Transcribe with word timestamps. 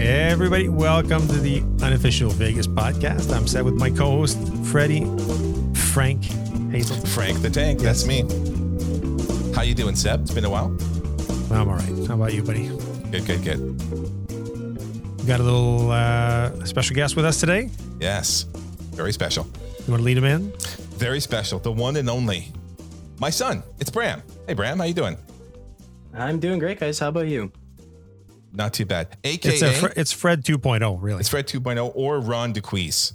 everybody. 0.00 0.68
Welcome 0.68 1.28
to 1.28 1.38
the 1.38 1.60
unofficial 1.84 2.30
Vegas 2.30 2.66
podcast. 2.66 3.34
I'm 3.36 3.46
Seb 3.46 3.66
with 3.66 3.74
my 3.74 3.90
co-host 3.90 4.38
Freddie, 4.64 5.04
Frank 5.74 6.24
Hazel. 6.70 6.96
Frank 7.08 7.42
the 7.42 7.50
Tank. 7.50 7.80
That's 7.80 8.06
me. 8.06 8.22
How 9.54 9.62
you 9.62 9.74
doing, 9.74 9.94
Seb? 9.94 10.22
It's 10.22 10.32
been 10.32 10.46
a 10.46 10.50
while. 10.50 10.74
I'm 11.52 11.68
all 11.68 11.74
right. 11.74 12.08
How 12.08 12.14
about 12.14 12.32
you, 12.32 12.42
buddy? 12.42 12.68
Good, 13.10 13.26
good, 13.26 13.44
good. 13.44 13.60
We 15.20 15.26
got 15.26 15.40
a 15.40 15.42
little 15.42 15.90
uh, 15.90 16.64
special 16.64 16.96
guest 16.96 17.14
with 17.14 17.26
us 17.26 17.38
today. 17.38 17.68
Yes, 18.00 18.44
very 18.94 19.12
special. 19.12 19.46
You 19.86 19.92
want 19.92 20.00
to 20.00 20.04
lead 20.04 20.16
him 20.16 20.24
in? 20.24 20.50
Very 20.96 21.20
special. 21.20 21.58
The 21.58 21.72
one 21.72 21.96
and 21.96 22.08
only. 22.08 22.52
My 23.18 23.28
son. 23.28 23.62
It's 23.78 23.90
Bram. 23.90 24.22
Hey, 24.46 24.54
Bram. 24.54 24.78
How 24.78 24.84
you 24.84 24.94
doing? 24.94 25.18
I'm 26.14 26.40
doing 26.40 26.58
great, 26.58 26.80
guys. 26.80 26.98
How 26.98 27.08
about 27.08 27.26
you? 27.26 27.52
Not 28.52 28.74
too 28.74 28.84
bad. 28.86 29.16
AKA 29.24 29.52
It's 29.52 29.62
a 29.62 29.72
Fre- 29.72 29.92
it's 29.96 30.12
Fred 30.12 30.44
2.0, 30.44 30.98
really. 31.00 31.20
it's 31.20 31.28
Fred 31.28 31.46
2.0 31.46 31.92
or 31.94 32.20
Ron 32.20 32.52
DeQuise, 32.52 33.12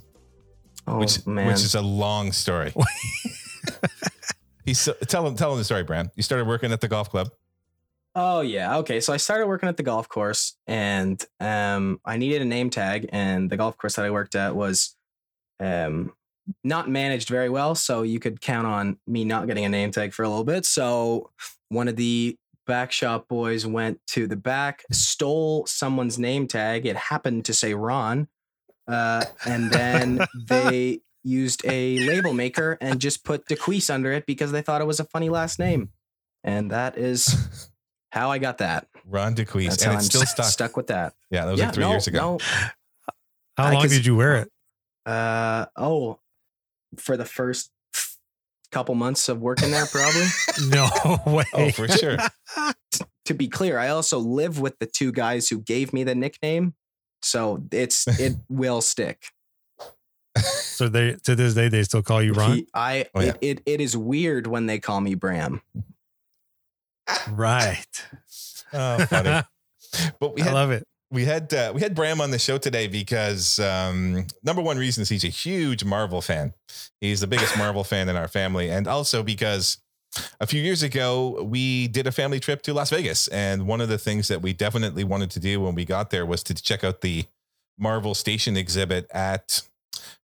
Oh 0.86 0.98
which 0.98 1.26
man, 1.26 1.46
which 1.48 1.56
is 1.62 1.74
a 1.74 1.82
long 1.82 2.32
story. 2.32 2.72
He's 4.64 4.88
tell 5.06 5.26
him 5.26 5.36
tell 5.36 5.52
him 5.52 5.58
the 5.58 5.64
story, 5.64 5.84
Bram. 5.84 6.10
You 6.16 6.22
started 6.22 6.46
working 6.46 6.72
at 6.72 6.80
the 6.80 6.88
golf 6.88 7.08
club. 7.10 7.28
oh 8.16 8.40
yeah. 8.40 8.78
Okay, 8.78 9.00
so 9.00 9.12
I 9.12 9.16
started 9.16 9.46
working 9.46 9.68
at 9.68 9.76
the 9.76 9.82
golf 9.84 10.08
course, 10.08 10.56
and 10.66 11.22
um, 11.38 12.00
I 12.04 12.16
needed 12.16 12.42
a 12.42 12.46
name 12.46 12.70
tag, 12.70 13.08
and 13.12 13.48
the 13.48 13.56
golf 13.56 13.76
course 13.78 13.94
that 13.94 14.04
I 14.04 14.10
worked 14.10 14.34
at 14.34 14.56
was 14.56 14.96
um 15.60 16.12
not 16.64 16.88
managed 16.88 17.28
very 17.28 17.48
well, 17.48 17.74
so 17.76 18.02
you 18.02 18.18
could 18.18 18.40
count 18.40 18.66
on 18.66 18.98
me 19.06 19.24
not 19.24 19.46
getting 19.46 19.64
a 19.64 19.68
name 19.68 19.92
tag 19.92 20.12
for 20.12 20.24
a 20.24 20.28
little 20.28 20.44
bit. 20.44 20.64
So 20.66 21.30
one 21.68 21.86
of 21.88 21.94
the 21.96 22.36
back 22.66 22.92
shop 22.92 23.28
boys 23.28 23.66
went 23.66 24.00
to 24.08 24.26
the 24.26 24.36
back, 24.36 24.84
stole 24.92 25.66
someone's 25.66 26.18
name 26.18 26.46
tag. 26.46 26.86
It 26.86 26.96
happened 26.96 27.44
to 27.46 27.54
say 27.54 27.74
Ron, 27.74 28.28
uh, 28.88 29.24
and 29.46 29.70
then 29.70 30.26
they 30.48 31.00
used 31.22 31.62
a 31.64 31.98
label 32.06 32.32
maker 32.32 32.78
and 32.80 33.00
just 33.00 33.24
put 33.24 33.46
DeQuise 33.46 33.92
under 33.92 34.12
it 34.12 34.26
because 34.26 34.52
they 34.52 34.62
thought 34.62 34.80
it 34.80 34.86
was 34.86 35.00
a 35.00 35.04
funny 35.04 35.28
last 35.28 35.58
name. 35.58 35.90
And 36.44 36.70
that 36.70 36.96
is 36.96 37.68
how 38.12 38.30
I 38.30 38.38
got 38.38 38.58
that. 38.58 38.86
Ron 39.04 39.34
DeQuise, 39.34 39.70
That's 39.70 39.82
and 39.84 39.94
it's 39.94 40.04
I'm 40.04 40.08
still 40.10 40.26
stuck. 40.26 40.46
stuck 40.46 40.76
with 40.76 40.88
that. 40.88 41.14
Yeah, 41.30 41.44
that 41.44 41.50
was 41.52 41.60
yeah, 41.60 41.66
like 41.66 41.74
three 41.74 41.84
no, 41.84 41.90
years 41.90 42.06
ago. 42.06 42.18
No, 42.18 42.38
How 43.56 43.68
I 43.68 43.72
long 43.72 43.88
did 43.88 44.04
you 44.06 44.16
wear 44.16 44.36
it? 44.36 44.50
uh, 45.06 45.66
oh, 45.76 46.18
for 46.98 47.16
the 47.16 47.24
first 47.24 47.70
couple 48.70 48.94
months 48.94 49.28
of 49.28 49.40
working 49.40 49.70
there, 49.70 49.86
probably. 49.86 50.26
No 50.68 50.88
way. 51.26 51.44
Oh, 51.52 51.70
for 51.70 51.86
sure. 51.88 52.16
to 53.26 53.34
be 53.34 53.48
clear, 53.48 53.78
I 53.78 53.88
also 53.88 54.18
live 54.18 54.58
with 54.58 54.78
the 54.78 54.86
two 54.86 55.12
guys 55.12 55.48
who 55.48 55.60
gave 55.60 55.92
me 55.92 56.02
the 56.04 56.14
nickname, 56.14 56.74
so 57.22 57.62
it's 57.72 58.06
it 58.20 58.36
will 58.48 58.80
stick. 58.80 59.26
So 60.38 60.88
they 60.88 61.14
to 61.24 61.34
this 61.34 61.54
day 61.54 61.68
they 61.68 61.82
still 61.82 62.02
call 62.02 62.22
you 62.22 62.32
Ron. 62.32 62.56
He- 62.56 62.68
I 62.74 63.06
Oh, 63.14 63.20
yeah. 63.20 63.28
it, 63.40 63.58
it 63.58 63.62
it 63.66 63.80
is 63.80 63.96
weird 63.96 64.46
when 64.46 64.66
they 64.66 64.78
call 64.78 65.00
me 65.00 65.14
Bram. 65.14 65.60
right. 67.30 67.86
Oh, 68.72 68.98
funny. 69.06 69.42
But 70.20 70.34
we 70.34 70.42
I 70.42 70.52
love 70.52 70.70
it. 70.70 70.86
We 71.10 71.24
had 71.24 71.52
uh, 71.54 71.72
we 71.74 71.80
had 71.80 71.94
Bram 71.94 72.20
on 72.20 72.30
the 72.30 72.38
show 72.38 72.58
today 72.58 72.88
because 72.88 73.60
um, 73.60 74.26
number 74.42 74.62
one 74.62 74.76
reason 74.76 75.02
is 75.02 75.08
he's 75.08 75.24
a 75.24 75.28
huge 75.28 75.84
Marvel 75.84 76.20
fan. 76.20 76.52
He's 77.00 77.20
the 77.20 77.26
biggest 77.26 77.56
Marvel 77.56 77.84
fan 77.92 78.08
in 78.08 78.16
our 78.16 78.28
family, 78.28 78.70
and 78.70 78.86
also 78.86 79.22
because 79.22 79.78
a 80.40 80.46
few 80.46 80.60
years 80.60 80.82
ago 80.82 81.42
we 81.42 81.88
did 81.88 82.06
a 82.06 82.12
family 82.12 82.40
trip 82.40 82.62
to 82.62 82.74
Las 82.74 82.90
Vegas, 82.90 83.28
and 83.28 83.66
one 83.66 83.80
of 83.80 83.88
the 83.88 83.98
things 83.98 84.28
that 84.28 84.42
we 84.42 84.52
definitely 84.52 85.04
wanted 85.04 85.30
to 85.32 85.40
do 85.40 85.60
when 85.60 85.74
we 85.74 85.84
got 85.84 86.10
there 86.10 86.26
was 86.26 86.42
to 86.44 86.54
check 86.54 86.82
out 86.82 87.00
the 87.00 87.24
Marvel 87.78 88.14
Station 88.14 88.56
exhibit 88.56 89.06
at 89.12 89.62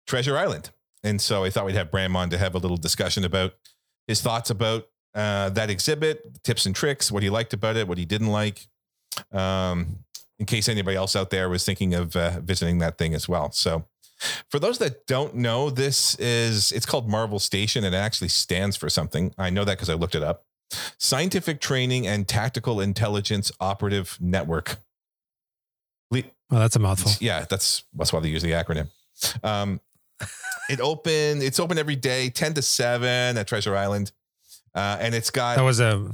Treasure 0.06 0.36
Island. 0.36 0.70
And 1.04 1.20
so 1.20 1.44
I 1.44 1.50
thought 1.50 1.66
we'd 1.66 1.74
have 1.74 1.90
Bram 1.90 2.16
on 2.16 2.30
to 2.30 2.38
have 2.38 2.54
a 2.54 2.58
little 2.58 2.76
discussion 2.76 3.24
about 3.24 3.54
his 4.06 4.20
thoughts 4.20 4.50
about 4.50 4.88
uh, 5.14 5.50
that 5.50 5.68
exhibit, 5.68 6.42
tips 6.42 6.66
and 6.66 6.74
tricks, 6.74 7.12
what 7.12 7.22
he 7.22 7.30
liked 7.30 7.52
about 7.52 7.76
it, 7.76 7.86
what 7.86 7.98
he 7.98 8.04
didn't 8.04 8.28
like. 8.28 8.66
Um, 9.30 10.01
in 10.42 10.46
case 10.46 10.68
anybody 10.68 10.96
else 10.96 11.14
out 11.14 11.30
there 11.30 11.48
was 11.48 11.64
thinking 11.64 11.94
of 11.94 12.16
uh, 12.16 12.40
visiting 12.40 12.78
that 12.78 12.98
thing 12.98 13.14
as 13.14 13.28
well. 13.28 13.52
So, 13.52 13.84
for 14.50 14.58
those 14.58 14.78
that 14.78 15.06
don't 15.06 15.36
know, 15.36 15.70
this 15.70 16.16
is 16.16 16.72
it's 16.72 16.84
called 16.84 17.08
Marvel 17.08 17.38
Station 17.38 17.84
and 17.84 17.94
it 17.94 17.98
actually 17.98 18.26
stands 18.26 18.76
for 18.76 18.90
something. 18.90 19.32
I 19.38 19.50
know 19.50 19.64
that 19.64 19.74
because 19.74 19.88
I 19.88 19.94
looked 19.94 20.16
it 20.16 20.22
up. 20.24 20.44
Scientific 20.98 21.60
Training 21.60 22.08
and 22.08 22.26
Tactical 22.26 22.80
Intelligence 22.80 23.52
Operative 23.60 24.18
Network. 24.20 24.78
Oh, 26.12 26.58
that's 26.58 26.74
a 26.74 26.80
mouthful. 26.80 27.12
yeah, 27.20 27.46
that's 27.48 27.84
that's 27.94 28.12
why 28.12 28.18
they 28.18 28.28
use 28.28 28.42
the 28.42 28.50
acronym. 28.50 28.88
Um, 29.44 29.80
it 30.68 30.80
open 30.80 31.40
it's 31.40 31.60
open 31.60 31.78
every 31.78 31.96
day, 31.96 32.30
ten 32.30 32.52
to 32.54 32.62
seven 32.62 33.38
at 33.38 33.46
Treasure 33.46 33.76
Island, 33.76 34.10
uh, 34.74 34.98
and 35.00 35.14
it's 35.14 35.30
got 35.30 35.56
That 35.56 35.62
was 35.62 35.78
a 35.78 36.10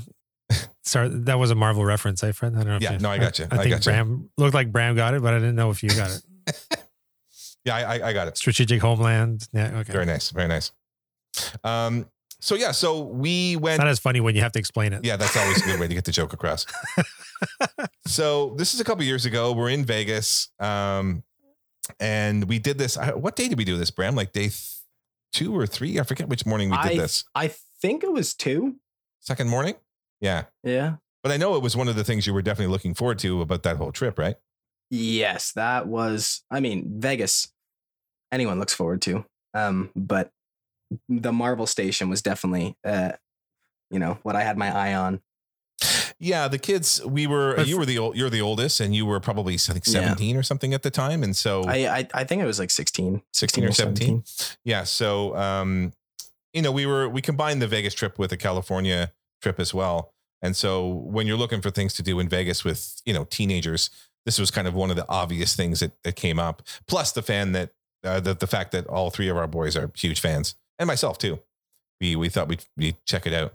sorry. 0.88 1.08
That 1.10 1.38
was 1.38 1.50
a 1.50 1.54
Marvel 1.54 1.84
reference, 1.84 2.22
eh, 2.24 2.32
Fred? 2.32 2.54
I 2.54 2.58
don't 2.58 2.66
know. 2.68 2.76
if 2.76 2.82
Yeah, 2.82 2.92
you- 2.94 2.98
no, 2.98 3.10
I 3.10 3.18
got 3.18 3.38
you. 3.38 3.46
I, 3.50 3.54
I 3.54 3.58
think 3.58 3.70
got 3.70 3.86
you. 3.86 3.92
Bram 3.92 4.30
looked 4.36 4.54
like 4.54 4.72
Bram 4.72 4.94
got 4.96 5.14
it, 5.14 5.22
but 5.22 5.34
I 5.34 5.38
didn't 5.38 5.56
know 5.56 5.70
if 5.70 5.82
you 5.82 5.90
got 5.90 6.10
it. 6.10 6.22
yeah, 7.64 7.76
I, 7.76 7.98
I- 7.98 8.08
I 8.08 8.12
got 8.12 8.28
it. 8.28 8.36
Strategic 8.36 8.80
Homeland. 8.80 9.46
Yeah, 9.52 9.78
okay. 9.80 9.92
Very 9.92 10.06
nice, 10.06 10.30
very 10.30 10.48
nice. 10.48 10.72
Um, 11.64 12.06
so 12.40 12.54
yeah, 12.54 12.70
so 12.72 13.00
we 13.00 13.52
It's 13.54 13.60
went. 13.60 13.78
not 13.78 13.88
as 13.88 13.98
funny 13.98 14.20
when 14.20 14.34
you 14.36 14.42
have 14.42 14.52
to 14.52 14.58
explain 14.58 14.92
it. 14.92 15.04
Yeah, 15.04 15.16
that's 15.16 15.36
always 15.36 15.60
a 15.62 15.64
good 15.66 15.80
way 15.80 15.88
to 15.88 15.94
get 15.94 16.04
the 16.04 16.12
joke 16.12 16.32
across. 16.32 16.66
so 18.06 18.54
this 18.56 18.74
is 18.74 18.80
a 18.80 18.84
couple 18.84 19.04
years 19.04 19.24
ago. 19.26 19.52
We're 19.52 19.70
in 19.70 19.84
Vegas, 19.84 20.48
um, 20.60 21.22
and 22.00 22.44
we 22.44 22.58
did 22.58 22.78
this. 22.78 22.96
What 22.96 23.36
day 23.36 23.48
did 23.48 23.58
we 23.58 23.64
do 23.64 23.76
this, 23.76 23.90
Bram? 23.90 24.14
Like 24.14 24.32
day 24.32 24.48
th- 24.48 24.76
two 25.32 25.56
or 25.56 25.66
three? 25.66 25.98
I 25.98 26.02
forget 26.04 26.28
which 26.28 26.46
morning 26.46 26.70
we 26.70 26.76
did 26.78 26.92
I 26.92 26.96
this. 26.96 27.24
I 27.34 27.48
think 27.80 28.02
it 28.04 28.12
was 28.12 28.34
two. 28.34 28.76
Second 29.20 29.48
morning. 29.48 29.74
Yeah, 30.20 30.44
Yeah. 30.64 30.96
but 31.22 31.32
I 31.32 31.36
know 31.36 31.54
it 31.56 31.62
was 31.62 31.76
one 31.76 31.88
of 31.88 31.96
the 31.96 32.04
things 32.04 32.26
you 32.26 32.34
were 32.34 32.42
definitely 32.42 32.72
looking 32.72 32.94
forward 32.94 33.18
to 33.20 33.40
about 33.42 33.62
that 33.62 33.76
whole 33.76 33.92
trip, 33.92 34.18
right? 34.18 34.36
Yes, 34.90 35.52
that 35.52 35.86
was. 35.86 36.42
I 36.50 36.60
mean, 36.60 37.00
Vegas. 37.00 37.52
Anyone 38.32 38.58
looks 38.58 38.74
forward 38.74 39.00
to. 39.02 39.24
Um, 39.54 39.90
but 39.94 40.30
the 41.08 41.32
Marvel 41.32 41.66
Station 41.66 42.08
was 42.08 42.22
definitely, 42.22 42.76
uh, 42.84 43.12
you 43.90 43.98
know, 43.98 44.18
what 44.22 44.34
I 44.36 44.42
had 44.42 44.56
my 44.58 44.74
eye 44.74 44.94
on. 44.94 45.20
Yeah, 46.18 46.48
the 46.48 46.58
kids. 46.58 47.04
We 47.04 47.26
were. 47.26 47.54
But- 47.56 47.68
you 47.68 47.78
were 47.78 47.86
the 47.86 47.98
old. 47.98 48.16
You're 48.16 48.30
the 48.30 48.40
oldest, 48.40 48.80
and 48.80 48.94
you 48.94 49.06
were 49.06 49.20
probably 49.20 49.54
I 49.54 49.58
think 49.58 49.86
Yeah. 49.86 50.00
17 50.00 50.36
or 50.36 50.42
something 50.42 50.74
at 50.74 50.82
the 50.82 50.90
time, 50.90 51.22
and 51.22 51.36
so 51.36 51.62
I, 51.64 51.98
I 51.98 52.08
I 52.14 52.24
think 52.24 52.42
it 52.42 52.46
was 52.46 52.58
like 52.58 52.70
16, 52.70 53.22
16 53.32 53.64
or 53.64 53.72
17. 53.72 54.24
Yeah. 54.64 54.82
So, 54.84 55.36
um, 55.36 55.92
you 56.52 56.62
know, 56.62 56.72
we 56.72 56.86
were, 56.86 57.08
we 57.08 57.20
combined 57.22 57.60
the 57.62 57.68
Vegas 57.68 57.94
trip 57.94 58.18
with 58.18 58.30
the 58.30 58.36
California 58.36 59.12
trip 59.40 59.60
as 59.60 59.72
well. 59.72 60.12
And 60.42 60.54
so 60.54 60.86
when 60.86 61.26
you're 61.26 61.36
looking 61.36 61.60
for 61.60 61.70
things 61.70 61.92
to 61.94 62.02
do 62.02 62.20
in 62.20 62.28
Vegas 62.28 62.64
with, 62.64 63.00
you 63.04 63.12
know, 63.12 63.24
teenagers, 63.24 63.90
this 64.24 64.38
was 64.38 64.50
kind 64.50 64.68
of 64.68 64.74
one 64.74 64.90
of 64.90 64.96
the 64.96 65.08
obvious 65.08 65.56
things 65.56 65.80
that, 65.80 65.92
that 66.04 66.16
came 66.16 66.38
up. 66.38 66.62
Plus 66.86 67.12
the 67.12 67.22
fan 67.22 67.52
that, 67.52 67.70
uh, 68.04 68.20
the, 68.20 68.34
the 68.34 68.46
fact 68.46 68.72
that 68.72 68.86
all 68.86 69.10
three 69.10 69.28
of 69.28 69.36
our 69.36 69.48
boys 69.48 69.76
are 69.76 69.90
huge 69.96 70.20
fans 70.20 70.54
and 70.78 70.86
myself 70.86 71.18
too. 71.18 71.40
We, 72.00 72.14
we 72.14 72.28
thought 72.28 72.46
we'd, 72.46 72.64
we'd 72.76 72.96
check 73.04 73.26
it 73.26 73.32
out. 73.32 73.54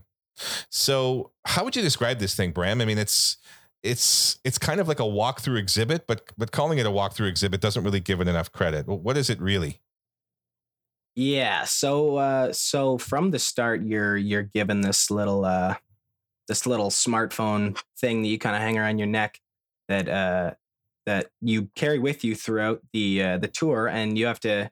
So 0.70 1.32
how 1.46 1.64
would 1.64 1.76
you 1.76 1.82
describe 1.82 2.20
this 2.20 2.36
thing, 2.36 2.52
Bram? 2.52 2.82
I 2.82 2.86
mean, 2.86 2.98
it's, 2.98 3.38
it's, 3.84 4.40
it's 4.44 4.58
kind 4.58 4.80
of 4.80 4.88
like 4.88 5.00
a 5.00 5.04
walkthrough 5.04 5.60
exhibit, 5.60 6.08
but, 6.08 6.32
but 6.38 6.52
calling 6.52 6.80
it 6.80 6.86
a 6.86 6.90
walkthrough 6.90 7.30
exhibit 7.30 7.62
doesn't 7.62 7.84
really 7.84 8.00
give 8.00 8.20
it 8.20 8.28
enough 8.28 8.52
credit. 8.52 8.88
What 8.88 9.16
is 9.16 9.30
it 9.30 9.40
really? 9.40 9.80
Yeah. 11.16 11.63
So 11.66 12.18
uh 12.18 12.53
so 12.53 12.97
from 12.97 13.31
the 13.31 13.40
start 13.40 13.84
you're 13.84 14.18
you're 14.18 14.44
given 14.44 14.81
this 14.81 15.12
little 15.12 15.46
uh 15.46 15.75
this 16.47 16.68
little 16.68 16.90
smartphone 16.90 17.79
thing 18.00 18.22
that 18.24 18.29
you 18.29 18.40
kind 18.40 18.56
of 18.56 18.62
hang 18.62 18.77
around 18.77 19.00
your 19.00 19.07
neck 19.07 19.39
that 19.89 20.10
uh 20.10 20.54
that 21.06 21.27
you 21.42 21.69
carry 21.75 22.00
with 22.00 22.24
you 22.24 22.36
throughout 22.36 22.81
the 22.94 23.24
uh 23.24 23.38
the 23.38 23.48
tour 23.48 23.88
and 23.88 24.18
you 24.18 24.25
have 24.27 24.39
to 24.42 24.71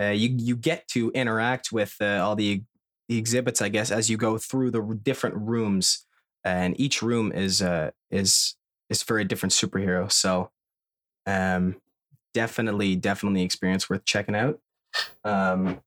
uh 0.00 0.06
you 0.06 0.30
you 0.38 0.56
get 0.56 0.88
to 0.88 1.10
interact 1.12 1.72
with 1.72 1.96
uh, 2.00 2.20
all 2.24 2.36
the 2.36 2.62
the 3.08 3.18
exhibits 3.18 3.62
I 3.62 3.68
guess 3.70 3.90
as 3.90 4.10
you 4.10 4.16
go 4.16 4.38
through 4.38 4.72
the 4.72 4.82
different 5.02 5.36
rooms 5.36 6.06
and 6.44 6.78
each 6.80 7.02
room 7.02 7.32
is 7.32 7.62
uh 7.62 7.90
is 8.10 8.56
is 8.90 9.02
for 9.02 9.18
a 9.18 9.24
different 9.24 9.52
superhero. 9.52 10.10
So 10.12 10.50
um 11.26 11.76
definitely 12.34 12.96
definitely 12.96 13.42
experience 13.42 13.90
worth 13.90 14.04
checking 14.06 14.36
out. 14.36 14.60
Um, 15.24 15.80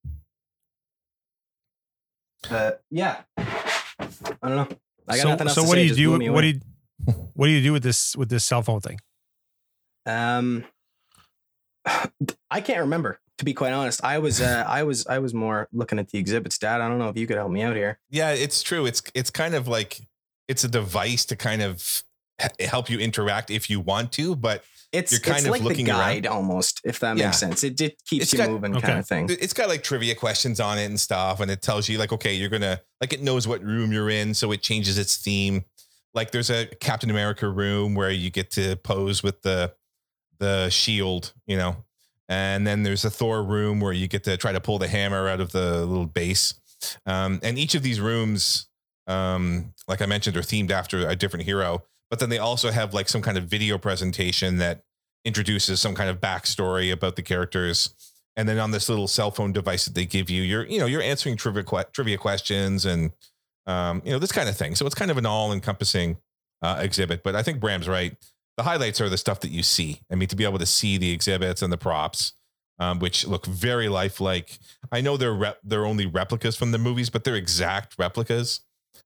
uh, 2.50 2.72
yeah, 2.90 3.22
I 3.38 3.46
don't 4.44 4.56
know. 4.56 4.68
I 5.08 5.16
got 5.16 5.22
so, 5.22 5.30
nothing 5.30 5.48
else 5.48 5.56
so 5.56 5.62
to 5.64 5.68
what 5.68 5.76
say, 5.76 5.82
do 5.82 5.82
you 5.84 5.88
just 5.90 5.98
do? 5.98 6.10
blew 6.10 6.18
me 6.20 6.30
What 6.30 6.42
do 6.42 6.48
away. 6.48 6.60
you 7.08 7.30
what 7.34 7.46
do 7.48 7.52
you 7.52 7.62
do 7.64 7.74
with 7.74 7.84
this 7.84 8.16
with 8.16 8.30
this 8.30 8.46
cell 8.46 8.62
phone 8.62 8.82
thing? 8.82 9.00
Um, 10.06 10.66
I 12.52 12.62
can't 12.62 12.82
remember 12.82 13.20
to 13.40 13.46
be 13.46 13.54
quite 13.54 13.72
honest. 13.72 14.04
I 14.04 14.20
was 14.20 14.42
uh, 14.42 14.66
I 14.68 14.84
was 14.84 15.08
I 15.08 15.20
was 15.20 15.34
more 15.34 15.68
looking 15.72 15.98
at 15.98 16.10
the 16.10 16.20
exhibits, 16.20 16.58
Dad. 16.58 16.82
I 16.82 16.88
don't 16.90 17.00
know 17.00 17.10
if 17.10 17.18
you 17.18 17.26
could 17.26 17.38
help 17.38 17.52
me 17.52 17.62
out 17.62 17.76
here. 17.76 18.00
Yeah, 18.10 18.32
it's 18.32 18.62
true. 18.62 18.86
It's 18.86 19.02
it's 19.14 19.30
kind 19.30 19.56
of 19.56 19.68
like 19.68 20.02
it's 20.48 20.64
a 20.64 20.68
device 20.68 21.26
to 21.26 21.36
kind 21.36 21.62
of 21.62 22.04
help 22.60 22.90
you 22.90 23.00
interact 23.00 23.50
if 23.50 23.70
you 23.70 23.80
want 23.80 24.12
to, 24.14 24.36
but 24.36 24.64
It's 24.92 25.12
You're 25.12 25.22
kind 25.22 25.38
it's 25.38 25.46
of 25.46 25.52
like 25.52 25.62
the 25.62 25.68
looking 25.68 25.88
around. 25.90 26.00
guide 26.00 26.28
almost, 26.28 26.82
if 26.84 27.00
that 27.02 27.16
Yeah. 27.18 27.26
makes 27.28 27.38
sense. 27.38 27.64
It 27.64 27.78
just 27.78 27.94
keeps 28.08 28.24
It's 28.24 28.34
you 28.34 28.38
got- 28.40 28.50
moving, 28.50 28.76
okay. 28.76 28.88
kind 28.88 29.00
of 29.00 29.08
thing. 29.08 29.28
it's 29.30 29.54
got 29.54 29.70
like 29.70 29.84
trivia 29.84 30.16
questions 30.16 30.60
on 30.60 30.80
it 30.80 30.86
and 30.86 31.00
stuff 31.00 31.40
and 31.42 31.52
it 31.52 31.62
tells 31.62 31.88
you 31.88 31.98
like 32.00 32.12
okay 32.12 32.34
you're 32.34 32.50
gonna 32.50 32.82
like 33.02 33.14
it 33.14 33.22
knows 33.22 33.48
what 33.48 33.64
room 33.64 33.92
you're 33.92 34.10
in 34.10 34.34
so 34.34 34.52
it 34.52 34.62
changes 34.64 34.98
its 34.98 35.18
theme 35.18 35.64
like 36.16 36.32
there's 36.32 36.50
a 36.50 36.66
captain 36.80 37.10
america 37.12 37.48
room 37.48 37.94
where 37.94 38.10
you 38.10 38.32
get 38.32 38.50
to 38.50 38.76
pose 38.78 39.22
with 39.22 39.42
the 39.44 39.72
the 40.40 40.70
shield 40.70 41.34
you 41.46 41.56
know 41.56 41.76
and 42.28 42.66
then 42.66 42.82
there's 42.84 43.06
a 43.06 43.10
thor 43.12 43.44
room 43.44 43.80
where 43.80 43.94
you 43.94 44.08
get 44.08 44.24
to 44.24 44.38
try 44.38 44.52
to 44.52 44.60
pull 44.62 44.80
the 44.80 44.88
hammer 44.88 45.28
out 45.30 45.40
of 45.40 45.52
the 45.52 45.86
little 45.86 46.06
base 46.08 46.56
um, 47.06 47.40
and 47.44 47.60
each 47.60 47.76
of 47.76 47.84
these 47.84 48.00
rooms 48.00 48.68
um, 49.08 49.74
like 49.88 50.02
i 50.02 50.06
mentioned 50.08 50.36
are 50.36 50.42
themed 50.42 50.72
after 50.72 51.08
a 51.08 51.16
different 51.16 51.46
hero 51.46 51.84
but 52.10 52.20
then 52.20 52.30
they 52.30 52.38
also 52.38 52.72
have 52.72 52.94
like 52.94 53.10
some 53.10 53.22
kind 53.22 53.38
of 53.38 53.46
video 53.46 53.78
presentation 53.78 54.58
that 54.58 54.84
introduces 55.26 55.82
some 55.82 55.96
kind 55.96 56.10
of 56.10 56.20
backstory 56.20 56.92
about 56.92 57.16
the 57.16 57.22
characters. 57.22 57.94
And 58.36 58.48
then 58.48 58.58
on 58.58 58.72
this 58.72 58.88
little 58.88 59.08
cell 59.08 59.32
phone 59.32 59.52
device 59.52 59.86
that 59.86 59.96
they 59.96 60.06
give 60.06 60.30
you 60.30 60.42
you're 60.44 60.66
you 60.66 60.80
know 60.80 60.86
you're 60.86 61.02
answering 61.02 61.36
trivia 61.36 61.64
trivia 61.92 62.18
questions 62.18 62.86
and 62.86 63.12
um, 63.68 64.02
you 64.06 64.12
know 64.12 64.20
this 64.20 64.32
kind 64.32 64.50
of 64.50 64.58
thing. 64.58 64.76
So 64.76 64.86
it's 64.86 64.96
kind 64.96 65.12
of 65.12 65.18
an 65.18 65.26
all-encompassing 65.26 66.18
uh, 66.62 66.78
exhibit 66.82 67.24
but 67.24 67.36
i 67.36 67.44
think 67.44 67.60
bram's 67.60 67.88
right. 67.88 68.16
The 68.58 68.64
highlights 68.64 69.00
are 69.00 69.08
the 69.08 69.18
stuff 69.18 69.40
that 69.42 69.52
you 69.52 69.64
see. 69.64 70.02
I 70.12 70.16
mean 70.16 70.28
to 70.30 70.36
be 70.36 70.44
able 70.44 70.60
to 70.60 70.66
see 70.66 70.98
the 70.98 71.12
exhibits 71.12 71.62
and 71.62 71.72
the 71.72 71.78
props 71.78 72.34
um, 72.80 73.00
which 73.00 73.28
look 73.28 73.46
very 73.46 73.90
lifelike. 73.90 74.58
I 74.92 75.02
know 75.02 75.18
they're 75.18 75.34
rep- 75.34 75.60
they're 75.64 75.86
only 75.86 76.06
replicas 76.06 76.56
from 76.56 76.72
the 76.72 76.78
movies 76.78 77.10
but 77.10 77.24
they're 77.24 77.36
exact 77.36 77.96
replicas. 78.00 78.62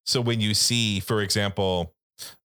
So 0.06 0.22
when 0.22 0.42
you 0.42 0.54
see 0.54 1.00
for 1.00 1.22
example 1.22 1.94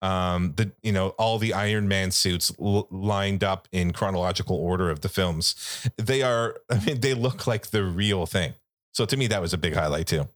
um 0.03 0.53
the 0.57 0.71
you 0.83 0.91
know 0.91 1.09
all 1.17 1.39
the 1.39 1.53
iron 1.53 1.87
man 1.87 2.11
suits 2.11 2.51
l- 2.61 2.87
lined 2.91 3.43
up 3.43 3.67
in 3.71 3.93
chronological 3.93 4.57
order 4.57 4.89
of 4.91 4.99
the 5.01 5.09
films. 5.09 5.55
They 5.97 6.21
are 6.21 6.57
i 6.69 6.83
mean 6.85 6.99
they 6.99 7.13
look 7.13 7.47
like 7.47 7.67
the 7.67 7.83
real 7.83 8.25
thing. 8.25 8.53
So 8.93 9.05
to 9.05 9.17
me 9.17 9.27
that 9.27 9.41
was 9.41 9.53
a 9.53 9.57
big 9.57 9.73
highlight 9.73 10.07
too. 10.07 10.27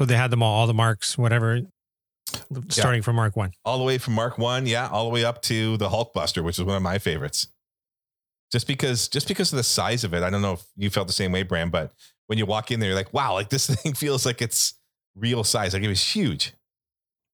So 0.00 0.06
they 0.06 0.14
had 0.16 0.30
them 0.30 0.42
all, 0.42 0.60
all 0.60 0.66
the 0.68 0.74
marks, 0.74 1.18
whatever, 1.18 1.60
starting 2.68 3.02
from 3.02 3.16
Mark 3.16 3.36
One. 3.36 3.50
all 3.64 3.78
the 3.78 3.84
way 3.84 3.98
from 3.98 4.14
mark 4.14 4.38
one 4.38 4.66
yeah 4.66 4.88
all 4.88 5.04
the 5.04 5.10
way 5.10 5.24
up 5.24 5.42
to 5.42 5.76
the 5.78 5.88
hulkbuster 5.88 6.44
which 6.44 6.58
is 6.58 6.64
one 6.64 6.76
of 6.76 6.82
my 6.82 6.98
favorites. 6.98 7.48
Just 8.52 8.66
because 8.66 9.08
just 9.08 9.28
because 9.28 9.52
of 9.52 9.56
the 9.56 9.62
size 9.64 10.04
of 10.04 10.14
it 10.14 10.22
i 10.22 10.30
don't 10.30 10.42
know 10.42 10.52
if 10.54 10.64
you 10.76 10.90
felt 10.90 11.06
the 11.08 11.12
same 11.12 11.32
way 11.32 11.42
bram 11.42 11.70
but 11.70 11.92
when 12.28 12.38
you 12.38 12.46
walk 12.46 12.70
in 12.70 12.78
there 12.80 12.90
you're 12.90 12.96
like 12.96 13.12
wow 13.12 13.32
like 13.34 13.48
this 13.50 13.66
thing 13.82 13.94
feels 13.94 14.24
like 14.24 14.40
it's 14.40 14.74
real 15.16 15.42
size. 15.44 15.74
Like 15.74 15.82
it 15.82 15.88
was 15.88 16.02
huge 16.02 16.52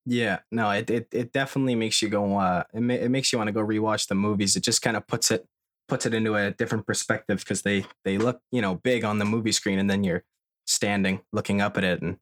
Yeah, 0.06 0.40
no, 0.50 0.70
it 0.70 0.90
it, 0.90 1.08
it 1.12 1.32
definitely 1.32 1.74
makes 1.74 2.02
you 2.02 2.08
go. 2.08 2.36
Uh, 2.38 2.64
it, 2.74 2.80
ma- 2.80 2.94
it 2.94 3.10
makes 3.10 3.32
you 3.32 3.38
want 3.38 3.48
to 3.48 3.52
go 3.52 3.64
rewatch 3.64 4.08
the 4.08 4.14
movies. 4.14 4.54
It 4.56 4.62
just 4.62 4.82
kind 4.82 4.96
of 4.96 5.06
puts 5.06 5.30
it 5.30 5.46
puts 5.88 6.04
it 6.06 6.12
into 6.14 6.34
a 6.34 6.50
different 6.50 6.86
perspective 6.86 7.38
because 7.38 7.62
they 7.62 7.86
they 8.04 8.18
look 8.18 8.40
you 8.52 8.60
know 8.60 8.74
big 8.74 9.04
on 9.04 9.18
the 9.18 9.24
movie 9.24 9.52
screen, 9.52 9.78
and 9.78 9.88
then 9.88 10.04
you're 10.04 10.24
standing 10.66 11.20
looking 11.32 11.60
up 11.62 11.78
at 11.78 11.84
it, 11.84 12.02
and 12.02 12.18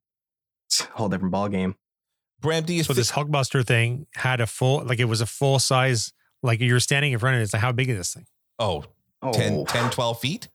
it's 0.69 0.81
a 0.83 0.85
whole 0.97 1.09
different 1.09 1.33
ball 1.33 1.49
game. 1.49 1.75
bram 2.41 2.63
do 2.65 2.73
you 2.73 2.85
So 2.85 2.93
thi- 2.95 3.01
this 3.01 3.11
Hulkbuster 3.13 3.67
thing 3.67 4.07
had 4.15 4.41
a 4.41 4.47
full, 4.47 4.85
like 4.85 4.99
it 5.01 5.05
was 5.07 5.21
a 5.21 5.27
full 5.27 5.59
size, 5.59 6.13
like 6.43 6.61
you're 6.61 6.81
standing 6.81 7.13
in 7.13 7.19
front 7.19 7.35
of 7.37 7.41
it. 7.41 7.45
It's 7.45 7.53
like, 7.53 7.63
how 7.63 7.73
big 7.73 7.89
is 7.91 7.97
this 7.99 8.15
thing? 8.15 8.27
oh 8.59 8.85
Oh, 9.25 9.33
10, 9.33 9.65
10 9.67 9.91
12 9.91 10.21
feet 10.21 10.49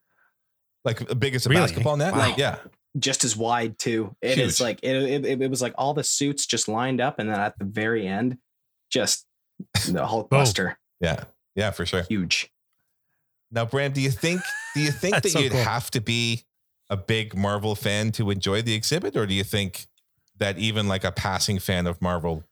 like 0.83 1.19
big 1.19 1.35
as 1.35 1.45
a 1.45 1.49
Really? 1.49 1.61
basketball 1.61 1.95
net 1.97 2.13
Wow. 2.13 2.35
yeah 2.37 2.57
just 2.99 3.23
as 3.23 3.35
wide 3.35 3.77
too. 3.79 4.15
It 4.21 4.37
is 4.37 4.57
Huge. 4.57 4.61
like 4.61 4.79
it, 4.83 5.25
it. 5.25 5.41
It 5.41 5.49
was 5.49 5.61
like 5.61 5.73
all 5.77 5.93
the 5.93 6.03
suits 6.03 6.45
just 6.45 6.67
lined 6.67 7.01
up, 7.01 7.19
and 7.19 7.29
then 7.29 7.39
at 7.39 7.57
the 7.57 7.65
very 7.65 8.07
end, 8.07 8.37
just 8.89 9.25
the 9.87 10.05
Hulkbuster, 10.05 10.75
yeah 10.99 11.23
yeah 11.55 11.71
for 11.71 11.85
sure 11.85 12.03
huge. 12.03 12.51
Now, 13.51 13.65
Bram, 13.65 13.93
do 13.93 14.01
you 14.01 14.11
think 14.11 14.41
do 14.73 14.81
you 14.81 14.91
think 15.03 15.21
that 15.21 15.29
so 15.29 15.39
you'd 15.39 15.51
cool. 15.51 15.63
have 15.63 15.89
to 15.91 16.01
be 16.01 16.43
a 16.89 16.97
big 16.97 17.35
Marvel 17.35 17.75
fan 17.75 18.11
to 18.13 18.29
enjoy 18.29 18.61
the 18.61 18.73
exhibit, 18.73 19.15
or 19.15 19.25
do 19.25 19.33
you 19.33 19.43
think 19.43 19.87
that 20.37 20.57
even 20.57 20.87
like 20.87 21.03
a 21.03 21.11
passing 21.11 21.59
fan 21.59 21.87
of 21.87 22.01
Marvel 22.01 22.43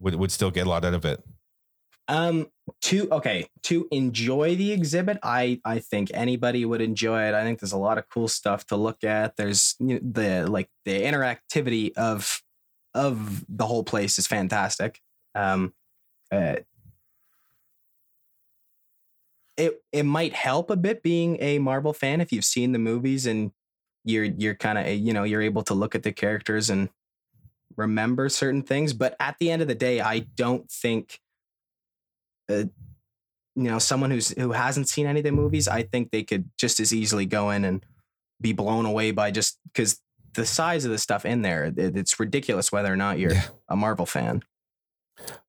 would 0.00 0.14
would 0.14 0.32
still 0.32 0.50
get 0.50 0.66
a 0.66 0.70
lot 0.70 0.84
out 0.84 0.94
of 0.94 1.04
it? 1.04 1.22
Um, 2.08 2.46
to 2.82 3.08
okay, 3.10 3.48
to 3.64 3.88
enjoy 3.90 4.54
the 4.56 4.72
exhibit, 4.72 5.18
I 5.22 5.60
I 5.64 5.80
think 5.80 6.10
anybody 6.14 6.64
would 6.64 6.80
enjoy 6.80 7.22
it. 7.28 7.34
I 7.34 7.42
think 7.42 7.60
there's 7.60 7.72
a 7.72 7.78
lot 7.78 7.98
of 7.98 8.08
cool 8.08 8.28
stuff 8.28 8.66
to 8.66 8.76
look 8.76 9.02
at. 9.04 9.36
There's 9.36 9.74
you 9.80 9.94
know, 9.94 10.00
the 10.02 10.46
like 10.48 10.68
the 10.84 11.00
interactivity 11.02 11.92
of 11.96 12.42
of 12.94 13.44
the 13.48 13.66
whole 13.66 13.84
place 13.84 14.18
is 14.18 14.26
fantastic. 14.26 15.00
Um, 15.34 15.74
uh, 16.32 16.56
it 19.56 19.82
it 19.92 20.02
might 20.04 20.32
help 20.34 20.70
a 20.70 20.76
bit 20.76 21.02
being 21.02 21.38
a 21.40 21.58
Marvel 21.58 21.92
fan 21.92 22.20
if 22.20 22.32
you've 22.32 22.44
seen 22.44 22.72
the 22.72 22.78
movies 22.78 23.26
and 23.26 23.52
you're 24.04 24.24
you're 24.24 24.54
kind 24.54 24.78
of 24.78 24.86
you 24.88 25.12
know 25.12 25.24
you're 25.24 25.42
able 25.42 25.62
to 25.64 25.74
look 25.74 25.94
at 25.94 26.02
the 26.02 26.12
characters 26.12 26.70
and 26.70 26.88
remember 27.76 28.28
certain 28.28 28.62
things. 28.62 28.92
But 28.92 29.16
at 29.20 29.36
the 29.38 29.50
end 29.50 29.62
of 29.62 29.68
the 29.68 29.74
day, 29.74 30.00
I 30.00 30.20
don't 30.20 30.70
think 30.70 31.20
uh, 32.50 32.64
you 33.54 33.62
know 33.70 33.78
someone 33.78 34.10
who's 34.10 34.30
who 34.30 34.52
hasn't 34.52 34.88
seen 34.88 35.06
any 35.06 35.20
of 35.20 35.24
the 35.24 35.32
movies 35.32 35.66
i 35.68 35.82
think 35.82 36.10
they 36.10 36.22
could 36.22 36.48
just 36.58 36.78
as 36.80 36.92
easily 36.92 37.26
go 37.26 37.50
in 37.50 37.64
and 37.64 37.84
be 38.40 38.52
blown 38.52 38.84
away 38.86 39.10
by 39.12 39.30
just 39.30 39.58
because 39.64 40.00
the 40.34 40.44
size 40.44 40.84
of 40.84 40.90
the 40.90 40.98
stuff 40.98 41.24
in 41.24 41.42
there 41.42 41.64
it, 41.64 41.78
it's 41.96 42.20
ridiculous 42.20 42.70
whether 42.70 42.92
or 42.92 42.96
not 42.96 43.18
you're 43.18 43.32
Yeah. 43.32 43.44
a 43.68 43.76
marvel 43.76 44.06
fan 44.06 44.42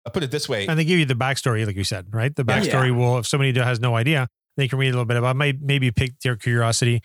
I'll 0.06 0.14
put 0.14 0.24
it 0.24 0.32
this 0.32 0.48
way: 0.48 0.66
And 0.66 0.80
they 0.80 0.86
give 0.86 0.98
you 0.98 1.04
the 1.06 1.14
backstory, 1.14 1.66
like 1.66 1.76
you 1.76 1.84
said, 1.84 2.06
right? 2.14 2.34
The 2.34 2.46
Yeah. 2.48 2.58
backstory 2.62 2.96
will, 2.96 3.18
if 3.18 3.28
somebody 3.28 3.52
has 3.60 3.82
no 3.82 3.98
idea, 3.98 4.30
they 4.56 4.70
can 4.70 4.80
read 4.80 4.88
a 4.88 4.92
little 4.92 5.04
bit 5.04 5.18
about, 5.18 5.36
it, 5.46 5.62
maybe 5.62 5.92
pick 5.92 6.18
their 6.22 6.38
curiosity 6.38 7.02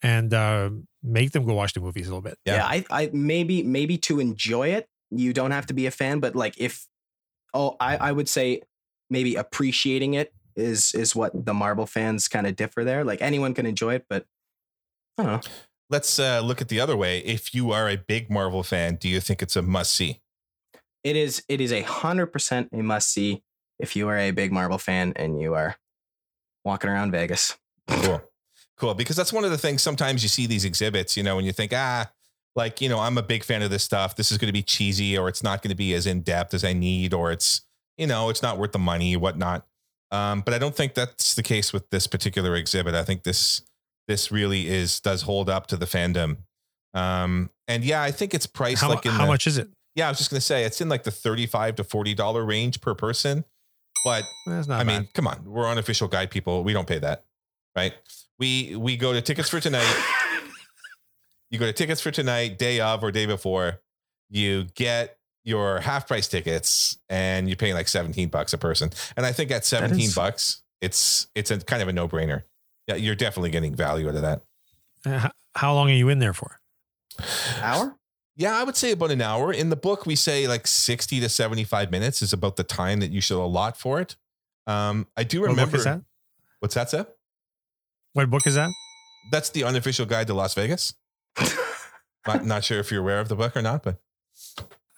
and 0.00 0.32
uh, 0.32 0.70
make 1.02 1.32
them 1.32 1.44
go 1.44 1.52
watch 1.52 1.74
the 1.74 1.80
movies 1.80 2.06
a 2.06 2.10
little 2.10 2.22
bit. 2.22 2.38
Yeah. 2.46 2.54
yeah. 2.56 2.66
i 2.66 2.84
i 2.90 3.10
maybe 3.12 3.62
maybe 3.62 3.98
to 3.98 4.18
enjoy 4.18 4.68
it 4.68 4.88
you 5.10 5.34
don't 5.34 5.50
have 5.50 5.66
to 5.66 5.74
be 5.74 5.84
a 5.86 5.90
fan 5.90 6.18
but 6.20 6.34
like 6.34 6.54
if 6.58 6.86
oh 7.52 7.76
i 7.80 7.96
i 7.98 8.10
would 8.12 8.28
say 8.30 8.62
maybe 9.10 9.34
appreciating 9.34 10.14
it 10.14 10.32
is 10.56 10.94
is 10.94 11.14
what 11.14 11.32
the 11.44 11.54
marvel 11.54 11.86
fans 11.86 12.28
kind 12.28 12.46
of 12.46 12.56
differ 12.56 12.82
there 12.82 13.04
like 13.04 13.20
anyone 13.20 13.52
can 13.52 13.66
enjoy 13.66 13.94
it 13.94 14.06
but 14.08 14.24
i 15.18 15.22
don't 15.22 15.32
know 15.32 15.52
let's 15.90 16.18
uh, 16.18 16.40
look 16.40 16.60
at 16.60 16.68
the 16.68 16.80
other 16.80 16.96
way. 16.96 17.20
If 17.20 17.54
you 17.54 17.70
are 17.70 17.88
a 17.88 17.96
big 17.96 18.28
Marvel 18.28 18.64
fan, 18.64 18.96
do 18.96 19.08
you 19.08 19.20
think 19.20 19.40
it's 19.40 19.54
a 19.54 19.62
must 19.62 19.94
see? 19.94 20.20
it 21.06 21.14
is 21.14 21.44
it 21.48 21.60
is 21.60 21.72
a 21.72 21.82
hundred 21.82 22.26
percent 22.26 22.68
a 22.72 22.82
must 22.82 23.12
see 23.12 23.40
if 23.78 23.94
you 23.94 24.08
are 24.08 24.18
a 24.18 24.32
big 24.32 24.50
Marvel 24.50 24.76
fan 24.76 25.12
and 25.14 25.40
you 25.40 25.54
are 25.54 25.76
walking 26.64 26.90
around 26.90 27.12
Vegas. 27.12 27.56
Cool, 27.88 28.20
cool. 28.76 28.94
Because 28.94 29.14
that's 29.14 29.32
one 29.32 29.44
of 29.44 29.52
the 29.52 29.58
things. 29.58 29.80
Sometimes 29.80 30.20
you 30.24 30.28
see 30.28 30.48
these 30.48 30.64
exhibits, 30.64 31.16
you 31.16 31.22
know, 31.22 31.38
and 31.38 31.46
you 31.46 31.52
think, 31.52 31.72
ah, 31.72 32.10
like 32.56 32.80
you 32.80 32.88
know, 32.88 32.98
I'm 32.98 33.16
a 33.16 33.22
big 33.22 33.44
fan 33.44 33.62
of 33.62 33.70
this 33.70 33.84
stuff. 33.84 34.16
This 34.16 34.32
is 34.32 34.38
going 34.38 34.48
to 34.48 34.52
be 34.52 34.64
cheesy, 34.64 35.16
or 35.16 35.28
it's 35.28 35.44
not 35.44 35.62
going 35.62 35.70
to 35.70 35.76
be 35.76 35.94
as 35.94 36.04
in 36.04 36.22
depth 36.22 36.52
as 36.52 36.64
I 36.64 36.72
need, 36.72 37.14
or 37.14 37.30
it's 37.30 37.62
you 37.96 38.06
know, 38.06 38.28
it's 38.30 38.42
not 38.42 38.58
worth 38.58 38.72
the 38.72 38.78
money, 38.78 39.16
whatnot. 39.16 39.66
Um, 40.10 40.42
but 40.42 40.54
I 40.54 40.58
don't 40.58 40.74
think 40.74 40.94
that's 40.94 41.34
the 41.34 41.42
case 41.42 41.72
with 41.72 41.90
this 41.90 42.06
particular 42.06 42.54
exhibit. 42.56 42.94
I 42.94 43.04
think 43.04 43.24
this 43.24 43.62
this 44.08 44.30
really 44.30 44.68
is 44.68 45.00
does 45.00 45.22
hold 45.22 45.50
up 45.50 45.66
to 45.68 45.76
the 45.76 45.86
fandom. 45.86 46.38
Um, 46.94 47.50
and 47.66 47.84
yeah, 47.84 48.02
I 48.02 48.10
think 48.12 48.32
it's 48.32 48.46
priced 48.46 48.82
How, 48.82 48.88
like 48.88 49.04
in 49.04 49.12
how 49.12 49.22
the, 49.22 49.26
much 49.26 49.46
is 49.46 49.58
it? 49.58 49.68
Yeah, 49.94 50.06
I 50.06 50.10
was 50.10 50.18
just 50.18 50.30
going 50.30 50.38
to 50.38 50.44
say 50.46 50.64
it's 50.64 50.80
in 50.80 50.88
like 50.88 51.02
the 51.02 51.10
thirty-five 51.10 51.76
to 51.76 51.84
forty 51.84 52.14
dollar 52.14 52.44
range 52.44 52.80
per 52.80 52.94
person. 52.94 53.44
But 54.04 54.22
That's 54.46 54.68
not 54.68 54.80
I 54.80 54.84
bad. 54.84 55.00
mean, 55.00 55.08
come 55.14 55.26
on, 55.26 55.42
we're 55.44 55.66
unofficial 55.66 56.06
guide 56.06 56.30
people. 56.30 56.62
We 56.62 56.72
don't 56.72 56.86
pay 56.86 57.00
that, 57.00 57.24
right? 57.74 57.94
We 58.38 58.76
we 58.76 58.96
go 58.96 59.18
to 59.18 59.34
Tix4Tonight. 59.34 60.12
You 61.50 61.60
go 61.60 61.70
to 61.70 61.86
Tix4Tonight, 61.86 62.58
day 62.58 62.80
of 62.80 63.04
or 63.04 63.12
day 63.12 63.24
before. 63.24 63.80
You 64.28 64.64
get 64.74 65.15
your 65.46 65.80
half 65.80 66.06
price 66.06 66.28
tickets, 66.28 66.98
and 67.08 67.48
you're 67.48 67.56
paying 67.56 67.72
like 67.74 67.88
seventeen 67.88 68.28
bucks 68.28 68.52
a 68.52 68.58
person. 68.58 68.90
And 69.16 69.24
I 69.24 69.32
think 69.32 69.50
at 69.50 69.64
seventeen 69.64 70.08
is- 70.08 70.14
bucks, 70.14 70.62
it's 70.82 71.28
it's 71.34 71.50
a 71.50 71.58
kind 71.60 71.80
of 71.80 71.88
a 71.88 71.92
no 71.94 72.06
brainer. 72.08 72.42
Yeah, 72.86 72.96
you're 72.96 73.14
definitely 73.14 73.50
getting 73.50 73.74
value 73.74 74.08
out 74.08 74.14
of 74.16 74.22
that. 74.22 74.42
Uh, 75.06 75.28
how 75.54 75.72
long 75.74 75.88
are 75.88 75.94
you 75.94 76.08
in 76.10 76.18
there 76.18 76.34
for? 76.34 76.60
Hour? 77.62 77.96
Yeah, 78.36 78.54
I 78.58 78.64
would 78.64 78.76
say 78.76 78.92
about 78.92 79.10
an 79.10 79.22
hour. 79.22 79.50
In 79.52 79.70
the 79.70 79.76
book, 79.76 80.04
we 80.04 80.14
say 80.14 80.46
like 80.46 80.66
60 80.66 81.20
to 81.20 81.28
75 81.28 81.90
minutes 81.90 82.20
is 82.20 82.32
about 82.34 82.56
the 82.56 82.64
time 82.64 83.00
that 83.00 83.10
you 83.10 83.20
should 83.22 83.42
allot 83.42 83.78
for 83.78 84.00
it. 84.00 84.14
Um, 84.66 85.06
I 85.16 85.24
do 85.24 85.40
What 85.40 85.50
remember. 85.50 85.70
book 85.72 85.78
is 85.78 85.84
that? 85.84 86.02
What's 86.60 86.74
that, 86.74 86.90
Seb? 86.90 87.08
What 88.12 88.28
book 88.28 88.46
is 88.46 88.54
that? 88.56 88.70
That's 89.32 89.48
the 89.50 89.64
unofficial 89.64 90.04
guide 90.06 90.26
to 90.26 90.34
Las 90.34 90.54
Vegas. 90.54 90.92
not, 92.26 92.44
not 92.44 92.64
sure 92.64 92.78
if 92.78 92.90
you're 92.90 93.00
aware 93.00 93.20
of 93.20 93.28
the 93.28 93.36
book 93.36 93.56
or 93.56 93.62
not, 93.62 93.82
but 93.82 93.98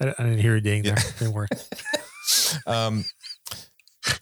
I, 0.01 0.07
I 0.19 0.23
didn't 0.25 0.39
hear 0.41 0.57
a 0.57 0.61
ding 0.61 0.85
Yeah. 0.85 0.95
there. 0.95 1.05
Didn't 1.19 1.35
work. 1.35 1.49
um, 2.67 3.05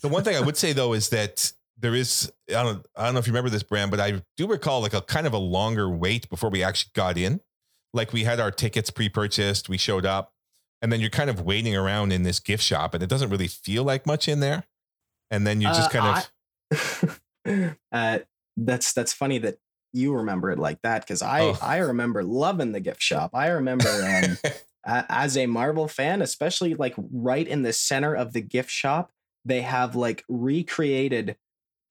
the 0.01 0.09
one 0.09 0.25
thing 0.25 0.37
I 0.37 0.41
would 0.41 0.57
say 0.57 0.73
though 0.73 0.93
is 0.93 1.09
that 1.11 1.53
there 1.79 1.95
is 1.95 2.33
I 2.49 2.63
don't 2.63 2.85
I 2.97 3.05
don't 3.05 3.15
know 3.15 3.21
if 3.21 3.27
you 3.27 3.33
remember 3.33 3.51
this 3.51 3.63
Bram, 3.63 3.91
but 3.91 4.01
I 4.01 4.23
do 4.37 4.47
recall 4.47 4.81
like 4.81 4.95
a 4.95 5.01
kind 5.03 5.27
of 5.27 5.33
a 5.33 5.39
longer 5.39 5.89
wait 5.91 6.29
before 6.31 6.51
we 6.51 6.63
actually 6.63 6.91
got 6.95 7.19
in. 7.19 7.41
Like 7.93 8.13
we 8.13 8.25
had 8.25 8.41
our 8.41 8.51
tickets 8.51 8.91
pre-purchased, 8.91 9.69
we 9.69 9.79
showed 9.79 10.05
up, 10.05 10.33
and 10.83 10.93
then 10.93 11.01
you're 11.01 11.11
kind 11.11 11.31
of 11.31 11.41
waiting 11.43 11.75
around 11.77 12.13
in 12.13 12.23
this 12.25 12.41
gift 12.41 12.63
shop, 12.63 12.95
and 12.95 13.03
it 13.03 13.09
doesn't 13.09 13.31
really 13.31 13.47
feel 13.49 13.85
like 13.85 14.07
much 14.07 14.29
in 14.29 14.41
there. 14.41 14.65
and 15.31 15.47
then 15.47 15.61
you 15.61 15.69
just 15.69 15.95
Uh, 15.95 16.01
kind 16.01 16.25
of 16.73 17.21
I- 17.45 17.77
uh, 17.93 18.19
that's 18.57 18.93
that's 18.93 19.13
funny 19.13 19.39
that 19.39 19.59
you 19.93 20.15
remember 20.15 20.51
it 20.51 20.59
like 20.59 20.81
that 20.83 21.03
because 21.03 21.23
I 21.23 21.41
Oh. 21.43 21.59
I 21.63 21.79
remember 21.79 22.23
loving 22.23 22.73
the 22.73 22.81
gift 22.81 23.03
shop. 23.03 23.31
I 23.35 23.49
remember 23.49 23.89
um, 23.89 24.39
a- 24.87 25.05
as 25.09 25.37
a 25.37 25.47
Marvel 25.47 25.89
fan, 25.89 26.23
especially 26.23 26.75
like 26.75 26.95
right 27.13 27.47
in 27.47 27.63
the 27.63 27.73
center 27.73 28.15
of 28.15 28.33
the 28.33 28.41
gift 28.41 28.71
shop, 28.71 29.11
they 29.45 29.63
have 29.63 29.95
like 29.97 30.25
recreated 30.29 31.37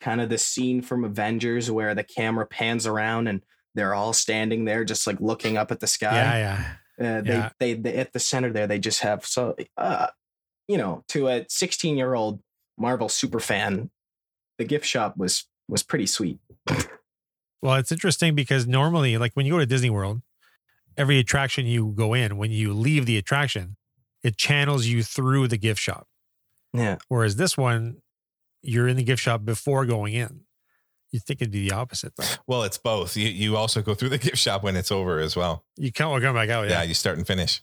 kind 0.02 0.22
of 0.22 0.30
the 0.30 0.38
scene 0.38 0.82
from 0.82 1.04
Avengers 1.04 1.70
where 1.72 1.96
the 1.96 2.04
camera 2.04 2.46
pans 2.46 2.86
around 2.88 3.28
and 3.28 3.42
they're 3.76 3.94
all 3.94 4.14
standing 4.14 4.66
there 4.66 4.84
just 4.86 5.06
like 5.08 5.20
looking 5.20 5.58
up 5.58 5.72
at 5.72 5.80
the 5.80 5.88
sky. 5.88 6.16
Yeah, 6.16 6.38
yeah. 7.00 7.18
Uh, 7.18 7.22
they, 7.22 7.30
Yeah. 7.34 7.50
they 7.60 7.74
they 7.74 7.96
at 7.98 8.14
the 8.14 8.20
center 8.20 8.52
there 8.54 8.68
they 8.68 8.80
just 8.80 9.02
have 9.02 9.26
so 9.26 9.54
uh 9.76 10.08
you 10.70 10.78
know 10.78 11.04
to 11.10 11.28
a 11.28 11.46
16 11.50 11.98
year 11.98 12.14
old 12.14 12.42
Marvel 12.78 13.10
super 13.10 13.40
fan, 13.40 13.90
the 14.58 14.64
gift 14.66 14.86
shop 14.86 15.16
was 15.18 15.46
was 15.68 15.84
pretty 15.84 16.06
sweet. 16.06 16.40
Well, 17.62 17.76
it's 17.76 17.92
interesting 17.92 18.36
because 18.36 18.68
normally, 18.68 19.18
like 19.18 19.34
when 19.34 19.46
you 19.46 19.54
go 19.54 19.60
to 19.60 19.66
Disney 19.66 19.90
World, 19.90 20.22
every 20.98 21.20
attraction 21.20 21.66
you 21.66 21.94
go 21.96 22.14
in, 22.14 22.38
when 22.38 22.52
you 22.52 22.74
leave 22.74 23.06
the 23.06 23.18
attraction, 23.18 23.76
it 24.24 24.38
channels 24.38 24.86
you 24.86 25.04
through 25.04 25.48
the 25.48 25.58
gift 25.58 25.80
shop. 25.80 26.08
Yeah. 26.74 26.98
Whereas 27.08 27.36
this 27.36 27.58
one, 27.58 27.98
you're 28.62 28.88
in 28.88 28.98
the 28.98 29.04
gift 29.04 29.22
shop 29.22 29.46
before 29.46 29.86
going 29.86 30.14
in. 30.14 30.42
You 31.12 31.20
think 31.20 31.42
it'd 31.42 31.52
be 31.52 31.70
the 31.70 31.76
opposite, 31.76 32.14
though. 32.18 32.26
well, 32.48 32.64
it's 32.64 32.78
both. 32.78 33.16
You 33.16 33.30
you 33.30 33.56
also 33.56 33.82
go 33.82 33.94
through 33.94 34.10
the 34.10 34.18
gift 34.28 34.38
shop 34.38 34.64
when 34.64 34.76
it's 34.76 34.92
over 34.92 35.20
as 35.20 35.36
well. 35.36 35.64
You 35.78 35.92
can't 35.92 36.10
well, 36.12 36.20
come 36.20 36.36
back 36.36 36.50
out. 36.50 36.64
Yeah, 36.68 36.82
Yeah. 36.82 36.84
you 36.84 36.94
start 36.94 37.18
and 37.18 37.26
finish. 37.26 37.62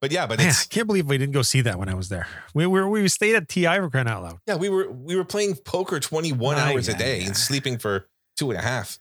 But 0.00 0.12
yeah, 0.12 0.26
but 0.26 0.38
Man, 0.38 0.46
I 0.46 0.50
it's 0.50 0.66
can't 0.66 0.86
believe 0.86 1.06
we 1.08 1.16
didn't 1.16 1.32
go 1.32 1.40
see 1.42 1.62
that 1.62 1.78
when 1.78 1.88
I 1.88 1.94
was 1.94 2.10
there. 2.10 2.28
We 2.54 2.66
were 2.66 2.86
we 2.88 3.08
stayed 3.08 3.34
at 3.34 3.48
TI 3.48 3.64
for 3.78 3.88
crying 3.88 4.06
out 4.06 4.22
loud. 4.22 4.38
yeah, 4.46 4.56
we 4.56 4.68
were 4.68 4.92
we 4.92 5.16
were 5.16 5.24
playing 5.24 5.54
poker 5.56 5.98
21 5.98 6.56
Ah, 6.56 6.58
hours 6.68 6.88
a 6.88 6.94
day 6.96 7.20
yeah. 7.20 7.26
and 7.28 7.36
sleeping 7.36 7.78
for 7.78 8.06
two 8.36 8.50
and 8.50 8.60
a 8.60 8.62
half. 8.62 8.98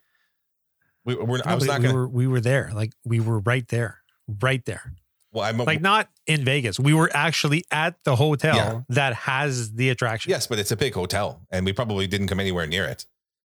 We, 1.05 1.15
we're, 1.15 1.39
I 1.45 1.55
was 1.55 1.65
not 1.65 1.79
we 1.79 1.85
gonna. 1.87 1.95
were 1.97 2.07
we 2.07 2.27
were 2.27 2.41
there. 2.41 2.71
Like 2.73 2.93
we 3.05 3.19
were 3.19 3.39
right 3.39 3.67
there. 3.69 3.99
Right 4.41 4.63
there. 4.65 4.93
well, 5.33 5.43
I'm 5.43 5.57
Like 5.57 5.81
not 5.81 6.09
in 6.27 6.45
Vegas. 6.45 6.79
We 6.79 6.93
were 6.93 7.09
actually 7.13 7.63
at 7.71 7.95
the 8.03 8.15
hotel 8.15 8.55
Yeah. 8.55 8.81
that 8.89 9.13
has 9.13 9.73
the 9.73 9.89
attraction. 9.89 10.29
Yes, 10.29 10.47
but 10.47 10.59
it's 10.59 10.71
a 10.71 10.77
big 10.77 10.93
hotel, 10.93 11.41
and 11.51 11.65
we 11.65 11.73
probably 11.73 12.07
didn't 12.07 12.27
come 12.27 12.39
anywhere 12.39 12.67
near 12.67 12.85
it. 12.85 13.05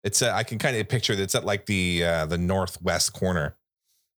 It's 0.04 0.22
uh, 0.22 0.32
I 0.34 0.44
can 0.44 0.58
kind 0.60 0.78
of 0.78 0.88
picture 0.88 1.16
that 1.16 1.24
it's 1.24 1.36
at 1.36 1.44
like 1.46 1.66
the 1.66 2.04
uh, 2.04 2.26
the 2.28 2.38
northwest 2.38 3.14
corner. 3.14 3.56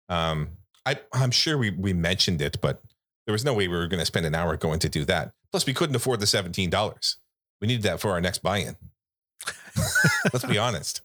Um, 0.09 0.51
I 0.85 0.99
I'm 1.13 1.31
sure 1.31 1.57
we 1.57 1.71
we 1.71 1.93
mentioned 1.93 2.43
it, 2.43 2.61
but 2.61 2.83
there 3.27 3.33
was 3.33 3.45
no 3.45 3.55
way 3.55 3.69
we 3.69 3.77
were 3.77 3.87
going 3.87 4.01
to 4.01 4.07
spend 4.07 4.27
an 4.27 4.35
hour 4.35 4.57
going 4.57 4.81
to 4.81 4.89
do 4.89 5.05
that. 5.05 5.33
Plus, 5.53 5.65
we 5.67 5.73
couldn't 5.73 5.95
afford 5.97 6.21
the 6.21 6.27
seventeen 6.27 6.69
dollars. 6.69 7.17
We 7.61 7.69
needed 7.69 7.83
that 7.85 8.01
for 8.01 8.11
our 8.11 8.21
next 8.21 8.43
buy-in. 8.43 8.77
Let's 10.33 10.45
be 10.45 10.59
honest. 10.59 11.03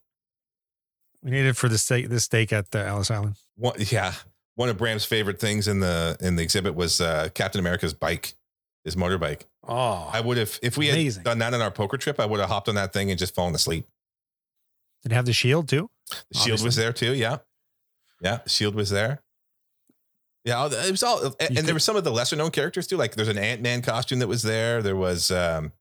We 1.26 1.32
needed 1.32 1.48
it 1.50 1.58
for 1.58 1.68
the 1.68 1.80
steak 1.80 2.08
the 2.10 2.20
steak 2.20 2.54
at 2.54 2.70
the 2.70 2.86
Ellis 2.86 3.10
Island. 3.10 3.36
One, 3.56 3.74
yeah, 3.80 4.14
one 4.54 4.70
of 4.70 4.78
Bram's 4.78 5.06
favorite 5.06 5.40
things 5.40 5.68
in 5.68 5.80
the 5.80 6.16
in 6.22 6.36
the 6.36 6.44
exhibit 6.44 6.76
was 6.76 7.02
uh, 7.02 7.30
Captain 7.34 7.60
America's 7.60 7.96
bike, 7.96 8.36
his 8.84 8.96
motorbike. 8.96 9.42
Oh, 9.68 10.08
I 10.14 10.22
would 10.22 10.38
have 10.38 10.60
if 10.62 10.78
we 10.78 10.86
had 10.88 11.24
done 11.24 11.40
that 11.40 11.56
on 11.56 11.62
our 11.62 11.72
poker 11.72 11.98
trip. 11.98 12.20
I 12.20 12.28
would 12.28 12.40
have 12.40 12.50
hopped 12.50 12.70
on 12.70 12.76
that 12.76 12.94
thing 12.94 13.10
and 13.10 13.18
just 13.18 13.34
fallen 13.34 13.56
asleep. 13.56 13.88
did 15.02 15.12
it 15.14 15.16
have 15.16 15.26
the 15.26 15.34
shield 15.34 15.68
too? 15.68 15.90
The 16.32 16.38
shield 16.38 16.62
was 16.64 16.76
there 16.76 16.94
too. 16.94 17.16
Yeah. 17.16 17.38
Yeah. 18.22 18.38
The 18.44 18.50
shield 18.50 18.76
was 18.76 18.92
there. 18.92 19.24
Yeah. 20.44 20.68
It 20.72 20.92
was 20.92 21.02
all, 21.02 21.34
and, 21.40 21.58
and 21.58 21.68
there 21.68 21.74
were 21.74 21.80
some 21.80 21.96
of 21.96 22.04
the 22.04 22.12
lesser 22.12 22.36
known 22.36 22.52
characters 22.52 22.86
too. 22.86 22.98
Like 22.98 23.16
there's 23.16 23.28
an 23.28 23.40
Ant 23.40 23.62
Man 23.62 23.82
costume 23.82 24.20
that 24.20 24.28
was 24.28 24.44
there. 24.44 24.84
There 24.84 24.96
was, 24.96 25.32
um, 25.32 25.72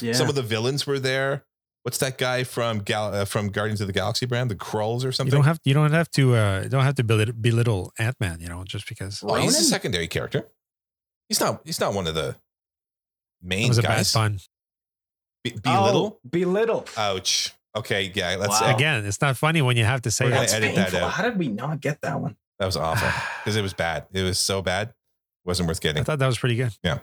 Yeah. 0.00 0.14
some 0.14 0.30
of 0.30 0.34
the 0.34 0.42
villains 0.42 0.86
were 0.86 0.98
there. 0.98 1.44
What's 1.84 1.98
that 1.98 2.16
guy 2.18 2.44
from 2.44 2.78
Gal- 2.80 3.14
uh, 3.14 3.24
from 3.26 3.50
Guardians 3.50 3.80
of 3.82 3.86
the 3.86 3.92
Galaxy 3.92 4.24
Bram? 4.26 4.48
The 4.48 4.54
Krulls 4.56 5.04
or 5.04 5.12
something? 5.12 5.12
You 5.12 5.12
something? 5.12 5.30
don't 5.32 5.44
have 5.44 5.60
you 5.64 5.74
don't 5.74 5.92
have 5.92 6.10
to 6.12 6.34
uh 6.34 6.64
don't 6.68 6.82
have 6.82 6.94
to 6.96 7.04
belittle, 7.04 7.34
belittle 7.38 7.92
Ant 7.98 8.16
Man. 8.20 8.40
You 8.40 8.48
know, 8.48 8.64
just 8.64 8.88
because 8.88 9.22
oh, 9.22 9.34
he's 9.36 9.58
a 9.58 9.62
secondary 9.64 10.08
character. 10.08 10.48
He's 11.28 11.40
not, 11.40 11.60
he's 11.64 11.80
not 11.80 11.94
one 11.94 12.06
of 12.06 12.14
the 12.14 12.22
that 12.22 12.36
main 13.42 13.68
was 13.68 13.78
a 13.78 13.82
bad 13.82 13.96
guys. 13.98 14.12
pun. 14.12 14.38
Be, 15.42 15.50
be 15.50 15.60
Oh, 15.66 16.18
belittle. 16.28 16.86
Ouch. 16.96 17.52
Okay. 17.76 18.10
Yeah. 18.14 18.36
Let's, 18.38 18.60
Wow. 18.60 18.74
Again, 18.74 19.04
it's 19.04 19.20
not 19.20 19.36
funny 19.36 19.60
when 19.62 19.76
you 19.76 19.84
have 19.84 20.00
to 20.02 20.10
say 20.10 20.24
We're 20.24 20.30
gonna 20.30 20.42
it. 20.44 20.50
That's 20.50 20.54
edit 20.54 20.74
that 20.92 20.94
out. 21.02 21.10
How 21.12 21.22
did 21.24 21.38
we 21.38 21.48
not 21.48 21.80
get 21.80 22.00
that 22.02 22.18
one? 22.20 22.36
that 22.58 22.66
was 22.66 22.76
awful 22.78 23.08
because 23.44 23.56
it 23.56 23.62
was 23.62 23.74
bad. 23.74 24.06
It 24.12 24.22
was 24.22 24.38
so 24.38 24.62
bad. 24.62 24.88
It 24.88 24.94
wasn't 25.44 25.68
worth 25.68 25.80
getting. 25.82 26.00
I 26.00 26.04
thought 26.04 26.18
that 26.18 26.26
was 26.26 26.38
pretty 26.38 26.56
good. 26.56 26.72
Yeah. 26.82 27.00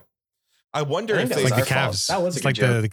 I 0.73 0.81
wonder 0.83 1.17
I 1.17 1.21
if 1.23 1.29
they 1.29 1.43
Like 1.43 1.50
the 1.50 1.53
our 1.53 1.57
fault. 1.59 1.67
calves. 1.67 2.07
That 2.07 2.21
was 2.21 2.35
a 2.35 2.38
it's 2.38 2.38
good 2.38 2.45
like 2.45 2.55
joke. 2.55 2.81
the 2.83 2.91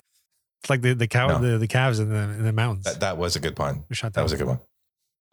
it's 0.62 0.70
like 0.70 0.82
the 0.82 0.94
the 0.94 1.06
cow 1.08 1.28
No. 1.28 1.38
the, 1.38 1.58
the 1.58 1.66
calves 1.68 1.98
in 2.00 2.08
the 2.10 2.16
in 2.18 2.44
the 2.44 2.52
mountains. 2.52 2.84
that, 2.84 3.00
that 3.00 3.16
was 3.18 3.36
a 3.36 3.40
good 3.40 3.56
pun. 3.56 3.84
we 3.88 3.94
shot 3.96 4.12
That 4.12 4.20
that 4.20 4.22
was 4.24 4.32
a 4.32 4.36
good 4.36 4.46
one. 4.48 4.60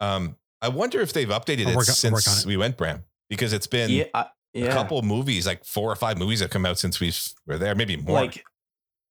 Um, 0.00 0.36
I 0.62 0.68
wonder 0.68 1.00
if 1.00 1.12
they've 1.12 1.28
updated 1.28 1.66
I'll 1.66 1.72
it 1.72 1.76
on- 1.76 1.84
since 1.84 2.42
it. 2.44 2.46
we 2.46 2.56
went, 2.56 2.76
Bram, 2.76 3.04
because 3.28 3.52
it's 3.52 3.66
been 3.66 3.90
yeah, 3.90 4.04
I- 4.14 4.20
a 4.54 4.58
yeah. 4.60 4.72
couple 4.72 5.00
movies, 5.02 5.46
like 5.46 5.64
four 5.64 5.90
or 5.90 5.96
five 5.96 6.16
movies 6.18 6.40
have 6.40 6.50
come 6.50 6.64
out 6.66 6.78
since 6.78 6.98
we 7.00 7.12
were 7.46 7.58
there, 7.58 7.74
maybe 7.74 7.96
more. 7.96 8.14
Like, 8.20 8.44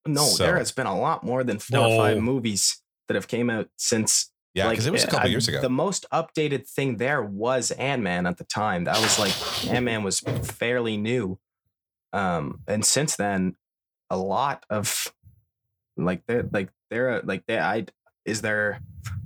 no, 0.07 0.23
So- 0.25 0.43
there 0.43 0.57
has 0.57 0.71
been 0.71 0.87
a 0.87 0.97
lot 0.97 1.23
more 1.23 1.43
than 1.43 1.59
four 1.59 1.79
or 1.79 1.97
five 1.97 2.17
movies 2.19 2.81
that 3.07 3.15
have 3.15 3.27
came 3.27 3.49
out 3.49 3.67
since. 3.77 4.31
yeah, 4.55 4.65
like, 4.65 4.73
because 4.73 4.87
it 4.87 4.91
was 4.91 5.03
a 5.03 5.07
couple 5.07 5.27
uh, 5.27 5.29
years 5.29 5.47
ago. 5.47 5.61
The 5.61 5.69
most 5.69 6.05
updated 6.11 6.67
thing 6.67 6.97
there 6.97 7.21
was 7.21 7.71
Ant 7.71 8.01
Man 8.01 8.25
at 8.25 8.37
the 8.37 8.43
time. 8.45 8.85
That 8.85 8.99
was 8.99 9.19
like 9.19 9.33
Ant 9.71 9.85
Man 9.85 10.01
was 10.03 10.19
fairly 10.21 10.97
new, 10.97 11.37
um, 12.13 12.61
and 12.67 12.83
since 12.85 13.15
then, 13.15 13.55
a 14.09 14.17
lot 14.17 14.65
of 14.69 15.13
like 15.97 16.23
they're 16.27 16.47
like 16.51 16.69
they're 16.89 17.21
like 17.21 17.45
they 17.47 17.57
I 17.59 17.85
is 18.25 18.41
there 18.41 18.79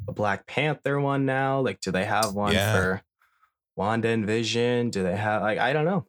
a 0.07 0.11
Black 0.11 0.45
Panther 0.47 0.99
one 0.99 1.25
now? 1.25 1.59
Like, 1.61 1.79
do 1.81 1.91
they 1.91 2.05
have 2.05 2.33
one 2.33 2.53
Yeah. 2.53 2.73
for 2.73 3.01
Wanda 3.75 4.09
and 4.09 4.25
Vision? 4.25 4.89
Do 4.89 5.03
they 5.03 5.15
have 5.15 5.41
like 5.41 5.57
I 5.59 5.73
don't 5.73 5.85
know. 5.85 6.05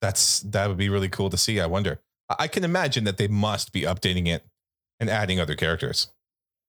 That's 0.00 0.40
that 0.40 0.68
would 0.68 0.76
be 0.78 0.88
really 0.88 1.08
cool 1.08 1.30
to 1.30 1.36
see. 1.36 1.60
I 1.60 1.66
wonder. 1.66 2.00
I 2.28 2.36
I 2.40 2.48
can 2.48 2.64
imagine 2.64 3.04
that 3.04 3.16
they 3.18 3.28
must 3.28 3.72
be 3.72 3.82
updating 3.82 4.26
it 4.28 4.44
and 4.98 5.10
adding 5.10 5.38
other 5.40 5.54
characters. 5.54 6.08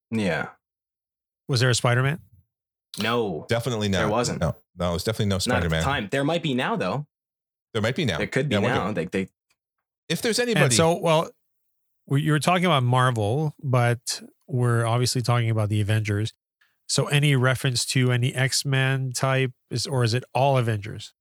Yeah, 0.10 0.50
was 1.48 1.60
there 1.62 1.70
a 1.70 1.76
Spider 1.76 2.04
Man? 2.04 2.20
no, 3.02 3.46
Definitely 3.48 3.88
no. 3.88 4.00
There 4.00 4.10
wasn't. 4.10 4.42
No, 4.42 4.56
no, 4.78 4.96
it's 4.96 5.06
definitely 5.06 5.28
no 5.28 5.40
Spider 5.40 5.58
at 5.58 5.64
the 5.64 5.70
Man. 5.70 5.84
time. 5.84 6.08
There 6.12 6.26
might 6.26 6.44
be 6.44 6.54
now 6.54 6.76
though. 6.76 7.06
There 7.74 7.82
might 7.82 7.96
be 7.96 8.04
now. 8.04 8.18
There 8.18 8.28
could 8.28 8.50
be 8.50 8.56
Yeah, 8.56 8.62
now. 8.62 8.92
They 8.92 9.06
they 9.06 9.30
If 10.10 10.22
there's 10.22 10.40
anybody, 10.40 10.66
And 10.66 10.74
so, 10.74 10.98
well, 10.98 11.24
we, 11.24 11.30
you 12.20 12.32
were 12.32 12.40
talking 12.40 12.66
about 12.66 12.84
Marvel, 12.84 13.56
but 13.62 14.22
we're 14.48 14.86
obviously 14.86 15.22
talking 15.22 15.50
about 15.50 15.70
the 15.70 15.82
Avengers. 15.82 16.34
So, 16.88 17.06
any 17.08 17.36
reference 17.36 17.86
to 17.88 18.12
any 18.12 18.34
X 18.36 18.66
Men 18.66 19.12
type 19.14 19.52
is, 19.70 19.88
or 19.88 20.04
is 20.04 20.14
it 20.14 20.24
all 20.34 20.58
Avengers? 20.58 21.14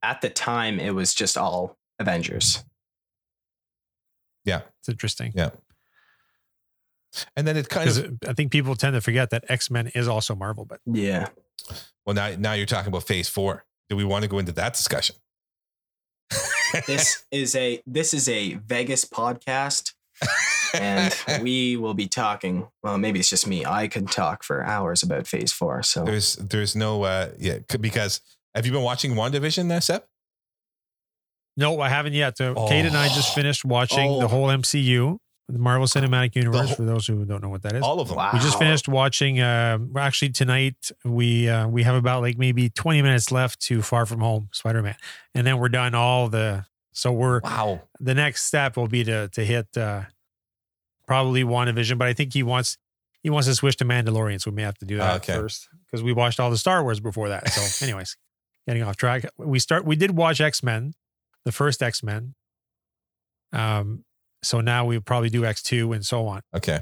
at 0.00 0.20
the 0.20 0.30
time 0.30 0.78
it 0.78 0.94
was 0.94 1.12
just 1.12 1.36
all 1.36 1.76
Avengers. 1.98 2.64
Yeah, 4.44 4.60
it's 4.78 4.88
interesting 4.88 5.32
yeah. 5.34 5.50
And 7.36 7.48
then 7.48 7.56
it 7.56 7.68
kind 7.68 7.88
of 7.90 8.18
I 8.28 8.32
think 8.32 8.52
people 8.52 8.76
tend 8.76 8.94
to 8.94 9.00
forget 9.00 9.30
that 9.30 9.44
X 9.48 9.70
Men 9.72 9.88
is 9.88 10.06
also 10.06 10.34
Marvel. 10.36 10.64
But 10.64 10.80
Yeah. 10.86 11.28
well 12.06 12.14
now 12.14 12.32
now 12.38 12.52
you're 12.52 12.64
talking 12.66 12.88
about 12.88 13.02
Phase 13.02 13.28
Four. 13.28 13.64
Do 13.88 13.96
we 13.96 14.04
want 14.04 14.22
to 14.22 14.28
go 14.28 14.38
into 14.38 14.52
that 14.52 14.74
discussion? 14.74 15.16
This 16.86 17.24
is 17.30 17.54
a 17.56 17.80
this 17.86 18.12
is 18.14 18.28
a 18.28 18.54
Vegas 18.66 19.04
podcast 19.04 19.92
and 20.74 21.14
we 21.42 21.76
will 21.76 21.94
be 21.94 22.06
talking 22.08 22.66
well 22.82 22.98
maybe 22.98 23.18
it's 23.20 23.30
just 23.30 23.46
me. 23.46 23.64
I 23.64 23.88
could 23.88 24.10
talk 24.10 24.42
for 24.42 24.64
hours 24.64 25.02
about 25.02 25.26
phase 25.26 25.52
4. 25.52 25.82
So 25.82 26.04
there's 26.04 26.36
there's 26.36 26.74
no 26.76 27.02
uh 27.04 27.30
yeah 27.38 27.58
because 27.80 28.20
have 28.54 28.66
you 28.66 28.72
been 28.72 28.82
watching 28.82 29.12
WandaVision 29.14 29.68
there, 29.68 29.80
Seb? 29.80 30.02
no, 31.56 31.80
I 31.80 31.88
haven't 31.88 32.12
yet. 32.12 32.38
So, 32.38 32.54
Kate 32.68 32.86
and 32.86 32.96
I 32.96 33.08
just 33.08 33.32
Oh. 33.32 33.34
finished 33.34 33.64
watching 33.64 34.08
Oh. 34.10 34.20
the 34.20 34.28
whole 34.28 34.46
MCU, 34.48 35.18
the 35.48 35.58
Marvel 35.58 35.86
Cinematic 35.86 36.34
Universe. 36.36 36.66
whole- 36.68 36.76
for 36.76 36.84
those 36.84 37.06
who 37.06 37.24
don't 37.24 37.42
know 37.42 37.48
what 37.48 37.62
that 37.62 37.74
is, 37.74 37.82
All 37.82 38.00
of 38.00 38.08
them. 38.08 38.16
Wow. 38.18 38.30
we 38.32 38.38
just 38.38 38.58
finished 38.58 38.86
watching. 38.88 39.40
Uh, 39.40 39.78
actually, 39.96 40.30
tonight 40.30 40.90
we 41.04 41.48
uh, 41.48 41.66
we 41.66 41.82
have 41.84 41.94
about 41.94 42.22
like 42.22 42.36
maybe 42.38 42.68
twenty 42.70 43.00
minutes 43.02 43.32
left 43.32 43.60
to 43.62 43.80
Far 43.82 44.04
From 44.06 44.20
Home, 44.20 44.48
Spider 44.52 44.82
Man, 44.82 44.96
and 45.34 45.46
then 45.46 45.58
we're 45.58 45.68
done 45.70 45.94
all 45.94 46.28
the. 46.28 46.66
So 46.92 47.12
we're 47.12 47.40
Wow. 47.40 47.82
the 48.00 48.14
next 48.14 48.44
step 48.44 48.76
will 48.76 48.88
be 48.88 49.04
to 49.04 49.28
to 49.28 49.44
hit 49.44 49.68
uh, 49.76 50.02
probably 51.06 51.44
WandaVision, 51.44 51.96
but 51.96 52.08
I 52.08 52.12
think 52.12 52.34
he 52.34 52.42
wants 52.42 52.76
he 53.22 53.30
wants 53.30 53.48
to 53.48 53.54
switch 53.54 53.76
to 53.76 53.84
Mandalorian, 53.84 54.40
so 54.40 54.50
we 54.50 54.56
may 54.56 54.62
have 54.62 54.78
to 54.78 54.84
do 54.84 54.96
that 54.98 55.16
Okay. 55.16 55.34
first 55.34 55.68
because 55.86 56.02
we 56.02 56.12
watched 56.12 56.38
all 56.40 56.50
the 56.50 56.58
Star 56.58 56.82
Wars 56.82 57.00
before 57.00 57.28
that. 57.30 57.48
So, 57.50 57.84
anyways, 57.86 58.16
getting 58.66 58.82
off 58.82 58.96
track. 58.96 59.24
We 59.38 59.58
start. 59.60 59.84
We 59.84 59.96
did 59.96 60.10
watch 60.16 60.40
X 60.40 60.62
Men, 60.62 60.94
the 61.44 61.52
first 61.52 61.82
X 61.82 62.02
Men. 62.02 62.34
Um, 63.52 64.04
so 64.42 64.60
now 64.60 64.84
we 64.86 64.98
probably 65.00 65.30
do 65.30 65.44
X 65.44 65.62
two 65.62 65.92
and 65.92 66.04
so 66.04 66.26
on. 66.26 66.42
Okay. 66.54 66.80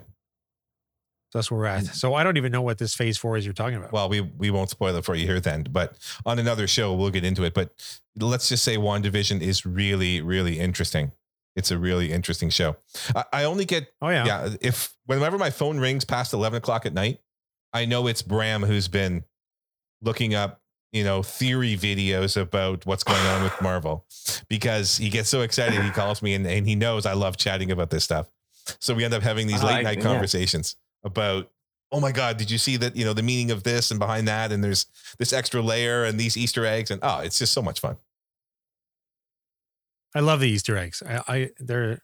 So 1.30 1.38
that's 1.38 1.50
where 1.50 1.58
we're 1.58 1.66
at. 1.66 1.86
So 1.86 2.14
I 2.14 2.22
don't 2.22 2.36
even 2.36 2.52
know 2.52 2.62
what 2.62 2.78
this 2.78 2.94
Phase 2.94 3.18
Four 3.18 3.36
is 3.36 3.44
you're 3.44 3.52
talking 3.52 3.76
about. 3.76 3.92
Well, 3.92 4.08
we 4.08 4.20
we 4.20 4.50
won't 4.50 4.70
spoil 4.70 4.94
it 4.96 5.04
for 5.04 5.14
you 5.14 5.26
here 5.26 5.40
then, 5.40 5.66
but 5.70 5.96
on 6.25 6.38
another 6.38 6.66
show 6.66 6.94
we'll 6.94 7.10
get 7.10 7.25
into 7.25 7.42
it. 7.44 7.52
But 7.52 7.72
let's 8.18 8.48
just 8.48 8.62
say 8.62 8.76
WandaVision 8.76 9.40
is 9.40 9.66
really, 9.66 10.20
really 10.20 10.58
interesting. 10.60 11.12
It's 11.56 11.70
a 11.70 11.78
really 11.78 12.12
interesting 12.12 12.50
show. 12.50 12.76
I, 13.14 13.25
I 13.32 13.44
only 13.44 13.64
get 13.64 13.88
Oh 14.00 14.10
yeah. 14.10 14.25
yeah. 14.26 14.54
If 14.60 14.94
whenever 15.06 15.38
my 15.38 15.50
phone 15.50 15.78
rings 15.78 16.04
past 16.04 16.32
eleven 16.32 16.58
o'clock 16.58 16.86
at 16.86 16.94
night, 16.94 17.18
I 17.72 17.86
know 17.86 18.06
it's 18.06 18.22
Bram 18.22 18.62
who's 18.62 18.88
been 18.88 19.25
looking 20.02 20.34
up, 20.34 20.60
you 20.96 21.04
know, 21.04 21.22
theory 21.22 21.76
videos 21.76 22.40
about 22.40 22.86
what's 22.86 23.04
going 23.04 23.20
on 23.26 23.42
with 23.42 23.60
Marvel 23.60 24.06
because 24.48 24.96
he 24.96 25.10
gets 25.10 25.28
so 25.28 25.42
excited. 25.42 25.82
He 25.82 25.90
calls 25.90 26.22
me 26.22 26.32
and, 26.32 26.46
and 26.46 26.66
he 26.66 26.74
knows 26.74 27.04
I 27.04 27.12
love 27.12 27.36
chatting 27.36 27.70
about 27.70 27.90
this 27.90 28.02
stuff. 28.02 28.30
So 28.80 28.94
we 28.94 29.04
end 29.04 29.12
up 29.12 29.22
having 29.22 29.46
these 29.46 29.62
ah, 29.62 29.66
late 29.66 29.72
like- 29.74 29.84
night 29.84 29.98
yeah. 29.98 30.04
conversations 30.04 30.76
about, 31.04 31.50
oh 31.92 32.00
my 32.00 32.12
God, 32.12 32.38
did 32.38 32.50
you 32.50 32.56
see 32.56 32.78
that? 32.78 32.96
You 32.96 33.04
know, 33.04 33.12
the 33.12 33.22
meaning 33.22 33.50
of 33.50 33.62
this 33.62 33.90
and 33.90 34.00
behind 34.00 34.26
that, 34.26 34.52
and 34.52 34.64
there's 34.64 34.86
this 35.18 35.34
extra 35.34 35.60
layer 35.60 36.04
and 36.04 36.18
these 36.18 36.36
Easter 36.36 36.64
eggs, 36.64 36.90
and 36.90 36.98
oh, 37.02 37.18
it's 37.18 37.38
just 37.38 37.52
so 37.52 37.60
much 37.60 37.80
fun. 37.80 37.96
I 40.14 40.20
love 40.20 40.40
the 40.40 40.48
Easter 40.48 40.78
eggs. 40.78 41.02
I, 41.06 41.22
I 41.28 41.50
they're 41.58 42.00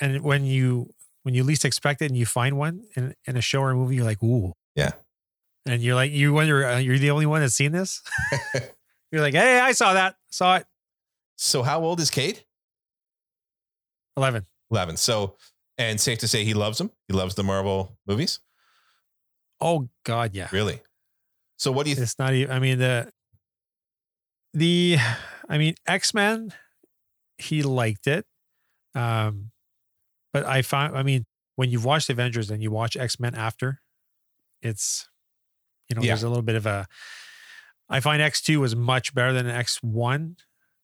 and 0.00 0.22
when 0.22 0.44
you 0.44 0.94
when 1.22 1.34
you 1.34 1.42
least 1.44 1.64
expect 1.64 2.00
it 2.00 2.06
and 2.06 2.16
you 2.16 2.26
find 2.26 2.56
one 2.56 2.84
in, 2.96 3.14
in 3.26 3.36
a 3.36 3.40
show 3.40 3.60
or 3.60 3.72
a 3.72 3.74
movie, 3.74 3.96
you're 3.96 4.04
like, 4.04 4.22
ooh. 4.22 4.54
Yeah. 4.74 4.92
And 5.66 5.82
you're 5.82 5.94
like, 5.94 6.10
you 6.10 6.32
wonder, 6.32 6.66
uh, 6.66 6.78
you're 6.78 6.98
the 6.98 7.10
only 7.10 7.26
one 7.26 7.40
that's 7.40 7.54
seen 7.54 7.72
this. 7.72 8.02
you're 9.12 9.20
like, 9.20 9.34
hey, 9.34 9.60
I 9.60 9.72
saw 9.72 9.94
that, 9.94 10.16
saw 10.30 10.56
it. 10.56 10.66
So 11.36 11.62
how 11.62 11.82
old 11.82 12.00
is 12.00 12.10
Kate? 12.10 12.44
Eleven. 14.16 14.46
11. 14.70 14.96
So, 14.96 15.36
and 15.78 16.00
safe 16.00 16.18
to 16.18 16.28
say 16.28 16.44
he 16.44 16.54
loves 16.54 16.78
them. 16.78 16.90
He 17.08 17.14
loves 17.14 17.34
the 17.34 17.42
Marvel 17.42 17.96
movies. 18.06 18.40
Oh 19.60 19.88
God, 20.04 20.34
yeah. 20.34 20.48
Really? 20.50 20.80
So 21.56 21.70
what 21.70 21.84
do 21.84 21.90
you, 21.90 21.96
th- 21.96 22.02
It's 22.04 22.18
not 22.18 22.34
even. 22.34 22.52
I 22.52 22.58
mean 22.58 22.78
the 22.78 23.12
the. 24.52 24.98
I 25.48 25.58
mean 25.58 25.74
X 25.86 26.12
Men. 26.14 26.52
He 27.38 27.62
liked 27.62 28.06
it, 28.06 28.24
um, 28.94 29.50
but 30.32 30.44
I 30.44 30.62
found. 30.62 30.96
I 30.96 31.02
mean, 31.02 31.24
when 31.56 31.70
you've 31.70 31.84
watched 31.84 32.10
Avengers 32.10 32.50
and 32.50 32.62
you 32.62 32.70
watch 32.70 32.96
X 32.96 33.20
Men 33.20 33.34
after, 33.34 33.80
it's 34.60 35.08
you 35.92 35.96
know 35.96 36.02
Yeah. 36.02 36.12
there's 36.12 36.22
a 36.22 36.28
little 36.28 36.42
bit 36.42 36.56
of 36.56 36.66
a. 36.66 36.86
I 37.88 38.00
find 38.00 38.22
X 38.22 38.40
two 38.40 38.60
was 38.60 38.74
much 38.74 39.14
better 39.14 39.32
than 39.32 39.46
X 39.46 39.82
one. 39.82 40.36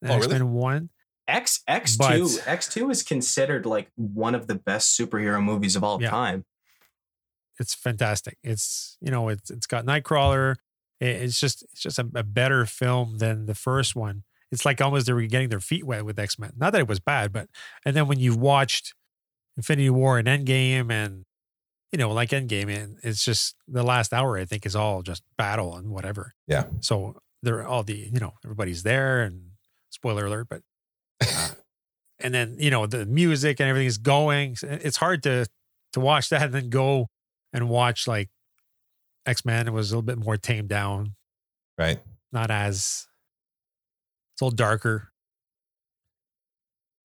Oh, 0.05 0.09
really? 0.09 0.19
X 0.19 0.29
Men 0.29 0.53
one. 0.53 0.91
X 1.27 1.62
X 1.67 1.97
two 1.97 2.29
But- 2.29 2.43
X 2.47 2.69
two 2.69 2.91
is 2.91 3.03
considered 3.03 3.67
like 3.67 3.91
one 3.97 4.35
of 4.35 4.47
the 4.47 4.55
best 4.55 4.99
superhero 4.99 5.43
movies 5.43 5.75
of 5.77 5.83
all 5.85 6.00
Yeah. 6.03 6.11
time. 6.11 6.45
It's 7.61 7.75
fantastic. 7.75 8.38
It's 8.43 8.97
you 9.00 9.11
know 9.11 9.29
it's 9.29 9.50
it's 9.50 9.67
got 9.67 9.85
Nightcrawler. 9.85 10.57
It's 11.00 11.38
just 11.41 11.62
it's 11.73 11.81
just 11.81 11.99
a, 11.99 12.09
a 12.15 12.23
better 12.23 12.67
film 12.67 13.19
than 13.19 13.47
the 13.47 13.55
first 13.55 13.95
one. 13.97 14.25
It's 14.50 14.65
like 14.65 14.81
almost 14.81 15.07
they 15.07 15.12
were 15.12 15.23
getting 15.27 15.49
their 15.49 15.61
feet 15.61 15.85
wet 15.85 16.05
with 16.05 16.19
X 16.19 16.38
Men. 16.38 16.53
Not 16.57 16.73
that 16.73 16.81
it 16.81 16.88
was 16.88 17.00
bad, 17.00 17.33
but 17.33 17.49
and 17.85 17.95
then 17.97 18.07
when 18.09 18.19
you've 18.21 18.37
watched 18.37 18.95
Infinity 19.57 19.91
War 19.91 20.19
and 20.19 20.29
Endgame 20.29 20.91
and 20.93 21.25
you 21.92 21.99
know 21.99 22.11
like 22.11 22.30
Endgame, 22.30 22.75
and 22.75 22.99
it's 23.02 23.25
just 23.25 23.57
the 23.66 23.83
last 23.83 24.12
hour. 24.12 24.37
I 24.37 24.45
think 24.45 24.66
is 24.66 24.76
all 24.76 25.02
just 25.02 25.23
battle 25.37 25.76
and 25.76 25.90
whatever. 25.90 26.35
Yeah. 26.47 26.64
So 26.80 27.21
they're 27.42 27.66
all 27.66 27.83
the 27.83 28.11
you 28.12 28.21
know 28.21 28.35
everybody's 28.45 28.83
there 28.83 29.23
and 29.23 29.50
spoiler 29.90 30.26
alert, 30.26 30.49
but 30.49 30.62
uh, 31.23 31.50
and 32.21 32.35
then 32.35 32.57
you 32.59 32.71
know 32.71 32.87
the 32.87 33.07
music 33.07 33.61
and 33.61 33.68
everything 33.68 33.88
is 33.88 33.99
going. 33.99 34.57
It's 34.62 34.97
hard 34.97 35.23
to 35.25 35.47
to 35.92 36.00
watch 36.00 36.28
that 36.30 36.42
and 36.42 36.54
then 36.54 36.71
go 36.71 37.09
and 37.52 37.68
watch 37.68 38.07
like 38.07 38.28
X 39.26 39.45
Men. 39.45 39.66
It 39.66 39.73
was 39.73 39.90
a 39.90 39.95
little 39.95 40.02
bit 40.02 40.18
more 40.18 40.37
tamed 40.37 40.68
down, 40.68 41.14
right? 41.76 42.00
not 42.33 42.50
as 42.50 43.07
it's 44.35 44.42
a 44.42 44.45
little 44.45 44.57
darker. 44.57 45.11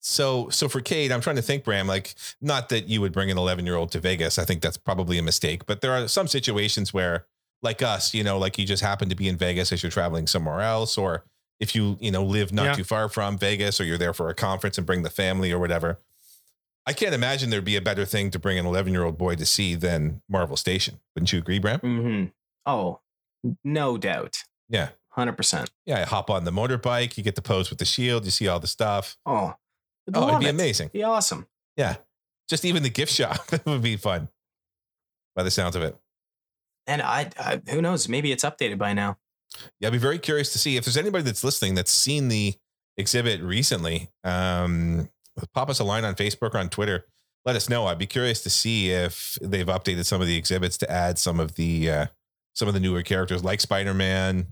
So, 0.05 0.50
so 0.50 0.67
for 0.67 0.81
Kate, 0.81 1.12
I'm 1.13 1.22
trying 1.22 1.38
to 1.38 1.41
think, 1.41 1.63
Bram, 1.63 1.88
like, 1.88 2.13
not 2.41 2.67
that 2.69 2.89
you 2.89 3.00
would 3.00 3.13
bring 3.13 3.31
an 3.31 3.37
11 3.37 3.66
year 3.66 3.75
old 3.75 3.89
to 3.94 4.00
Vegas. 4.01 4.37
I 4.37 4.44
think 4.44 4.61
that's 4.61 4.75
probably 4.75 5.18
a 5.18 5.24
mistake, 5.24 5.66
but 5.66 5.79
there 5.79 5.94
are 5.94 6.07
some 6.09 6.27
situations 6.27 6.94
where, 6.94 7.25
like 7.61 7.81
us, 7.81 8.13
you 8.13 8.22
know, 8.24 8.37
like 8.37 8.57
you 8.57 8.66
just 8.66 8.83
happen 8.83 9.07
to 9.07 9.16
be 9.16 9.29
in 9.29 9.37
Vegas 9.37 9.72
as 9.72 9.81
you're 9.81 9.89
traveling 9.92 10.27
somewhere 10.27 10.59
else, 10.59 10.98
or 10.98 11.24
if 11.61 11.74
you, 11.74 11.98
you 12.01 12.11
know, 12.11 12.22
live 12.22 12.51
not 12.51 12.66
Yeah. 12.66 12.74
too 12.74 12.83
far 12.83 13.07
from 13.07 13.37
Vegas 13.37 13.79
or 13.79 13.85
you're 13.85 13.98
there 13.98 14.13
for 14.13 14.27
a 14.27 14.33
conference 14.33 14.77
and 14.77 14.85
bring 14.85 15.03
the 15.03 15.09
family 15.09 15.53
or 15.53 15.59
whatever. 15.59 16.00
I 16.85 16.92
can't 16.92 17.16
imagine 17.16 17.50
there'd 17.50 17.63
be 17.63 17.77
a 17.77 17.81
better 17.81 18.03
thing 18.03 18.29
to 18.31 18.39
bring 18.39 18.59
an 18.59 18.66
11 18.66 18.92
year 18.92 19.05
old 19.05 19.18
boy 19.18 19.35
to 19.37 19.46
see 19.46 19.74
than 19.75 20.22
Marvel 20.27 20.57
Station. 20.57 21.00
Wouldn't 21.16 21.31
you 21.31 21.39
agree, 21.39 21.59
Bram? 21.59 21.79
Mm-hmm. 21.79 22.25
Oh, 22.66 23.00
no 23.63 23.98
doubt, 23.98 24.44
Yeah. 24.68 24.89
hundred 25.11 25.37
percent. 25.37 25.72
Yeah. 25.85 26.01
I 26.01 26.03
hop 26.03 26.29
on 26.29 26.44
the 26.44 26.51
motorbike, 26.51 27.16
you 27.16 27.24
get 27.24 27.35
to 27.35 27.42
pose 27.42 27.70
with 27.70 27.79
the 27.79 27.85
shield, 27.85 28.25
you 28.25 28.31
see 28.31 28.50
all 28.50 28.59
the 28.59 28.68
stuff. 28.68 29.16
Oh, 29.25 29.55
Oh, 30.13 30.27
it'd 30.29 30.39
be 30.39 30.48
it. 30.48 30.50
amazing. 30.50 30.89
Be 30.92 31.03
awesome. 31.03 31.48
Yeah. 31.77 31.96
Just 32.50 32.66
even 32.66 32.83
the 32.83 32.89
gift 32.89 33.13
shop 33.13 33.39
would 33.66 33.81
be 33.81 33.96
fun 33.96 34.29
by 35.35 35.44
the 35.44 35.51
sounds 35.51 35.75
of 35.75 35.83
it. 35.83 35.96
And 36.87 37.01
I, 37.01 37.29
I, 37.39 37.61
who 37.70 37.81
knows? 37.81 38.09
Maybe 38.09 38.31
it's 38.31 38.44
updated 38.44 38.77
by 38.77 38.94
now. 38.94 39.18
Yeah, 39.79 39.87
I'd 39.87 39.94
be 39.94 39.98
very 39.98 40.20
curious 40.20 40.51
to 40.53 40.59
see 40.59 40.77
if 40.77 40.85
there's 40.85 40.98
anybody 40.98 41.24
that's 41.24 41.44
listening 41.44 41.75
that's 41.75 41.92
seen 41.92 42.27
the 42.27 42.55
exhibit 42.98 43.42
recently. 43.42 44.09
Um, 44.24 45.09
pop 45.53 45.70
us 45.70 45.79
a 45.79 45.83
line 45.83 46.03
on 46.03 46.16
Facebook 46.16 46.53
or 46.53 46.57
on 46.57 46.70
Twitter. 46.70 47.05
Let 47.46 47.55
us 47.55 47.70
know. 47.70 47.87
I'd 47.87 47.98
be 47.98 48.07
curious 48.07 48.42
to 48.44 48.50
see 48.50 48.89
if 48.89 49.37
they've 49.42 49.66
updated 49.68 50.05
some 50.05 50.22
of 50.22 50.27
the 50.27 50.37
exhibits 50.37 50.77
to 50.79 50.92
add 50.92 51.18
some 51.18 51.39
of 51.39 51.55
the 51.55 51.89
uh, 51.89 52.05
some 52.53 52.68
of 52.68 52.74
the 52.74 52.79
newer 52.79 53.01
characters, 53.03 53.44
like 53.44 53.59
Spider 53.59 53.94
Man, 53.94 54.48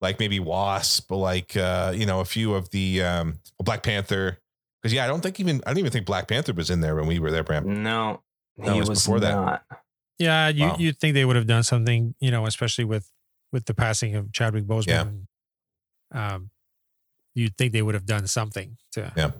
like 0.00 0.18
maybe 0.18 0.40
Wasp, 0.40 1.10
like 1.10 1.56
uh, 1.56 1.92
you 1.94 2.06
know 2.06 2.20
a 2.20 2.24
few 2.24 2.54
of 2.54 2.70
the 2.70 3.02
um, 3.02 3.38
Black 3.58 3.82
Panther. 3.82 4.38
Because 4.82 4.92
yeah, 4.94 5.04
I 5.04 5.06
don't 5.06 5.20
think 5.22 5.38
even 5.38 5.62
I 5.66 5.70
don't 5.70 5.78
even 5.78 5.92
think 5.92 6.06
Black 6.06 6.26
Panther 6.28 6.52
was 6.52 6.68
in 6.70 6.80
there 6.80 6.96
when 6.96 7.06
we 7.06 7.18
were 7.20 7.30
there, 7.30 7.44
Bram. 7.44 7.82
No, 7.84 8.22
No, 8.56 8.72
he 8.74 8.80
was 8.80 8.88
was 8.88 8.98
before 9.04 9.20
that. 9.20 9.64
Yeah, 10.18 10.48
you 10.48 10.66
Wow. 10.66 10.76
you'd 10.78 10.98
think 10.98 11.14
they 11.14 11.24
would 11.24 11.36
have 11.36 11.46
done 11.46 11.62
something, 11.62 12.14
you 12.20 12.30
know, 12.30 12.46
especially 12.46 12.84
with 12.84 13.10
with 13.52 13.66
the 13.66 13.74
passing 13.74 14.14
of 14.16 14.32
Chadwick 14.32 14.64
Boseman. 14.64 15.26
Um, 16.10 16.50
you'd 17.34 17.56
think 17.56 17.72
they 17.72 17.82
would 17.82 17.94
have 17.94 18.06
done 18.06 18.26
something 18.26 18.76
to 18.92 19.12
Yeah. 19.16 19.30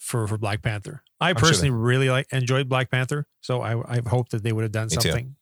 for 0.00 0.26
for 0.26 0.38
Black 0.38 0.62
Panther. 0.62 1.02
I 1.20 1.28
sure 1.30 1.34
they- 1.34 1.40
personally 1.40 1.70
really 1.70 2.10
like 2.10 2.32
enjoyed 2.32 2.68
Black 2.68 2.90
Panther, 2.90 3.26
so 3.40 3.62
I 3.62 3.96
I 3.96 4.00
hope 4.06 4.28
that 4.30 4.42
they 4.42 4.52
would 4.52 4.62
have 4.62 4.72
done 4.72 4.88
Me 4.88 4.96
too. 4.96 5.10
something. 5.10 5.36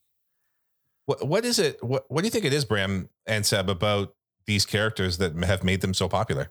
What 1.06 1.26
what 1.26 1.44
is 1.44 1.58
it? 1.58 1.82
What 1.82 2.10
what 2.10 2.22
do 2.22 2.26
you 2.26 2.30
think 2.30 2.44
it 2.44 2.52
is, 2.52 2.64
Bram 2.64 3.08
and 3.26 3.44
Seb, 3.44 3.68
about 3.68 4.14
these 4.46 4.66
characters 4.66 5.18
that 5.18 5.36
have 5.44 5.62
made 5.64 5.80
them 5.80 5.94
so 5.94 6.08
popular? 6.08 6.50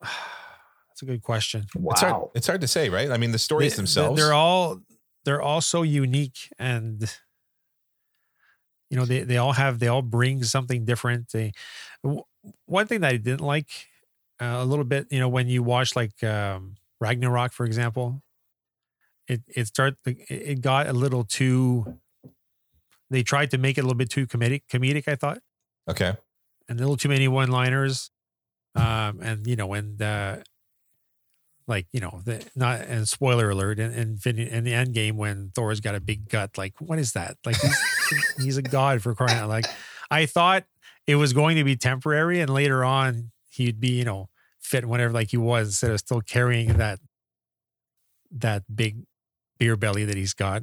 That's 0.88 1.02
a 1.02 1.04
good 1.06 1.22
question. 1.22 1.66
It's 1.74 2.00
hard, 2.00 2.12
Wow. 2.12 2.30
it's 2.34 2.46
hard 2.46 2.60
to 2.60 2.68
say, 2.68 2.88
right? 2.88 3.10
I 3.10 3.16
mean, 3.16 3.32
the 3.32 3.38
stories 3.38 3.72
They- 3.72 3.76
themselves. 3.76 4.20
they're 4.20 4.32
all 4.34 4.80
they're 5.24 5.42
all 5.42 5.60
so 5.60 5.82
unique 5.82 6.48
and 6.58 7.02
you 8.90 8.96
know 8.96 9.04
they, 9.04 9.20
they 9.22 9.36
all 9.36 9.52
have 9.52 9.78
they 9.78 9.86
all 9.88 10.02
bring 10.02 10.42
something 10.42 10.84
different 10.84 11.30
they 11.32 11.52
w- 12.02 12.22
one 12.64 12.86
thing 12.86 13.02
that 13.02 13.12
i 13.12 13.16
didn't 13.18 13.42
like 13.42 13.68
uh, 14.40 14.56
a 14.60 14.64
little 14.64 14.84
bit 14.84 15.06
you 15.10 15.20
know 15.20 15.28
when 15.28 15.46
you 15.46 15.62
watch 15.62 15.94
like 15.94 16.24
um 16.24 16.74
ragnarok 17.00 17.52
for 17.52 17.66
example 17.66 18.22
it 19.28 19.42
it 19.46 19.66
start 19.66 19.94
it 20.06 20.16
it 20.30 20.60
got 20.62 20.86
a 20.88 20.92
little 20.94 21.22
too 21.22 21.98
they 23.10 23.22
tried 23.22 23.50
to 23.50 23.58
make 23.58 23.76
it 23.76 23.82
a 23.82 23.84
little 23.84 23.96
bit 23.98 24.08
too 24.10 24.26
comedic 24.26 24.62
comedic 24.72 25.06
i 25.06 25.14
thought 25.14 25.38
okay. 25.88 26.14
and 26.68 26.78
a 26.78 26.82
little 26.82 26.96
too 26.96 27.08
many 27.10 27.28
one 27.28 27.50
liners. 27.50 28.10
Um, 28.74 29.20
and 29.22 29.46
you 29.46 29.56
know, 29.56 29.72
and 29.74 30.00
uh, 30.00 30.36
like 31.66 31.86
you 31.92 32.00
know, 32.00 32.20
the 32.24 32.44
not 32.54 32.80
and 32.80 33.08
spoiler 33.08 33.50
alert, 33.50 33.78
in, 33.78 33.92
in, 33.92 34.38
in 34.38 34.64
the 34.64 34.74
end 34.74 34.94
game 34.94 35.16
when 35.16 35.50
Thor's 35.54 35.80
got 35.80 35.94
a 35.94 36.00
big 36.00 36.28
gut, 36.28 36.56
like 36.56 36.74
what 36.80 36.98
is 36.98 37.12
that? 37.12 37.36
Like 37.44 37.56
he's, 37.60 38.34
he's 38.42 38.56
a 38.56 38.62
god 38.62 39.02
for 39.02 39.14
crying 39.14 39.38
out! 39.38 39.48
Like 39.48 39.66
I 40.10 40.26
thought 40.26 40.64
it 41.06 41.16
was 41.16 41.32
going 41.32 41.56
to 41.56 41.64
be 41.64 41.76
temporary, 41.76 42.40
and 42.40 42.52
later 42.52 42.84
on 42.84 43.30
he'd 43.50 43.80
be 43.80 43.90
you 43.90 44.04
know 44.04 44.28
fit 44.60 44.86
whenever 44.86 45.12
like 45.12 45.30
he 45.30 45.36
was 45.36 45.68
instead 45.68 45.90
of 45.90 46.00
still 46.00 46.20
carrying 46.20 46.74
that 46.74 47.00
that 48.30 48.62
big 48.74 49.04
beer 49.58 49.76
belly 49.76 50.04
that 50.04 50.16
he's 50.16 50.34
got. 50.34 50.62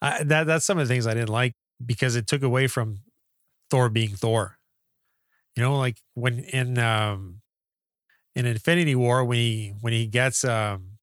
That 0.00 0.46
that's 0.46 0.64
some 0.64 0.78
of 0.78 0.88
the 0.88 0.94
things 0.94 1.06
I 1.06 1.14
didn't 1.14 1.28
like 1.28 1.54
because 1.84 2.16
it 2.16 2.26
took 2.26 2.42
away 2.42 2.66
from 2.66 3.00
Thor 3.70 3.88
being 3.88 4.10
Thor. 4.10 4.58
You 5.56 5.62
know, 5.62 5.76
like 5.78 5.98
when 6.14 6.38
in 6.40 6.78
um 6.78 7.40
in 8.34 8.46
Infinity 8.46 8.94
War 8.94 9.24
when 9.24 9.38
he 9.38 9.74
when 9.80 9.92
he 9.92 10.06
gets 10.06 10.44
um 10.44 10.98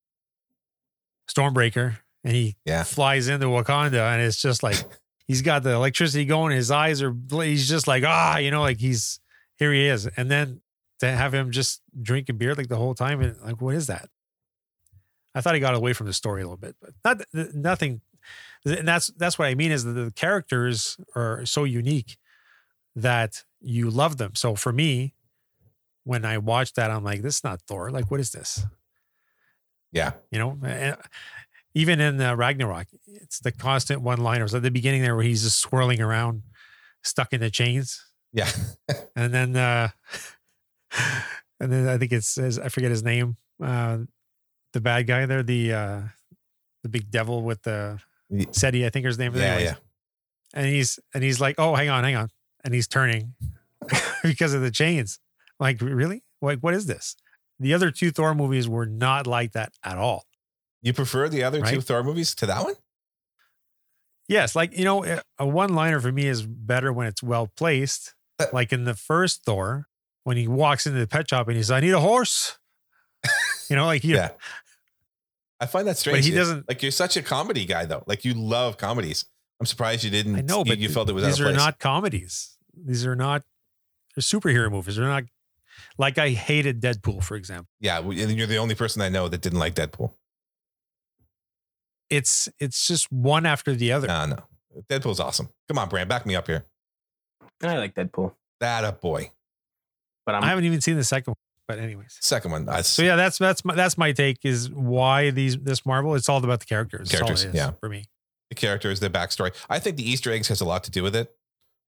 Stormbreaker 1.29 1.97
and 2.23 2.35
he 2.35 2.55
Yeah. 2.65 2.83
flies 2.83 3.27
into 3.27 3.47
Wakanda 3.47 4.13
and 4.13 4.21
it's 4.21 4.41
just 4.41 4.63
like 4.63 4.77
he's 5.27 5.41
got 5.41 5.63
the 5.63 5.71
electricity 5.71 6.25
going, 6.25 6.55
his 6.55 6.71
eyes 6.71 7.01
are 7.01 7.13
he's 7.29 7.67
just 7.67 7.87
like, 7.87 8.03
ah, 8.05 8.37
you 8.37 8.51
know, 8.51 8.61
like 8.61 8.79
he's 8.79 9.19
here 9.57 9.73
he 9.73 9.85
is. 9.87 10.07
And 10.17 10.31
then 10.31 10.61
to 10.99 11.09
have 11.11 11.33
him 11.33 11.51
just 11.51 11.81
drinking 12.01 12.37
beer 12.37 12.55
like 12.55 12.69
the 12.69 12.77
whole 12.77 12.95
time 12.95 13.21
and 13.21 13.39
like 13.41 13.61
what 13.61 13.75
is 13.75 13.87
that? 13.87 14.09
I 15.35 15.41
thought 15.41 15.53
he 15.53 15.59
got 15.59 15.75
away 15.75 15.93
from 15.93 16.07
the 16.07 16.13
story 16.13 16.41
a 16.41 16.45
little 16.45 16.57
bit, 16.57 16.75
but 16.81 16.93
not 17.05 17.21
th- 17.33 17.53
nothing 17.53 18.01
and 18.65 18.87
that's 18.87 19.07
that's 19.17 19.37
what 19.37 19.47
I 19.47 19.55
mean 19.55 19.71
is 19.71 19.83
that 19.83 19.91
the 19.93 20.11
characters 20.15 20.97
are 21.15 21.45
so 21.45 21.63
unique 21.63 22.17
that 22.97 23.43
you 23.61 23.91
love 23.91 24.17
them. 24.17 24.33
So 24.33 24.55
for 24.55 24.73
me, 24.73 25.13
when 26.03 26.25
I 26.25 26.39
watch 26.39 26.73
that, 26.73 26.89
I'm 26.89 27.03
like, 27.03 27.21
this 27.21 27.37
is 27.37 27.43
not 27.43 27.61
Thor. 27.61 27.91
Like, 27.91 28.09
what 28.09 28.19
is 28.19 28.31
this? 28.31 28.65
Yeah. 29.91 30.13
You 30.31 30.39
know, 30.39 30.95
even 31.75 32.01
in 32.01 32.19
uh, 32.19 32.35
Ragnarok, 32.35 32.87
it's 33.05 33.39
the 33.39 33.51
constant 33.51 34.01
one 34.01 34.19
liners 34.19 34.55
at 34.55 34.63
the 34.63 34.71
beginning 34.71 35.03
there 35.03 35.15
where 35.15 35.23
he's 35.23 35.43
just 35.43 35.59
swirling 35.59 36.01
around, 36.01 36.41
stuck 37.03 37.33
in 37.33 37.39
the 37.39 37.51
chains. 37.51 38.03
Yeah. 38.33 38.49
And 39.15 39.33
then, 39.33 39.55
uh, 39.55 39.89
and 41.59 41.71
then 41.71 41.87
I 41.87 41.97
think 41.97 42.11
it's, 42.11 42.35
his, 42.35 42.59
I 42.59 42.69
forget 42.69 42.91
his 42.91 43.03
name, 43.03 43.35
uh, 43.61 43.99
the 44.73 44.81
bad 44.81 45.07
guy 45.07 45.25
there, 45.25 45.41
the, 45.43 45.73
uh, 45.73 46.01
the 46.83 46.89
big 46.89 47.09
devil 47.09 47.41
with 47.41 47.63
the 47.63 47.99
SETI, 48.51 48.85
I 48.85 48.89
think 48.89 49.05
his 49.07 49.17
name 49.17 49.33
is. 49.33 49.41
Yeah, 49.41 49.47
anyways. 49.47 49.65
yeah. 49.65 49.75
And 50.53 50.65
he's, 50.67 50.99
and 51.13 51.23
he's 51.23 51.41
like, 51.41 51.55
oh, 51.57 51.73
hang 51.75 51.89
on, 51.89 52.03
hang 52.03 52.15
on. 52.15 52.29
And 52.63 52.73
he's 52.73 52.87
turning 52.87 53.33
because 54.23 54.53
of 54.53 54.61
the 54.61 54.71
chains. 54.71 55.19
Like, 55.59 55.81
really? 55.81 56.23
Like, 56.41 56.59
what 56.59 56.73
is 56.73 56.85
this? 56.85 57.15
The 57.59 57.73
other 57.73 57.89
two 57.91 58.11
Thor 58.11 58.35
movies 58.35 58.67
were 58.67 58.85
not 58.85 59.25
like 59.25 59.53
that 59.53 59.71
at 59.83 59.97
all. 59.97 60.25
You 60.81 60.93
prefer 60.93 61.27
the 61.29 61.43
other 61.43 61.61
two 61.61 61.81
Thor 61.81 62.03
movies 62.03 62.35
to 62.35 62.45
that 62.45 62.63
one? 62.63 62.75
Yes, 64.27 64.55
like 64.55 64.77
you 64.77 64.83
know, 64.83 65.05
a- 65.05 65.21
a 65.39 65.47
one-liner 65.47 65.99
for 65.99 66.11
me 66.11 66.27
is 66.27 66.43
better 66.45 66.91
when 66.91 67.07
it's 67.07 67.23
well 67.23 67.47
placed. 67.55 68.13
Uh, 68.39 68.45
Like 68.53 68.71
in 68.73 68.83
the 68.83 68.93
first 68.93 69.43
Thor, 69.43 69.87
when 70.25 70.37
he 70.37 70.47
walks 70.47 70.85
into 70.85 70.99
the 70.99 71.07
pet 71.07 71.29
shop 71.29 71.47
and 71.47 71.55
he's, 71.57 71.71
"I 71.71 71.79
need 71.79 71.93
a 71.93 71.99
horse," 72.01 72.59
you 73.69 73.75
know, 73.75 73.85
like 73.85 74.03
you, 74.03 74.15
Yeah. 74.15 74.31
I 75.59 75.65
find 75.65 75.87
that 75.87 75.97
strange. 75.97 76.19
but 76.19 76.25
he 76.25 76.31
doesn't. 76.35 76.67
Like 76.67 76.83
you're 76.83 76.91
such 76.91 77.17
a 77.17 77.21
comedy 77.23 77.65
guy 77.65 77.85
though. 77.85 78.03
Like 78.05 78.23
you 78.25 78.33
love 78.35 78.77
comedies. 78.77 79.25
I'm 79.59 79.65
surprised 79.65 80.03
you 80.03 80.11
didn't. 80.11 80.35
I 80.35 80.41
know, 80.41 80.59
you, 80.59 80.65
but 80.65 80.77
you 80.77 80.89
felt 80.89 81.09
it 81.09 81.13
was 81.13 81.23
these 81.23 81.35
out 81.35 81.39
of 81.39 81.45
are 81.47 81.49
place. 81.51 81.65
not 81.65 81.79
comedies. 81.79 82.57
These 82.75 83.05
are 83.05 83.15
not 83.15 83.43
they're 84.15 84.21
superhero 84.21 84.71
movies. 84.71 84.95
They're 84.95 85.07
not 85.07 85.23
like 85.97 86.17
I 86.17 86.29
hated 86.29 86.81
Deadpool, 86.81 87.23
for 87.23 87.35
example. 87.35 87.67
yeah, 87.79 87.99
and 87.99 88.31
you're 88.33 88.47
the 88.47 88.57
only 88.57 88.75
person 88.75 89.01
I 89.01 89.09
know 89.09 89.27
that 89.27 89.41
didn't 89.41 89.59
like 89.59 89.75
Deadpool. 89.75 90.13
It's 92.09 92.47
it's 92.59 92.87
just 92.87 93.11
one 93.11 93.45
after 93.45 93.73
the 93.75 93.91
other. 93.91 94.07
No, 94.07 94.25
no. 94.25 94.37
Deadpool's 94.89 95.19
awesome. 95.19 95.49
Come 95.67 95.77
on, 95.77 95.89
Bram, 95.89 96.07
back 96.07 96.25
me 96.25 96.35
up 96.35 96.47
here. 96.47 96.65
And 97.61 97.71
I 97.71 97.77
like 97.79 97.95
Deadpool, 97.95 98.33
That 98.59 98.83
a 98.83 98.91
boy. 98.91 99.31
but 100.25 100.35
I'm 100.35 100.43
I 100.43 100.47
haven't 100.49 100.65
even 100.65 100.79
seen 100.81 100.95
the 100.95 101.03
second 101.03 101.31
one, 101.31 101.37
but 101.67 101.79
anyways. 101.79 102.17
Second 102.21 102.51
one. 102.51 102.65
That's, 102.65 102.87
So 102.87 103.01
yeah, 103.01 103.15
that's 103.15 103.39
that's 103.39 103.65
my 103.65 103.73
that's 103.75 103.97
my 103.97 104.11
take 104.11 104.45
is 104.45 104.69
why 104.69 105.31
these 105.31 105.57
this 105.57 105.85
Marvel. 105.85 106.15
It's 106.15 106.29
all 106.29 106.37
about 106.43 106.59
the 106.59 106.65
characters. 106.67 107.09
That's 107.09 107.21
all 107.21 107.27
Characters, 107.27 107.45
it 107.45 107.49
is 107.49 107.55
yeah. 107.55 107.71
for 107.79 107.89
me. 107.89 108.05
The 108.49 108.55
characters, 108.55 108.99
the 108.99 109.09
backstory. 109.09 109.53
I 109.69 109.79
think 109.79 109.97
the 109.97 110.09
Easter 110.09 110.31
eggs 110.31 110.47
has 110.47 110.61
a 110.61 110.65
lot 110.65 110.83
to 110.85 110.91
do 110.91 111.03
with 111.03 111.15
it. 111.15 111.29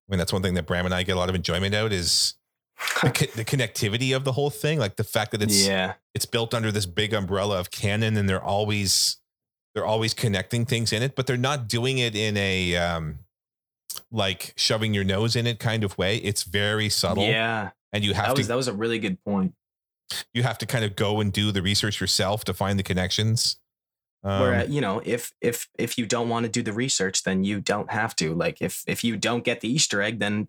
I 0.08 0.12
mean, 0.12 0.18
that's 0.18 0.32
one 0.32 0.42
thing 0.42 0.54
that 0.54 0.66
Bram 0.66 0.84
and 0.86 0.94
I 0.94 1.02
get 1.02 1.16
a 1.16 1.18
lot 1.18 1.28
of 1.28 1.34
enjoyment 1.34 1.74
out 1.74 1.92
is 1.92 2.34
the, 3.02 3.10
co- 3.14 3.26
the 3.36 3.44
connectivity 3.44 4.14
of 4.14 4.24
the 4.24 4.32
whole 4.32 4.50
thing. 4.50 4.78
Like 4.78 4.96
the 4.96 5.04
fact 5.04 5.30
that 5.32 5.42
it's 5.42 5.66
yeah, 5.66 5.94
it's 6.14 6.26
built 6.26 6.52
under 6.54 6.72
this 6.72 6.86
big 6.86 7.14
umbrella 7.14 7.58
of 7.60 7.70
canon 7.70 8.16
and 8.16 8.28
they're 8.28 8.42
always 8.42 9.18
they're 9.74 9.86
always 9.86 10.14
connecting 10.14 10.66
things 10.66 10.92
in 10.92 11.00
it 11.00 11.14
but 11.14 11.28
they're 11.28 11.36
not 11.36 11.68
doing 11.68 11.98
it 11.98 12.16
in 12.16 12.36
a 12.36 12.74
um 12.76 13.20
like 14.10 14.52
shoving 14.56 14.92
your 14.92 15.04
nose 15.04 15.36
in 15.36 15.46
it 15.46 15.60
kind 15.60 15.84
of 15.84 15.96
way 15.96 16.16
it's 16.16 16.42
very 16.42 16.88
subtle 16.88 17.22
yeah. 17.22 17.70
and 17.92 18.02
you 18.04 18.12
have 18.12 18.26
That 18.28 18.34
to 18.36 18.40
was 18.40 18.48
that 18.48 18.56
was 18.56 18.66
a 18.68 18.72
really 18.72 18.98
good 18.98 19.22
point. 19.24 19.54
you 20.34 20.42
have 20.42 20.58
to 20.58 20.66
kind 20.66 20.84
of 20.84 20.96
go 20.96 21.20
and 21.20 21.32
do 21.32 21.52
the 21.52 21.62
research 21.62 22.00
yourself 22.00 22.42
to 22.46 22.54
find 22.54 22.80
the 22.80 22.82
connections 22.82 23.56
um, 24.22 24.40
Where 24.40 24.64
you 24.66 24.80
know, 24.80 25.00
if 25.04 25.32
if 25.40 25.68
if 25.78 25.96
you 25.96 26.06
don't 26.06 26.28
want 26.28 26.44
to 26.44 26.50
do 26.52 26.62
the 26.62 26.72
research, 26.72 27.22
then 27.24 27.42
you 27.44 27.60
don't 27.60 27.90
have 27.90 28.14
to. 28.16 28.34
Like 28.34 28.60
if 28.60 28.82
if 28.86 29.02
you 29.02 29.16
don't 29.16 29.44
get 29.44 29.60
the 29.60 29.68
Easter 29.72 30.02
egg, 30.02 30.18
then 30.20 30.48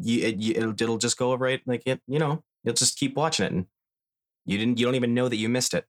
you, 0.00 0.26
it, 0.26 0.36
you 0.36 0.54
it'll, 0.56 0.72
it'll 0.72 0.98
just 0.98 1.16
go 1.16 1.34
right. 1.34 1.60
Like 1.66 1.82
it, 1.86 2.00
you 2.06 2.18
know, 2.18 2.42
you'll 2.64 2.74
just 2.74 2.98
keep 2.98 3.16
watching 3.16 3.46
it, 3.46 3.52
and 3.52 3.66
you 4.44 4.58
didn't. 4.58 4.78
You 4.80 4.86
don't 4.86 4.96
even 4.96 5.14
know 5.14 5.28
that 5.28 5.36
you 5.36 5.48
missed 5.48 5.72
it. 5.74 5.86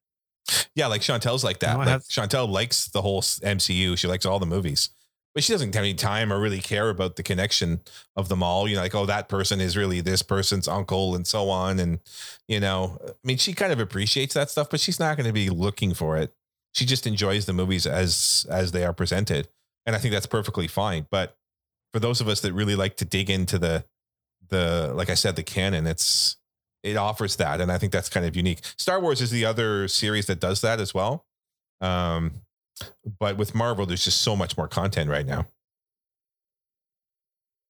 yeah 0.74 0.86
like 0.86 1.02
chantel's 1.02 1.44
like 1.44 1.58
that 1.58 1.72
No, 1.74 1.78
like 1.80 1.88
have- 1.88 2.04
chantel 2.04 2.48
likes 2.48 2.88
the 2.88 3.02
whole 3.02 3.20
mcu 3.20 3.98
she 3.98 4.06
likes 4.08 4.24
all 4.24 4.38
the 4.38 4.46
movies 4.46 4.88
but 5.34 5.44
she 5.44 5.52
doesn't 5.52 5.74
have 5.74 5.84
any 5.84 5.92
time 5.94 6.32
or 6.32 6.40
really 6.40 6.60
care 6.60 6.88
about 6.88 7.16
the 7.16 7.22
connection 7.22 7.80
of 8.16 8.28
them 8.28 8.42
all. 8.42 8.66
You 8.66 8.74
know, 8.74 8.82
like, 8.82 8.94
oh, 8.94 9.06
that 9.06 9.28
person 9.28 9.60
is 9.60 9.76
really 9.76 10.00
this 10.00 10.20
person's 10.22 10.66
uncle 10.66 11.14
and 11.14 11.26
so 11.26 11.48
on. 11.50 11.78
And, 11.78 12.00
you 12.48 12.58
know, 12.58 12.98
I 13.06 13.12
mean, 13.22 13.36
she 13.36 13.52
kind 13.52 13.70
of 13.70 13.78
appreciates 13.78 14.34
that 14.34 14.50
stuff, 14.50 14.68
but 14.68 14.80
she's 14.80 14.98
not 14.98 15.16
going 15.16 15.28
to 15.28 15.32
be 15.32 15.48
looking 15.48 15.94
for 15.94 16.16
it. 16.16 16.34
She 16.74 16.84
just 16.84 17.06
enjoys 17.06 17.46
the 17.46 17.52
movies 17.52 17.86
as 17.86 18.46
as 18.50 18.72
they 18.72 18.84
are 18.84 18.92
presented. 18.92 19.48
And 19.86 19.96
I 19.96 19.98
think 19.98 20.12
that's 20.12 20.26
perfectly 20.26 20.68
fine. 20.68 21.06
But 21.10 21.36
for 21.92 21.98
those 21.98 22.20
of 22.20 22.28
us 22.28 22.40
that 22.42 22.52
really 22.52 22.76
like 22.76 22.96
to 22.98 23.04
dig 23.04 23.30
into 23.30 23.58
the 23.58 23.84
the 24.48 24.92
like 24.94 25.10
I 25.10 25.14
said, 25.14 25.36
the 25.36 25.42
canon, 25.42 25.86
it's 25.86 26.36
it 26.82 26.96
offers 26.96 27.36
that. 27.36 27.60
And 27.60 27.72
I 27.72 27.78
think 27.78 27.92
that's 27.92 28.08
kind 28.08 28.26
of 28.26 28.36
unique. 28.36 28.60
Star 28.76 29.00
Wars 29.00 29.20
is 29.20 29.30
the 29.30 29.44
other 29.44 29.88
series 29.88 30.26
that 30.26 30.40
does 30.40 30.60
that 30.60 30.80
as 30.80 30.94
well. 30.94 31.26
Um, 31.80 32.42
but 33.18 33.36
with 33.36 33.54
Marvel, 33.54 33.86
there's 33.86 34.04
just 34.04 34.20
so 34.20 34.36
much 34.36 34.56
more 34.56 34.68
content 34.68 35.10
right 35.10 35.26
now. 35.26 35.46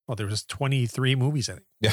Well, 0.07 0.17
there 0.17 0.27
was 0.27 0.45
23 0.45 1.15
movies, 1.15 1.49
I 1.49 1.55
think. 1.55 1.65
Yeah. 1.81 1.93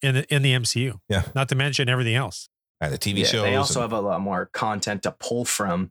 In 0.00 0.14
the 0.14 0.34
in 0.34 0.42
the 0.42 0.52
MCU. 0.52 1.00
Yeah. 1.08 1.24
Not 1.34 1.48
to 1.50 1.54
mention 1.54 1.88
everything 1.88 2.14
else. 2.14 2.48
And 2.80 2.92
the 2.92 2.98
TV 2.98 3.18
Yeah, 3.18 3.24
shows 3.24 3.42
they 3.42 3.56
also 3.56 3.82
and 3.82 3.92
have 3.92 3.98
a 3.98 4.00
lot 4.06 4.20
more 4.20 4.46
content 4.46 5.02
to 5.02 5.10
pull 5.10 5.44
from 5.44 5.90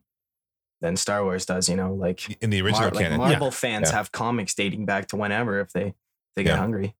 than 0.80 0.96
Star 0.96 1.24
Wars 1.24 1.44
does. 1.46 1.68
You 1.68 1.76
know, 1.76 1.92
like 1.94 2.42
in 2.42 2.50
the 2.50 2.60
original 2.60 2.82
Mar- 2.82 2.90
like 2.92 3.02
canon. 3.04 3.18
Marvel 3.18 3.50
fans 3.50 3.90
Yeah. 3.90 3.96
have 3.96 4.12
comics 4.12 4.54
dating 4.54 4.84
back 4.86 5.08
to 5.08 5.16
whenever 5.16 5.60
if 5.60 5.72
they 5.72 5.86
if 5.88 5.94
they 6.36 6.42
get 6.44 6.50
Yeah. 6.52 6.58
hungry. 6.58 6.94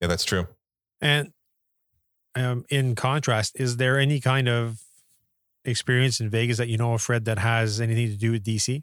yeah, 0.00 0.08
that's 0.08 0.24
true. 0.24 0.48
And 1.00 1.32
um, 2.34 2.64
in 2.70 2.94
contrast, 2.94 3.58
is 3.60 3.76
there 3.76 3.98
any 3.98 4.18
kind 4.20 4.48
of 4.48 4.80
experience 5.64 6.18
in 6.20 6.30
Vegas 6.30 6.56
that 6.58 6.68
you 6.68 6.76
know 6.78 6.94
of, 6.94 7.02
Fred, 7.02 7.24
that 7.26 7.38
has 7.38 7.80
anything 7.80 8.08
to 8.08 8.16
do 8.16 8.32
with 8.32 8.42
DC? 8.44 8.82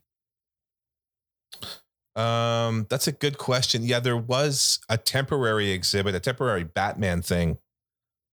Um, 2.15 2.85
that's 2.89 3.07
a 3.07 3.11
good 3.11 3.37
question. 3.37 3.83
Yeah, 3.83 3.99
there 3.99 4.17
was 4.17 4.79
a 4.89 4.97
temporary 4.97 5.71
exhibit, 5.71 6.15
a 6.15 6.19
temporary 6.19 6.63
Batman 6.63 7.21
thing, 7.21 7.57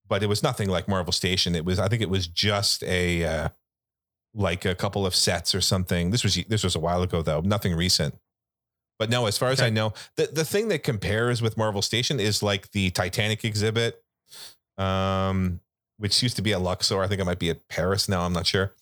but 0.08 0.22
it 0.22 0.26
was 0.26 0.42
nothing 0.42 0.68
like 0.68 0.88
Marvel 0.88 1.12
Station. 1.12 1.54
It 1.54 1.64
was, 1.64 1.78
I 1.78 1.88
think, 1.88 2.02
it 2.02 2.10
was 2.10 2.26
just 2.26 2.82
a 2.84 3.24
uh, 3.24 3.48
like 4.36 4.64
a 4.64 4.74
couple 4.74 5.06
of 5.06 5.14
sets 5.14 5.54
or 5.54 5.60
something. 5.60 6.10
This 6.10 6.22
was 6.22 6.34
this 6.48 6.62
was 6.62 6.76
a 6.76 6.80
while 6.80 7.02
ago 7.02 7.22
though, 7.22 7.40
nothing 7.40 7.74
recent. 7.74 8.14
But 8.98 9.10
no, 9.10 9.26
as 9.26 9.36
far 9.36 9.50
as 9.50 9.60
I 9.60 9.70
know, 9.70 9.92
the 10.16 10.26
the 10.26 10.44
thing 10.44 10.68
that 10.68 10.82
compares 10.82 11.42
with 11.42 11.56
Marvel 11.56 11.82
Station 11.82 12.20
is 12.20 12.42
like 12.42 12.70
the 12.72 12.90
Titanic 12.90 13.44
exhibit, 13.44 14.02
um, 14.78 15.60
which 15.98 16.22
used 16.22 16.36
to 16.36 16.42
be 16.42 16.52
at 16.52 16.60
Luxor. 16.60 17.02
I 17.02 17.06
think 17.08 17.20
it 17.20 17.24
might 17.24 17.38
be 17.38 17.50
at 17.50 17.66
Paris 17.68 18.08
now. 18.08 18.22
I'm 18.22 18.32
not 18.32 18.46
sure. 18.46 18.72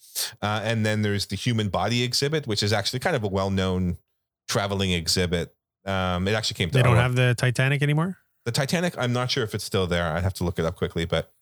Uh, 0.41 0.61
and 0.63 0.85
then 0.87 1.03
there's 1.03 1.27
the 1.27 1.37
human 1.37 1.69
body 1.69 2.03
exhibit, 2.03 2.47
which 2.47 2.63
is 2.63 2.73
actually 2.73 3.01
kind 3.01 3.17
of 3.17 3.25
a 3.25 3.29
well 3.29 3.51
known 3.51 3.97
traveling 4.49 4.93
exhibit. 4.93 5.55
Um, 5.85 6.27
it 6.29 6.33
actually 6.35 6.55
came 6.55 6.71
to 6.71 6.75
They 6.75 6.83
don't 6.83 6.93
Ottawa. 6.93 7.03
have 7.03 7.15
the 7.17 7.35
Titanic 7.37 7.83
anymore? 7.83 8.19
the 8.45 8.53
Titanic. 8.53 8.95
I'm 8.99 9.13
not 9.13 9.31
sure 9.31 9.43
if 9.43 9.55
it's 9.55 9.65
still 9.65 9.87
there. 9.87 10.05
I'd 10.13 10.23
have 10.23 10.35
to 10.35 10.45
look 10.45 10.59
it 10.59 10.65
up 10.67 10.77
quickly, 10.77 11.07
but 11.07 11.33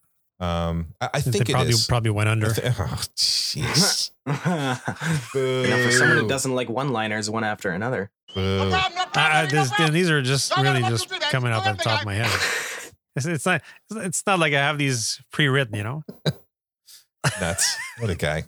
um, 0.43 0.87
I, 0.99 1.09
I 1.15 1.21
think 1.21 1.35
it 1.35 1.49
it 1.49 1.53
probably 1.53 1.69
is. 1.73 1.87
probably 1.87 2.11
went 2.11 2.29
under. 2.29 2.49
thi- 2.49 2.61
oh, 2.67 3.03
jeez. 3.15 4.11
you 4.25 5.69
know, 5.69 5.83
for 5.85 5.91
someone 5.91 6.17
who 6.17 6.27
doesn't 6.27 6.53
like 6.53 6.69
one-liners 6.69 7.29
one 7.29 7.43
after 7.43 7.69
another. 7.71 8.11
Boo. 8.33 8.71
Uh, 9.15 9.45
this, 9.45 9.71
these 9.91 10.09
are 10.09 10.21
just 10.21 10.55
really 10.57 10.81
just 10.81 11.09
coming 11.31 11.51
up 11.51 11.65
on 11.65 11.77
the 11.77 11.83
top 11.83 11.99
of 12.01 12.05
my 12.05 12.15
head. 12.15 12.31
It's, 13.15 13.27
it's 13.27 13.45
not. 13.45 13.61
It's 13.91 14.23
not 14.25 14.39
like 14.39 14.53
I 14.53 14.57
have 14.57 14.79
these 14.79 15.21
pre-written. 15.31 15.75
You 15.75 15.83
know. 15.83 16.03
Nuts. 17.39 17.77
What 17.99 18.09
a 18.09 18.15
guy. 18.15 18.45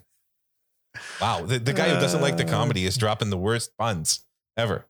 Wow. 1.20 1.42
The, 1.46 1.60
the 1.60 1.72
guy 1.72 1.88
who 1.88 2.00
doesn't 2.00 2.20
like 2.20 2.36
the 2.36 2.44
Uh. 2.44 2.50
comedy 2.50 2.84
is 2.84 2.96
dropping 2.96 3.30
the 3.30 3.36
worst 3.38 3.70
puns 3.78 4.24
ever. 4.56 4.86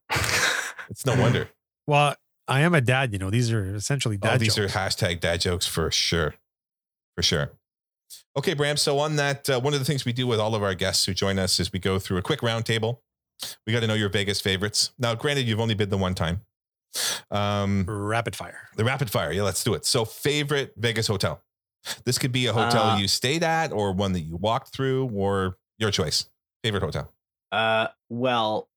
It's 0.88 1.05
no 1.05 1.21
wonder. 1.21 1.51
Well, 1.87 2.16
I 2.49 2.62
am 2.62 2.75
a 2.75 2.81
dad. 2.81 3.12
You 3.12 3.19
know, 3.19 3.29
these 3.29 3.53
are 3.53 3.75
essentially 3.75 4.16
dad 4.16 4.37
oh, 4.37 4.38
these 4.38 4.55
jokes. 4.55 4.75
are 4.75 4.79
hashtag 4.79 5.21
dad 5.21 5.42
jokes 5.42 5.66
for 5.66 5.90
sure. 5.90 6.37
For 7.16 7.22
sure. 7.22 7.52
Okay, 8.37 8.55
Bram. 8.55 8.76
So 8.76 8.98
on 8.98 9.16
that, 9.16 9.48
uh, 9.50 9.59
one 9.59 9.72
of 9.72 9.79
the 9.81 9.85
things 9.85 10.05
we 10.05 10.12
do 10.12 10.26
with 10.26 10.38
all 10.38 10.55
of 10.55 10.62
our 10.62 10.74
guests 10.74 11.07
who 11.07 11.14
join 11.14 11.38
us 11.38 11.59
is 11.59 11.72
we 11.72 11.79
go 11.79 11.98
through 11.98 12.18
a 12.18 12.22
quick 12.22 12.40
roundtable. 12.40 12.98
We 13.66 13.72
got 13.72 13.81
to 13.81 13.87
know 13.87 13.94
your 13.94 14.09
Vegas 14.09 14.40
favorites. 14.40 14.92
Now, 14.98 15.14
granted, 15.14 15.48
you've 15.48 15.61
only 15.61 15.74
been 15.74 15.90
the 15.90 15.98
one 15.98 16.14
time. 16.14 16.42
Um, 17.31 17.85
rapid 17.88 18.37
fire. 18.37 18.68
the 18.76 18.85
rapid 18.85 19.11
fire. 19.11 19.33
Yeah, 19.33 19.42
let's 19.42 19.64
do 19.64 19.74
it. 19.74 19.85
So, 19.85 20.05
favorite 20.05 20.72
Vegas 20.76 21.07
hotel. 21.07 21.42
This 22.05 22.18
could 22.18 22.33
be 22.33 22.46
a 22.46 22.52
hotel 22.52 22.83
Uh, 22.83 22.98
you 22.98 23.09
stayed 23.09 23.42
at, 23.42 23.72
or 23.72 23.92
one 23.92 24.12
that 24.12 24.20
you 24.20 24.37
walked 24.37 24.72
through, 24.72 25.11
or 25.14 25.59
your 25.79 25.90
choice. 25.90 26.29
Favorite 26.64 26.83
hotel. 26.83 27.12
Uh, 27.52 27.88
well, 28.09 28.68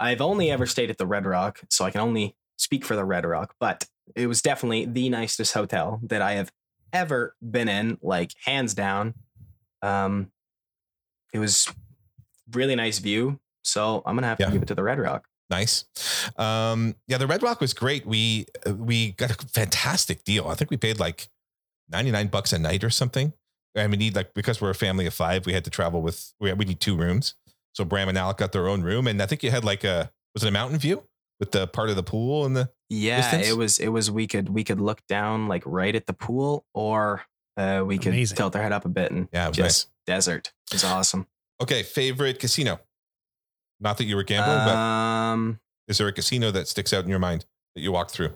I've 0.00 0.20
only 0.20 0.50
ever 0.50 0.66
stayed 0.66 0.90
at 0.90 0.98
the 0.98 1.06
Red 1.06 1.26
Rock, 1.26 1.60
so 1.70 1.84
I 1.84 1.90
can 1.90 2.00
only 2.00 2.34
speak 2.56 2.84
for 2.84 2.96
the 2.96 3.04
Red 3.04 3.24
Rock, 3.24 3.54
but 3.60 3.84
it 4.16 4.26
was 4.26 4.42
definitely 4.42 4.86
the 4.86 5.08
nicest 5.08 5.54
hotel 5.54 6.00
that 6.04 6.22
I 6.22 6.32
have 6.32 6.50
ever 6.92 7.34
been 7.42 7.68
in, 7.68 7.98
like 8.02 8.32
hands 8.44 8.74
down. 8.74 9.14
Um, 9.82 10.30
it 11.32 11.38
was 11.38 11.68
really 12.52 12.74
nice 12.76 12.98
view, 12.98 13.40
so 13.62 14.02
I'm 14.06 14.14
gonna 14.16 14.26
have 14.26 14.38
Yeah. 14.40 14.46
to 14.46 14.52
give 14.52 14.62
it 14.62 14.68
to 14.68 14.74
the 14.74 14.82
Red 14.82 14.98
Rock. 14.98 15.26
Nice. 15.50 15.84
Um, 16.36 16.94
yeah, 17.08 17.18
the 17.18 17.26
Red 17.26 17.42
Rock 17.42 17.60
was 17.60 17.74
great. 17.74 18.06
We 18.06 18.46
uh, 18.66 18.74
we 18.74 19.12
got 19.12 19.30
a 19.30 19.46
fantastic 19.48 20.24
deal. 20.24 20.48
I 20.48 20.54
think 20.54 20.70
we 20.70 20.76
paid 20.76 20.98
like 21.00 21.28
99 21.90 22.28
bucks 22.28 22.52
a 22.52 22.58
night 22.58 22.84
or 22.84 22.90
something. 22.90 23.32
And 23.74 23.90
we 23.90 23.96
need 23.96 24.14
like 24.14 24.34
because 24.34 24.60
we're 24.60 24.70
a 24.70 24.74
family 24.74 25.06
of 25.06 25.14
five, 25.14 25.46
we 25.46 25.54
had 25.54 25.64
to 25.64 25.70
travel 25.70 26.02
with 26.02 26.32
we, 26.40 26.52
we 26.52 26.64
need 26.66 26.80
two 26.80 26.96
rooms. 26.96 27.34
So 27.74 27.84
Bram 27.86 28.08
and 28.10 28.18
Alec 28.18 28.36
got 28.36 28.52
their 28.52 28.68
own 28.68 28.82
room, 28.82 29.06
and 29.06 29.20
I 29.22 29.26
think 29.26 29.42
you 29.42 29.50
had 29.50 29.64
like 29.64 29.82
a 29.82 30.10
was 30.34 30.44
it 30.44 30.48
a 30.48 30.52
mountain 30.52 30.78
view 30.78 31.04
with 31.40 31.52
the 31.52 31.66
part 31.66 31.88
of 31.90 31.96
the 31.96 32.02
pool 32.02 32.44
and 32.44 32.54
the 32.54 32.70
Yeah, 32.94 33.22
Distance? 33.22 33.48
it 33.48 33.56
was 33.56 33.78
it 33.78 33.88
was 33.88 34.10
we 34.10 34.26
could 34.26 34.50
we 34.50 34.64
could 34.64 34.78
look 34.78 35.00
down 35.06 35.48
like 35.48 35.62
right 35.64 35.94
at 35.94 36.06
the 36.06 36.12
pool 36.12 36.66
or 36.74 37.22
uh, 37.56 37.82
we 37.86 37.96
could 37.96 38.08
Amazing. 38.12 38.36
tilt 38.36 38.54
our 38.54 38.60
head 38.62 38.72
up 38.72 38.84
a 38.84 38.90
bit 38.90 39.10
and 39.10 39.28
yeah, 39.32 39.46
it 39.46 39.48
was 39.48 39.56
just 39.56 39.90
desert. 40.06 40.52
It's 40.70 40.84
awesome. 40.84 41.26
Okay, 41.62 41.82
favorite 41.82 42.38
casino. 42.38 42.80
Not 43.80 43.96
that 43.96 44.04
you 44.04 44.14
were 44.14 44.24
gambling, 44.24 44.58
but 44.58 44.76
Um 44.76 45.60
is 45.88 45.96
there 45.98 46.06
a 46.06 46.12
casino 46.12 46.50
that 46.50 46.68
sticks 46.68 46.92
out 46.92 47.02
in 47.04 47.08
your 47.08 47.18
mind 47.18 47.46
that 47.74 47.80
you 47.80 47.92
walked 47.92 48.10
through? 48.10 48.34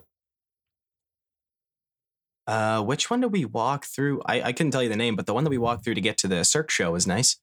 uh 2.46 2.80
which 2.82 3.10
one 3.10 3.20
did 3.20 3.32
we 3.32 3.44
walk 3.44 3.84
through? 3.84 4.22
I, 4.24 4.40
I 4.40 4.52
couldn't 4.52 4.70
tell 4.70 4.82
you 4.82 4.88
the 4.88 4.96
name, 4.96 5.16
but 5.16 5.26
the 5.26 5.34
one 5.34 5.44
that 5.44 5.50
we 5.50 5.58
walked 5.58 5.84
through 5.84 5.96
to 5.96 6.00
get 6.00 6.16
to 6.18 6.28
the 6.28 6.44
Cirque 6.44 6.70
show 6.70 6.92
was 6.92 7.06
nice. 7.06 7.36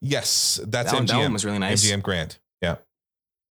Yes, 0.00 0.60
that's 0.66 0.90
that, 0.90 0.96
one, 0.96 1.06
that 1.06 1.16
one 1.16 1.30
MGM. 1.30 1.32
was 1.32 1.44
really 1.44 1.58
nice. 1.60 1.84
MGM 1.86 2.02
Grand. 2.02 2.38
Yeah. 2.60 2.76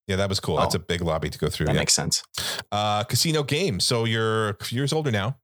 Yeah, 0.08 0.18
that 0.18 0.30
was 0.30 0.40
cool. 0.40 0.58
That's 0.58 0.76
Oh. 0.76 0.78
a 0.78 0.82
big 0.82 1.02
lobby 1.02 1.30
to 1.30 1.38
go 1.40 1.50
through. 1.50 1.66
That 1.68 1.74
yeah. 1.74 1.80
makes 1.80 1.94
sense. 1.94 2.24
uh, 2.72 3.04
casino 3.06 3.42
game. 3.44 3.80
So 3.80 4.06
you're 4.06 4.50
a 4.50 4.64
few 4.64 4.78
years 4.78 4.94
older 4.94 5.12
now. 5.12 5.40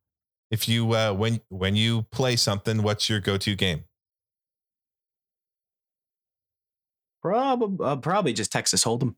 If 0.51 0.67
you 0.69 0.93
uh, 0.93 1.13
when 1.13 1.41
when 1.49 1.75
you 1.75 2.03
play 2.11 2.35
something, 2.35 2.83
what's 2.83 3.09
your 3.09 3.19
go-to 3.21 3.55
game? 3.55 3.85
Probably 7.21 7.85
uh, 7.85 7.95
probably 7.97 8.33
just 8.33 8.51
Texas 8.51 8.83
Hold'em. 8.83 9.15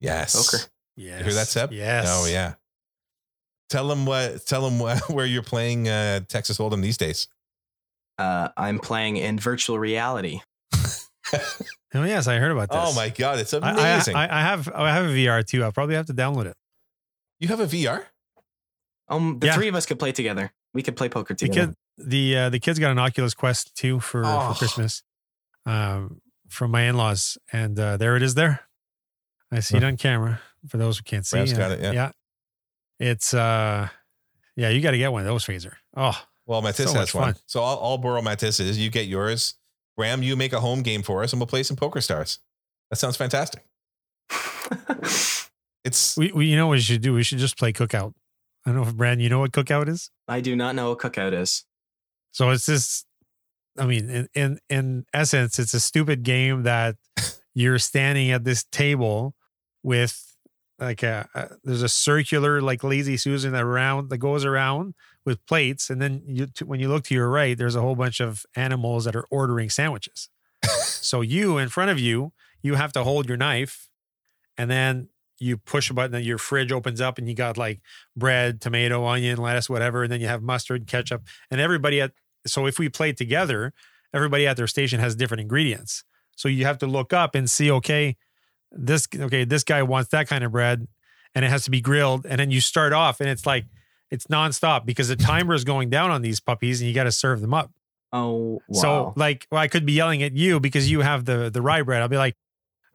Yes. 0.00 0.34
Poker. 0.34 0.64
Yes. 0.96 1.18
You 1.18 1.24
hear 1.24 1.34
that, 1.34 1.48
Seb? 1.48 1.72
Yes. 1.72 2.06
Oh 2.08 2.26
yeah. 2.26 2.54
Tell 3.70 3.88
them 3.88 4.06
what. 4.06 4.46
Tell 4.46 4.62
them 4.62 4.78
what, 4.78 4.98
where 5.10 5.26
you're 5.26 5.42
playing 5.42 5.88
uh, 5.88 6.20
Texas 6.28 6.58
Hold'em 6.58 6.82
these 6.82 6.98
days. 6.98 7.28
Uh, 8.18 8.48
I'm 8.56 8.78
playing 8.78 9.16
in 9.16 9.38
virtual 9.38 9.78
reality. 9.78 10.40
Oh 11.94 12.02
yes, 12.04 12.26
I 12.26 12.36
heard 12.36 12.50
about 12.52 12.68
this. 12.68 12.78
Oh 12.78 12.94
my 12.94 13.08
god, 13.08 13.38
it's 13.38 13.54
I, 13.54 13.58
I, 13.58 13.70
amazing. 13.70 14.16
I, 14.16 14.38
I 14.38 14.42
have 14.42 14.68
I 14.74 14.92
have 14.92 15.06
a 15.06 15.08
VR 15.08 15.46
too. 15.46 15.64
I'll 15.64 15.72
probably 15.72 15.94
have 15.94 16.06
to 16.06 16.14
download 16.14 16.44
it. 16.46 16.56
you 17.38 17.48
have 17.48 17.60
a 17.60 17.66
VR? 17.66 18.04
Um, 19.08 19.38
the 19.38 19.46
Yeah. 19.46 19.54
three 19.54 19.68
of 19.68 19.74
us 19.74 19.86
could 19.86 19.98
play 19.98 20.12
together. 20.12 20.52
We 20.74 20.82
could 20.82 20.94
play 20.96 21.08
poker 21.08 21.32
The 21.32 21.46
together. 21.48 21.66
kid, 21.68 21.76
the 22.10 22.36
uh, 22.36 22.48
the 22.50 22.58
kids 22.58 22.78
got 22.78 22.90
an 22.90 22.98
Oculus 22.98 23.32
Quest 23.34 23.74
too 23.76 23.98
for, 24.00 24.24
Oh. 24.26 24.52
for 24.52 24.58
Christmas, 24.58 25.02
um, 25.64 26.20
from 26.48 26.70
my 26.72 26.82
in 26.82 26.96
laws, 26.98 27.38
and 27.52 27.78
uh, 27.80 27.96
there 27.96 28.14
it 28.16 28.22
is. 28.22 28.34
There, 28.34 28.60
I 29.50 29.60
see 29.60 29.76
it 29.78 29.84
on 29.84 29.96
camera. 29.96 30.40
For 30.68 30.76
those 30.76 30.98
who 30.98 31.04
can't 31.04 31.24
see, 31.24 31.36
Bram's 31.36 31.52
uh, 31.54 31.56
got 31.56 31.70
it, 31.72 31.94
yeah. 31.94 32.10
it's 32.98 33.32
uh, 33.32 33.88
yeah, 34.56 34.68
you 34.68 34.82
got 34.82 34.90
to 34.90 34.98
get 34.98 35.12
one 35.12 35.22
of 35.22 35.26
those, 35.26 35.44
Fraser. 35.44 35.78
Oh, 35.96 36.20
Well, 36.44 36.60
Matis 36.62 36.88
So 36.88 36.92
has 36.94 37.14
one. 37.14 37.32
fun. 37.34 37.42
So 37.46 37.62
I'll, 37.62 37.78
I'll 37.80 37.98
borrow 37.98 38.20
Matis's. 38.20 38.76
You 38.78 38.90
get 38.90 39.06
yours. 39.06 39.54
Bram, 39.96 40.22
you 40.22 40.36
make 40.36 40.52
a 40.52 40.60
home 40.60 40.82
game 40.82 41.02
for 41.02 41.22
us, 41.22 41.32
and 41.32 41.40
we'll 41.40 41.46
play 41.46 41.62
some 41.62 41.76
Poker 41.76 42.00
Stars. 42.00 42.38
That 42.90 42.96
sounds 42.96 43.16
fantastic. 43.16 43.64
It's 45.86 46.16
we, 46.16 46.32
we 46.32 46.46
you 46.46 46.56
know 46.56 46.66
what 46.66 46.72
we 46.72 46.80
should 46.80 47.00
do? 47.00 47.14
We 47.14 47.22
should 47.22 47.38
just 47.38 47.56
play 47.56 47.72
Cookout. 47.72 48.12
I 48.66 48.70
don't 48.70 48.82
know 48.82 48.88
if 48.88 48.96
Bram, 48.96 49.20
you 49.20 49.28
know 49.28 49.38
what 49.38 49.52
Cookout 49.52 49.88
is. 49.88 50.10
I 50.26 50.40
do 50.40 50.56
not 50.56 50.74
know 50.74 50.90
what 50.90 50.98
cookout 50.98 51.32
is. 51.32 51.64
So 52.32 52.50
it's 52.50 52.66
this. 52.66 53.04
I 53.78 53.86
mean, 53.86 54.10
in 54.10 54.28
in 54.34 54.58
in 54.68 55.04
essence, 55.14 55.60
it's 55.60 55.74
a 55.74 55.80
stupid 55.80 56.24
game 56.24 56.64
that 56.64 56.96
you're 57.54 57.78
standing 57.78 58.32
at 58.32 58.42
this 58.42 58.64
table 58.64 59.36
with 59.84 60.20
like 60.80 61.04
a, 61.04 61.28
a 61.36 61.50
there's 61.62 61.82
a 61.82 61.88
circular 61.88 62.60
like 62.60 62.82
lazy 62.82 63.16
susan 63.16 63.54
around 63.54 64.10
that 64.10 64.18
goes 64.18 64.44
around 64.44 64.94
with 65.26 65.44
plates, 65.46 65.90
and 65.90 66.00
then 66.00 66.22
you 66.26 66.46
t- 66.46 66.64
when 66.64 66.80
you 66.80 66.88
look 66.88 67.04
to 67.04 67.14
your 67.14 67.28
right, 67.28 67.58
there's 67.58 67.74
a 67.74 67.80
whole 67.80 67.96
bunch 67.96 68.20
of 68.20 68.46
animals 68.54 69.04
that 69.04 69.16
are 69.16 69.26
ordering 69.30 69.68
sandwiches. 69.68 70.28
so 70.80 71.20
you 71.20 71.58
in 71.58 71.68
front 71.68 71.90
of 71.90 71.98
you, 71.98 72.32
you 72.62 72.76
have 72.76 72.92
to 72.92 73.04
hold 73.04 73.28
your 73.28 73.36
knife, 73.36 73.88
and 74.56 74.70
then 74.70 75.08
you 75.38 75.58
push 75.58 75.90
a 75.90 75.94
button, 75.94 76.14
and 76.14 76.24
your 76.24 76.38
fridge 76.38 76.72
opens 76.72 77.00
up, 77.00 77.18
and 77.18 77.28
you 77.28 77.34
got 77.34 77.58
like 77.58 77.80
bread, 78.16 78.60
tomato, 78.60 79.04
onion, 79.04 79.36
lettuce, 79.36 79.68
whatever, 79.68 80.04
and 80.04 80.12
then 80.12 80.20
you 80.20 80.28
have 80.28 80.42
mustard, 80.42 80.86
ketchup, 80.86 81.24
and 81.50 81.60
everybody 81.60 82.00
at 82.00 82.12
so 82.46 82.66
if 82.66 82.78
we 82.78 82.88
play 82.88 83.12
together, 83.12 83.72
everybody 84.14 84.46
at 84.46 84.56
their 84.56 84.68
station 84.68 85.00
has 85.00 85.16
different 85.16 85.40
ingredients. 85.40 86.04
So 86.36 86.48
you 86.48 86.64
have 86.64 86.78
to 86.78 86.86
look 86.86 87.12
up 87.12 87.34
and 87.34 87.50
see, 87.50 87.70
okay, 87.70 88.16
this 88.70 89.08
okay, 89.14 89.44
this 89.44 89.64
guy 89.64 89.82
wants 89.82 90.10
that 90.10 90.28
kind 90.28 90.44
of 90.44 90.52
bread, 90.52 90.86
and 91.34 91.44
it 91.44 91.48
has 91.48 91.64
to 91.64 91.70
be 91.70 91.80
grilled. 91.80 92.26
And 92.26 92.38
then 92.38 92.50
you 92.50 92.60
start 92.60 92.92
off, 92.92 93.20
and 93.20 93.28
it's 93.28 93.44
like 93.44 93.66
it's 94.10 94.26
nonstop 94.26 94.86
because 94.86 95.08
the 95.08 95.16
timer 95.16 95.54
is 95.54 95.64
going 95.64 95.90
down 95.90 96.10
on 96.10 96.22
these 96.22 96.40
puppies, 96.40 96.80
and 96.80 96.88
you 96.88 96.94
got 96.94 97.04
to 97.04 97.12
serve 97.12 97.40
them 97.40 97.54
up. 97.54 97.70
Oh, 98.12 98.60
wow. 98.68 98.80
So 98.80 99.12
like, 99.16 99.46
well, 99.50 99.60
I 99.60 99.68
could 99.68 99.84
be 99.84 99.92
yelling 99.92 100.22
at 100.22 100.34
you 100.34 100.60
because 100.60 100.90
you 100.90 101.00
have 101.00 101.24
the 101.24 101.50
the 101.50 101.60
rye 101.62 101.82
bread. 101.82 102.02
I'll 102.02 102.08
be 102.08 102.16
like, 102.16 102.36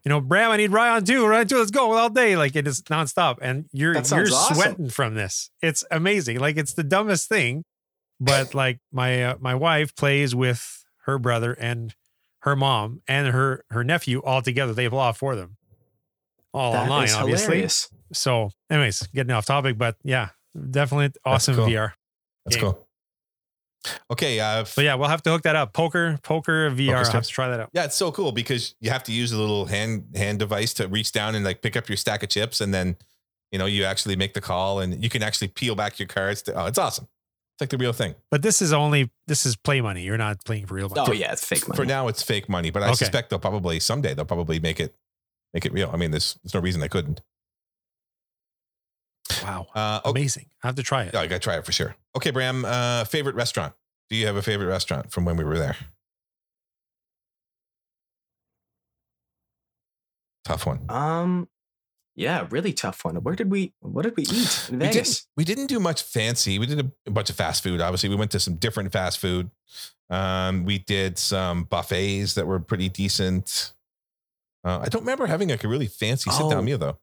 you 0.04 0.10
know, 0.10 0.22
Bram, 0.22 0.52
I 0.52 0.58
need 0.58 0.72
rye 0.72 0.90
on 0.90 1.04
two, 1.04 1.26
rye 1.26 1.42
on 1.42 1.48
two. 1.48 1.58
Let's 1.58 1.72
go 1.72 1.92
all 1.94 2.10
day. 2.10 2.36
Like 2.36 2.56
it 2.56 2.68
is 2.68 2.82
nonstop, 2.84 3.38
and 3.42 3.66
you're 3.72 3.94
you're 3.94 4.02
awesome. 4.02 4.56
sweating 4.56 4.90
from 4.90 5.16
this. 5.16 5.52
It's 5.62 5.84
amazing. 5.92 6.40
Like 6.40 6.58
it's 6.58 6.74
the 6.74 6.84
dumbest 6.84 7.30
thing, 7.30 7.64
but 8.20 8.56
like 8.56 8.80
my 8.92 9.24
uh, 9.24 9.36
my 9.40 9.56
wife 9.56 9.96
plays 9.96 10.34
with 10.34 10.86
her 11.06 11.20
brother 11.20 11.54
and 11.54 11.94
her 12.40 12.56
mom 12.56 13.02
and 13.08 13.28
her 13.28 13.64
her 13.70 13.84
nephew 13.84 14.22
all 14.24 14.42
together. 14.42 14.74
They 14.74 14.90
play 14.90 15.14
for 15.14 15.36
them 15.36 15.58
all 16.54 16.74
That 16.74 16.84
online, 16.84 17.10
obviously. 17.12 17.68
So, 18.14 18.52
anyways, 18.70 19.08
getting 19.14 19.32
off 19.32 19.46
topic, 19.46 19.78
but 19.78 19.96
yeah, 20.04 20.30
definitely 20.70 21.12
awesome 21.26 21.56
cool. 21.56 21.68
VR. 21.68 21.94
that's 22.46 22.56
game. 22.58 22.72
cool. 22.72 22.88
Okay, 24.12 24.40
uh, 24.40 24.64
But 24.76 24.84
yeah, 24.86 24.94
we'll 24.94 25.08
have 25.10 25.24
to 25.24 25.32
hook 25.32 25.42
that 25.42 25.56
up. 25.56 25.74
Poker, 25.74 26.20
poker 26.22 26.70
VR. 26.70 26.98
I'll 27.04 27.12
have 27.12 27.24
to 27.24 27.30
try 27.30 27.50
that 27.50 27.60
out. 27.60 27.70
Yeah, 27.74 27.86
it's 27.86 27.96
so 27.96 28.12
cool 28.12 28.32
because 28.32 28.76
you 28.80 28.92
have 28.92 29.04
to 29.06 29.12
use 29.12 29.32
a 29.32 29.38
little 29.40 29.66
hand 29.66 30.06
hand 30.16 30.38
device 30.40 30.74
to 30.76 30.88
reach 30.88 31.12
down 31.12 31.34
and 31.34 31.44
like 31.44 31.62
pick 31.64 31.76
up 31.76 31.90
your 31.90 31.98
stack 31.98 32.22
of 32.22 32.30
chips, 32.30 32.62
and 32.62 32.72
then 32.74 32.96
you 33.52 33.58
know 33.58 33.66
you 33.66 33.84
actually 33.84 34.16
make 34.16 34.34
the 34.36 34.42
call, 34.42 34.80
and 34.82 35.04
you 35.04 35.10
can 35.10 35.24
actually 35.24 35.48
peel 35.48 35.74
back 35.74 35.98
your 35.98 36.08
cards. 36.08 36.44
To, 36.44 36.54
oh, 36.54 36.66
it's 36.68 36.78
awesome! 36.78 37.08
It's 37.56 37.62
like 37.62 37.70
the 37.72 37.78
real 37.80 37.92
thing. 37.94 38.14
But 38.30 38.44
this 38.44 38.62
is 38.62 38.72
only 38.72 39.10
this 39.26 39.48
is 39.48 39.56
play 39.56 39.82
money. 39.82 40.04
You're 40.04 40.18
not 40.18 40.46
playing 40.46 40.68
for 40.68 40.76
real 40.76 40.88
money. 40.90 41.02
Oh 41.08 41.12
yeah, 41.14 41.32
it's 41.32 41.44
fake 41.44 41.68
money. 41.68 41.76
For 41.78 41.86
now, 41.86 42.08
it's 42.08 42.22
fake 42.22 42.48
money, 42.48 42.70
but 42.70 42.84
I 42.84 42.88
Okay. 42.88 42.96
suspect 42.98 43.32
they'll 43.32 43.40
probably 43.40 43.80
someday 43.80 44.14
they'll 44.14 44.26
probably 44.26 44.60
make 44.60 44.80
it 44.80 44.94
make 45.56 45.66
it 45.66 45.74
real. 45.74 45.90
I 45.92 45.98
mean, 45.98 46.12
there's 46.12 46.38
there's 46.44 46.54
no 46.54 46.60
reason 46.60 46.82
they 46.82 46.88
couldn't. 46.90 47.22
Wow, 49.44 49.68
Uh, 49.76 50.00
okay, 50.06 50.20
amazing! 50.20 50.46
I 50.64 50.68
have 50.68 50.76
to 50.76 50.84
try 50.84 51.04
it. 51.04 51.14
yeah, 51.14 51.22
I 51.22 51.28
gotta 51.28 51.40
try 51.40 51.58
it 51.58 51.66
for 51.66 51.72
sure. 51.72 51.96
Okay, 52.16 52.32
Bram, 52.32 52.66
uh, 52.66 53.04
favorite 53.06 53.36
restaurant? 53.36 53.74
Do 54.10 54.16
you 54.16 54.26
have 54.28 54.36
a 54.36 54.42
favorite 54.42 54.68
restaurant 54.68 55.12
from 55.12 55.26
when 55.26 55.38
we 55.38 55.44
were 55.44 55.58
there? 55.58 55.78
Tough 60.46 60.66
one. 60.66 60.80
Um, 60.90 61.48
yeah, 62.16 62.48
really 62.50 62.74
tough 62.74 63.06
one. 63.06 63.16
Where 63.18 63.36
did 63.36 63.50
we? 63.52 63.74
What 63.80 64.04
did 64.04 64.18
we 64.18 64.24
eat 64.24 64.70
in 64.72 64.80
We 64.80 64.90
didn't, 64.90 65.24
we 65.38 65.44
didn't 65.46 65.68
do 65.68 65.80
much 65.80 66.04
fancy. 66.04 66.60
We 66.60 66.66
did 66.66 66.80
a, 66.80 66.92
a 67.08 67.12
bunch 67.12 67.30
of 67.30 67.36
fast 67.36 67.64
food. 67.64 67.80
Obviously, 67.80 68.10
we 68.10 68.16
went 68.16 68.32
to 68.32 68.40
some 68.40 68.56
different 68.56 68.92
fast 68.92 69.20
food. 69.20 69.50
Um, 70.10 70.66
we 70.66 70.80
did 70.80 71.18
some 71.18 71.64
buffets 71.64 72.34
that 72.34 72.46
were 72.48 72.60
pretty 72.60 72.90
decent. 72.90 73.74
Uh, 74.64 74.80
I 74.84 74.90
don't 74.90 75.02
remember 75.04 75.26
having 75.26 75.50
like 75.50 75.64
a 75.64 75.68
really 75.68 75.88
fancy 75.88 76.30
sit 76.32 76.42
down 76.50 76.54
Oh. 76.54 76.62
meal 76.62 76.78
though. 76.78 76.98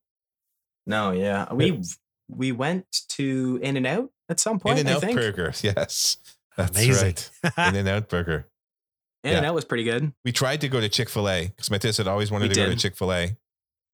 No, 0.87 1.13
yeah, 1.13 1.53
we 1.53 1.81
we 2.29 2.53
went 2.53 2.87
to 3.11 3.59
In 3.63 3.77
and 3.77 3.87
Out 3.87 4.11
at 4.29 4.39
some 4.41 4.59
point. 4.61 4.79
In 4.79 4.87
and 4.87 4.97
Out 5.05 5.13
Burger, 5.15 5.53
yes, 5.63 6.17
that's 6.57 6.71
Amazing. 6.71 7.05
right. 7.05 7.31
In 7.69 7.77
and 7.77 7.89
Out 7.89 8.09
Burger. 8.09 8.47
In 9.25 9.35
and 9.35 9.45
Out 9.47 9.55
was 9.55 9.65
pretty 9.65 9.83
good. 9.85 10.13
We 10.25 10.31
tried 10.33 10.61
to 10.61 10.69
go 10.69 10.81
to 10.81 10.89
Chick 10.89 11.09
Fil 11.09 11.29
A 11.29 11.49
because 11.49 11.71
my 11.71 11.79
sis 11.79 11.97
had 11.97 12.07
always 12.07 12.31
wanted 12.31 12.49
We 12.51 12.55
to 12.55 12.61
go 12.61 12.71
to. 12.71 12.77
Chick 12.77 12.97
Fil 12.97 13.13
A. 13.13 13.37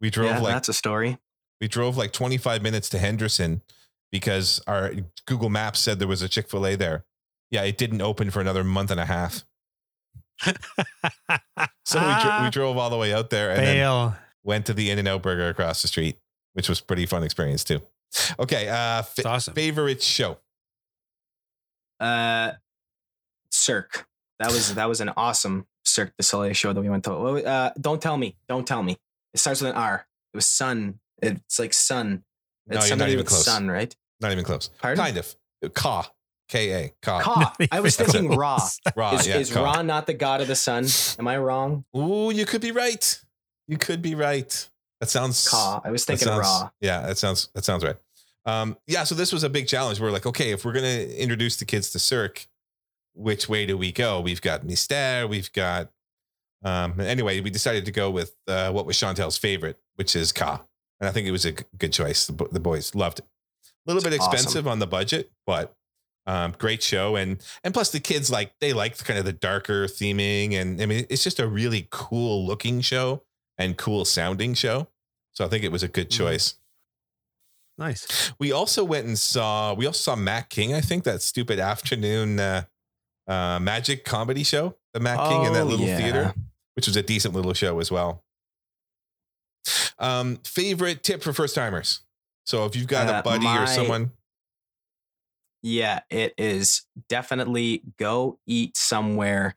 We 0.01 0.11
drove 0.11 0.29
yeah, 0.31 0.38
like 0.40 0.53
that's 0.55 0.68
a 0.68 0.75
story. 0.75 1.18
we 1.61 1.66
drove 1.68 1.97
like 1.97 2.12
25 2.12 2.62
minutes 2.62 2.88
to 2.90 2.99
Henderson 2.99 3.62
because 4.12 4.61
our 4.66 4.92
Google 5.27 5.49
Maps 5.49 5.81
said 5.81 5.99
there 5.99 6.07
was 6.07 6.20
a 6.20 6.29
Chick 6.29 6.51
Fil 6.51 6.66
A 6.66 6.77
there. 6.77 7.05
Yeah, 7.51 7.62
it 7.62 7.79
didn't 7.79 8.03
open 8.03 8.31
for 8.31 8.40
another 8.40 8.64
month 8.64 8.90
and 8.90 9.01
a 9.01 9.07
half. 9.07 9.44
So 10.42 10.53
we, 12.01 12.23
dro- 12.23 12.42
we 12.44 12.51
drove 12.51 12.77
all 12.77 12.90
the 12.90 12.97
way 12.99 13.12
out 13.14 13.31
there 13.31 13.51
and 13.51 13.61
then 13.66 14.12
went 14.42 14.66
to 14.66 14.75
the 14.75 14.90
In 14.90 14.99
and 14.99 15.09
Out 15.09 15.23
Burger 15.23 15.49
across 15.49 15.81
the 15.83 15.88
street, 15.88 16.18
which 16.53 16.68
was 16.68 16.81
pretty 16.81 17.07
fun 17.07 17.23
experience 17.23 17.64
too. 17.64 17.81
Okay, 18.38 18.68
uh, 18.68 19.03
fa- 19.03 19.12
It's 19.18 19.27
awesome. 19.27 19.55
favorite 19.55 20.03
show. 20.03 20.38
Uh, 22.00 22.53
Cirque. 23.50 24.07
That 24.40 24.50
was 24.50 24.74
that 24.74 24.88
was 24.88 25.00
an 25.00 25.11
awesome 25.16 25.66
Cirque 25.85 26.12
du 26.18 26.24
Soleil 26.24 26.53
show 26.53 26.72
that 26.72 26.81
we 26.81 26.88
went 26.88 27.05
to. 27.05 27.12
What 27.14 27.44
Uh, 27.46 27.70
don't 27.81 28.03
tell 28.03 28.16
me. 28.16 28.37
Don't 28.48 28.66
tell 28.66 28.83
me. 28.83 28.96
It 29.33 29.38
starts 29.40 29.61
with 29.61 29.70
an 29.70 29.77
R. 29.77 30.07
It 30.33 30.37
was 30.37 30.46
sun. 30.46 30.98
It's 31.22 31.59
like 31.59 31.72
sun. 31.72 32.24
No, 32.66 32.79
It's 32.79 32.88
you're 32.88 32.96
not 32.96 33.09
even 33.11 33.24
close. 33.27 33.44
sun, 33.44 33.68
right? 33.70 33.94
Not 34.20 34.33
even 34.33 34.44
close. 34.44 34.70
Pardon? 34.79 35.05
Kind 35.05 35.16
of. 35.18 35.37
Ka. 35.74 36.11
K 36.48 36.85
A. 36.85 36.92
Ka. 37.00 37.20
Ka. 37.20 37.55
I 37.70 37.81
was 37.81 37.96
thinking 37.96 38.37
Ra. 38.37 38.59
Ra. 38.96 39.14
Is, 39.14 39.27
yeah, 39.27 39.37
is 39.38 39.53
Ka. 39.53 39.62
Ra 39.62 39.83
not 39.83 40.07
the 40.07 40.14
god 40.14 40.40
of 40.40 40.48
the 40.48 40.57
sun? 40.57 40.87
Am 41.18 41.27
I 41.29 41.38
wrong? 41.38 41.85
Ooh, 41.96 42.31
you 42.33 42.44
could 42.44 42.61
be 42.61 42.70
right. 42.72 43.20
You 43.68 43.79
could 43.79 44.03
be 44.03 44.14
right. 44.14 44.68
That 45.05 45.11
sounds. 45.11 45.49
Ka. 45.49 45.81
I 45.85 45.90
was 45.90 46.05
thinking 46.05 46.27
sounds- 46.29 46.47
Ra. 46.47 46.71
Yeah, 46.81 47.03
that 47.07 47.19
sounds 47.19 47.49
that 47.55 47.64
sounds 47.64 47.85
right. 47.85 47.97
Um, 48.47 48.77
yeah, 48.87 49.05
so 49.05 49.14
this 49.14 49.33
was 49.33 49.43
a 49.45 49.49
big 49.51 49.69
challenge. 49.69 50.01
We 50.01 50.07
are 50.07 50.11
like, 50.11 50.27
okay, 50.27 50.51
if 50.53 50.64
we're 50.64 50.73
gonna 50.73 50.87
introduce 51.27 51.57
the 51.57 51.64
kids 51.64 51.90
to 51.90 51.99
Cirque, 51.99 52.47
which 53.14 53.49
way 53.49 53.67
do 53.67 53.77
we 53.77 53.93
go? 53.93 54.21
We've 54.21 54.40
got 54.40 54.62
Mystère, 54.67 55.29
we've 55.29 55.53
got. 55.53 55.90
Um, 56.64 56.99
anyway, 57.01 57.40
we 57.40 57.51
decided 57.51 57.85
to 57.85 57.93
go 57.93 58.11
with 58.11 58.35
uh, 58.49 58.71
what 58.73 58.87
was 58.87 58.97
Chantel's 58.97 59.37
favorite, 59.37 59.79
which 59.97 60.17
is 60.17 60.33
Ka, 60.33 60.62
and 61.01 61.09
I 61.09 61.12
think 61.12 61.27
it 61.27 61.31
was 61.33 61.45
a 61.45 61.53
g- 61.53 61.64
good 61.77 61.93
choice. 61.93 62.27
The, 62.27 62.33
bo- 62.33 62.49
the 62.51 62.61
boys 62.61 62.95
loved 62.95 63.19
it. 63.19 63.27
A 63.87 63.93
little 63.93 64.03
bit 64.03 64.14
It's 64.14 64.25
awesome. 64.25 64.33
expensive 64.35 64.67
on 64.67 64.79
the 64.79 64.87
budget, 64.87 65.31
but 65.47 65.75
um, 66.27 66.55
great 66.57 66.83
show, 66.83 67.17
and 67.17 67.38
and 67.62 67.75
plus 67.75 67.90
the 67.90 68.01
kids 68.01 68.31
like 68.31 68.55
they 68.61 68.73
liked 68.73 69.05
kind 69.05 69.19
of 69.19 69.27
the 69.27 69.33
darker 69.35 69.87
theming, 69.87 70.55
and 70.55 70.81
I 70.81 70.87
mean 70.87 71.05
it's 71.11 71.23
just 71.23 71.38
a 71.38 71.47
really 71.47 71.87
cool 71.90 72.47
looking 72.47 72.81
show 72.81 73.23
and 73.59 73.77
cool 73.77 74.05
sounding 74.07 74.55
show. 74.55 74.88
So 75.35 75.44
I 75.44 75.49
think 75.49 75.64
it 75.64 75.73
was 75.73 75.83
a 75.83 75.88
good 75.88 76.09
Mhm. 76.11 76.16
choice. 76.16 76.55
Nice. 77.77 78.33
We 78.38 78.53
also 78.53 78.85
went 78.85 79.07
and 79.07 79.18
saw. 79.18 79.75
We 79.75 79.87
also 79.87 79.99
saw 79.99 80.16
Mac 80.16 80.49
King. 80.49 80.73
I 80.75 80.81
think 80.81 81.03
that 81.05 81.23
stupid 81.23 81.59
afternoon 81.59 82.38
uh, 82.38 82.64
uh, 83.27 83.59
magic 83.61 84.05
comedy 84.05 84.44
show, 84.44 84.77
the 84.92 85.01
Mac 85.01 85.18
King 85.29 85.44
in 85.44 85.53
that 85.55 85.62
Oh, 85.62 85.66
little 85.66 85.87
yeah. 85.87 85.97
theater, 85.99 86.35
which 86.75 86.87
was 86.87 86.94
a 86.97 87.03
decent 87.03 87.35
little 87.35 87.53
show 87.55 87.81
as 87.81 87.90
well. 87.90 88.23
Um, 89.99 90.37
favorite 90.44 91.03
tip 91.03 91.23
for 91.23 91.33
first 91.33 91.55
timers. 91.55 92.01
So 92.47 92.64
if 92.66 92.77
you've 92.77 92.87
got 92.87 93.09
a 93.09 93.14
Uh, 93.16 93.23
buddy 93.23 93.47
or 93.47 93.66
someone, 93.66 94.12
Yeah, 95.62 96.01
it 96.11 96.35
is 96.37 96.85
definitely 97.09 97.83
go 97.99 98.38
eat 98.47 98.77
somewhere 98.77 99.57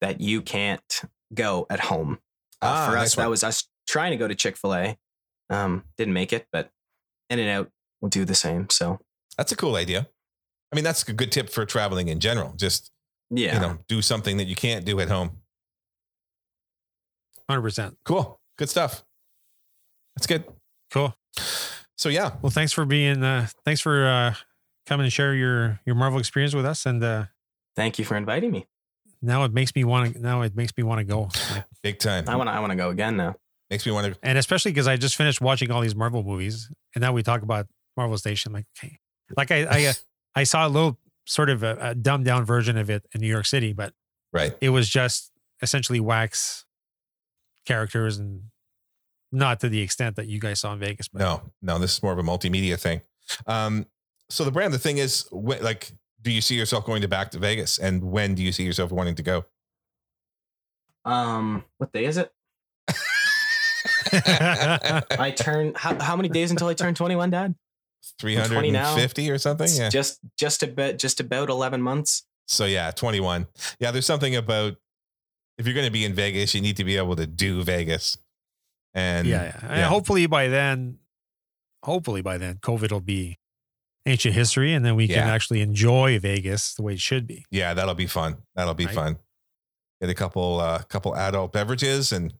that 0.00 0.20
you 0.20 0.42
can't 0.42 1.02
go 1.32 1.64
at 1.70 1.78
home. 1.78 2.18
Uh, 2.60 2.66
Ah, 2.66 2.86
for 2.88 2.96
nice 2.96 3.06
us, 3.12 3.14
that 3.14 3.30
was 3.30 3.44
us 3.44 3.68
trying 3.86 4.10
to 4.10 4.16
go 4.16 4.26
to 4.26 4.34
Chick 4.34 4.56
fil 4.56 4.74
A. 4.74 4.98
Um, 5.50 5.84
didn't 5.96 6.14
make 6.14 6.32
it, 6.32 6.46
but 6.52 6.70
In 7.30 7.38
and 7.38 7.48
Out 7.50 7.70
will 8.00 8.08
do 8.08 8.24
the 8.24 8.34
same. 8.34 8.68
So, 8.70 8.98
that's 9.36 9.52
a 9.52 9.56
cool 9.56 9.76
idea. 9.76 10.08
I 10.72 10.76
mean, 10.76 10.84
that's 10.84 11.06
a 11.08 11.12
good 11.12 11.30
tip 11.32 11.50
for 11.50 11.64
traveling 11.64 12.08
in 12.08 12.20
general. 12.20 12.54
Just 12.56 12.90
yeah. 13.30 13.54
you 13.54 13.60
know, 13.60 13.78
do 13.88 14.02
something 14.02 14.36
that 14.38 14.46
you 14.46 14.56
can't 14.56 14.84
do 14.84 15.00
at 15.00 15.08
home. 15.08 15.38
100%. 17.50 17.96
Cool, 18.04 18.40
good 18.58 18.68
stuff. 18.70 19.04
That's 20.16 20.26
good. 20.26 20.44
Cool. 20.92 21.14
So 21.96 22.08
yeah, 22.08 22.32
Well, 22.42 22.50
thanks 22.50 22.72
for 22.72 22.84
being, 22.84 23.22
uh, 23.22 23.46
thanks 23.64 23.80
for 23.80 24.06
uh, 24.06 24.34
coming 24.86 25.04
and 25.04 25.12
share 25.12 25.34
your, 25.34 25.80
your 25.86 25.94
Marvel 25.94 26.18
experience 26.18 26.54
with 26.54 26.64
us. 26.66 26.86
And 26.86 27.02
uh, 27.02 27.24
Thank 27.76 27.98
you 27.98 28.04
for 28.04 28.16
inviting 28.16 28.50
me. 28.50 28.66
now 29.22 29.44
it 29.44 29.52
makes 29.52 29.74
me 29.74 29.84
want 29.84 30.14
to, 30.14 30.20
now 30.20 30.42
it 30.42 30.56
makes 30.56 30.72
me 30.76 30.82
want 30.82 30.98
to 30.98 31.04
go. 31.04 31.28
Big 31.82 31.98
time. 31.98 32.24
I 32.28 32.36
want 32.36 32.48
to. 32.48 32.52
I 32.52 32.60
want 32.60 32.70
to 32.70 32.76
go 32.76 32.90
again 32.90 33.16
now. 33.16 33.36
Makes 33.74 33.86
me 33.86 33.92
want 33.92 34.12
to. 34.14 34.18
and 34.22 34.38
especially 34.38 34.70
because 34.70 34.86
I 34.86 34.96
just 34.96 35.16
finished 35.16 35.40
watching 35.40 35.70
all 35.72 35.80
these 35.80 35.96
Marvel 35.96 36.22
movies, 36.22 36.70
and 36.94 37.02
now 37.02 37.12
we 37.12 37.22
talk 37.24 37.42
about 37.42 37.66
Marvel 37.96 38.16
Station. 38.18 38.52
Like, 38.52 38.66
okay, 38.78 38.98
like 39.36 39.50
I 39.50 39.66
I, 39.88 39.92
I 40.36 40.44
saw 40.44 40.66
a 40.66 40.70
little 40.70 40.98
sort 41.26 41.50
of 41.50 41.62
a, 41.62 41.76
a 41.80 41.94
dumbed 41.94 42.24
down 42.26 42.44
version 42.44 42.76
of 42.76 42.88
it 42.90 43.04
in 43.14 43.20
New 43.20 43.26
York 43.28 43.46
City, 43.46 43.72
but 43.72 43.92
Right. 44.32 44.54
it 44.60 44.68
was 44.70 44.88
just 44.88 45.30
essentially 45.62 45.98
wax 46.00 46.64
characters 47.66 48.18
and 48.18 48.42
not 49.32 49.60
to 49.60 49.68
the 49.68 49.80
extent 49.80 50.16
that 50.16 50.26
you 50.26 50.38
guys 50.38 50.60
saw 50.60 50.72
in 50.72 50.78
Vegas. 50.78 51.08
But 51.08 51.20
No, 51.20 51.42
no, 51.62 51.78
this 51.78 51.94
is 51.94 52.02
more 52.02 52.12
of 52.12 52.18
a 52.18 52.22
multimedia 52.22 52.78
thing. 52.78 53.00
Um, 53.46 53.86
so 54.28 54.44
the 54.44 54.50
brand, 54.52 54.72
the 54.74 54.78
thing 54.78 54.98
is, 54.98 55.22
wh- 55.30 55.60
like, 55.62 55.92
do 56.22 56.30
you 56.30 56.40
see 56.40 56.54
yourself 56.56 56.84
going 56.84 57.02
to 57.02 57.08
back 57.08 57.30
to 57.32 57.38
Vegas, 57.38 57.78
and 57.78 58.02
when 58.04 58.34
do 58.34 58.42
you 58.42 58.52
see 58.52 58.64
yourself 58.64 58.92
wanting 58.92 59.14
to 59.16 59.22
go? 59.22 59.44
Um, 61.04 61.64
what 61.78 61.92
day 61.92 62.04
is 62.06 62.16
it? 62.16 62.32
I 65.18 65.32
turn. 65.36 65.72
How, 65.76 65.98
how 66.00 66.16
many 66.16 66.28
days 66.28 66.50
until 66.50 66.68
I 66.68 66.74
turn 66.74 66.94
21, 66.94 67.30
Dad? 67.30 67.54
Three 68.18 68.34
hundred 68.34 68.64
and 68.66 69.00
fifty 69.00 69.30
or 69.30 69.38
something. 69.38 69.64
It's 69.64 69.78
Yeah. 69.78 69.88
Just 69.88 70.20
just 70.38 70.62
about 70.62 70.98
just 70.98 71.20
about 71.20 71.48
11 71.48 71.80
months. 71.80 72.24
So 72.46 72.66
yeah, 72.66 72.90
twenty 72.90 73.18
one. 73.20 73.46
Yeah, 73.80 73.92
there's 73.92 74.04
something 74.04 74.36
about 74.36 74.74
if 75.56 75.66
you're 75.66 75.74
going 75.74 75.86
to 75.86 75.92
be 75.92 76.04
in 76.04 76.12
Vegas, 76.14 76.54
you 76.54 76.60
need 76.60 76.76
to 76.76 76.84
be 76.84 76.96
able 76.98 77.16
to 77.16 77.26
do 77.26 77.62
Vegas. 77.62 78.18
And 78.92 79.26
yeah, 79.26 79.44
yeah. 79.44 79.58
And 79.62 79.76
yeah. 79.78 79.88
hopefully 79.88 80.26
by 80.26 80.48
then, 80.48 80.98
hopefully 81.82 82.20
by 82.20 82.36
then, 82.36 82.56
COVID 82.56 82.92
will 82.92 83.00
be 83.00 83.38
ancient 84.04 84.34
history, 84.34 84.74
and 84.74 84.84
then 84.84 84.96
we 84.96 85.06
can 85.08 85.16
Yeah. 85.26 85.32
actually 85.32 85.62
enjoy 85.62 86.18
Vegas 86.18 86.74
the 86.74 86.82
way 86.82 86.92
it 86.92 87.00
should 87.00 87.26
be. 87.26 87.46
yeah, 87.50 87.72
that'll 87.72 87.94
be 87.94 88.06
fun. 88.06 88.36
That'll 88.54 88.74
be 88.74 88.84
Right. 88.84 88.94
fun. 88.94 89.18
Get 90.02 90.10
a 90.10 90.14
couple, 90.14 90.60
uh, 90.60 90.82
couple 90.82 91.16
adult 91.16 91.52
beverages 91.54 92.12
and 92.12 92.34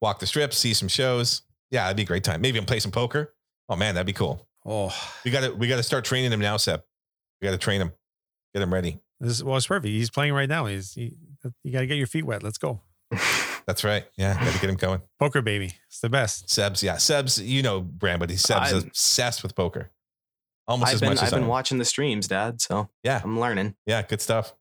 walk 0.00 0.18
the 0.20 0.26
strip, 0.26 0.52
see 0.54 0.74
some 0.74 0.88
shows. 0.88 1.42
Yeah, 1.70 1.84
that'd 1.84 1.96
be 1.96 2.02
a 2.02 2.06
great 2.06 2.24
time. 2.24 2.40
Maybe 2.40 2.56
even 2.56 2.66
play 2.66 2.80
some 2.80 2.92
poker. 2.92 3.34
Oh 3.68 3.76
man, 3.76 3.94
that'd 3.94 4.06
be 4.06 4.12
cool. 4.12 4.46
Oh, 4.64 4.94
We 5.24 5.30
got 5.30 5.40
to 5.44 5.50
we 5.54 5.68
got 5.68 5.76
to 5.76 5.82
start 5.82 6.04
training 6.04 6.32
him 6.32 6.40
now, 6.40 6.56
Seb. 6.56 6.82
We 7.40 7.46
got 7.46 7.52
to 7.52 7.58
train 7.58 7.80
him, 7.80 7.92
get 8.54 8.62
him 8.62 8.72
ready. 8.72 9.00
this 9.20 9.32
is, 9.32 9.44
well, 9.44 9.56
it's 9.56 9.66
perfect. 9.66 9.88
He's 9.88 10.10
playing 10.10 10.32
right 10.34 10.48
now. 10.48 10.66
He's 10.66 10.92
he, 10.94 11.14
you 11.62 11.72
got 11.72 11.80
to 11.80 11.86
get 11.86 11.96
your 11.96 12.06
feet 12.06 12.24
wet. 12.24 12.42
Let's 12.42 12.58
go, 12.58 12.80
That's 13.66 13.84
right. 13.84 14.04
Yeah, 14.16 14.34
got 14.42 14.52
to 14.54 14.60
get 14.60 14.70
him 14.70 14.76
going. 14.76 15.02
poker 15.20 15.42
baby. 15.42 15.72
It's 15.88 16.00
the 16.00 16.08
best. 16.08 16.48
Seb's, 16.50 16.82
yeah, 16.82 16.96
Seb's. 16.96 17.40
You 17.40 17.62
know, 17.62 17.80
Bram, 17.80 18.18
but 18.18 18.30
he's 18.30 18.42
Seb's 18.42 18.72
I'm- 18.72 18.82
obsessed 18.88 19.42
with 19.42 19.54
poker, 19.54 19.90
almost 20.66 20.88
I've 20.88 20.94
as 20.94 21.00
been 21.00 21.08
much 21.10 21.18
I've 21.18 21.24
as 21.28 21.32
I 21.32 21.36
been 21.36 21.44
am. 21.44 21.48
watching 21.48 21.78
the 21.78 21.84
streams, 21.84 22.26
Dad. 22.28 22.60
So 22.60 22.88
Yeah, 23.04 23.20
I'm 23.22 23.38
learning. 23.38 23.74
yeah, 23.86 24.02
good 24.02 24.20
stuff. 24.20 24.54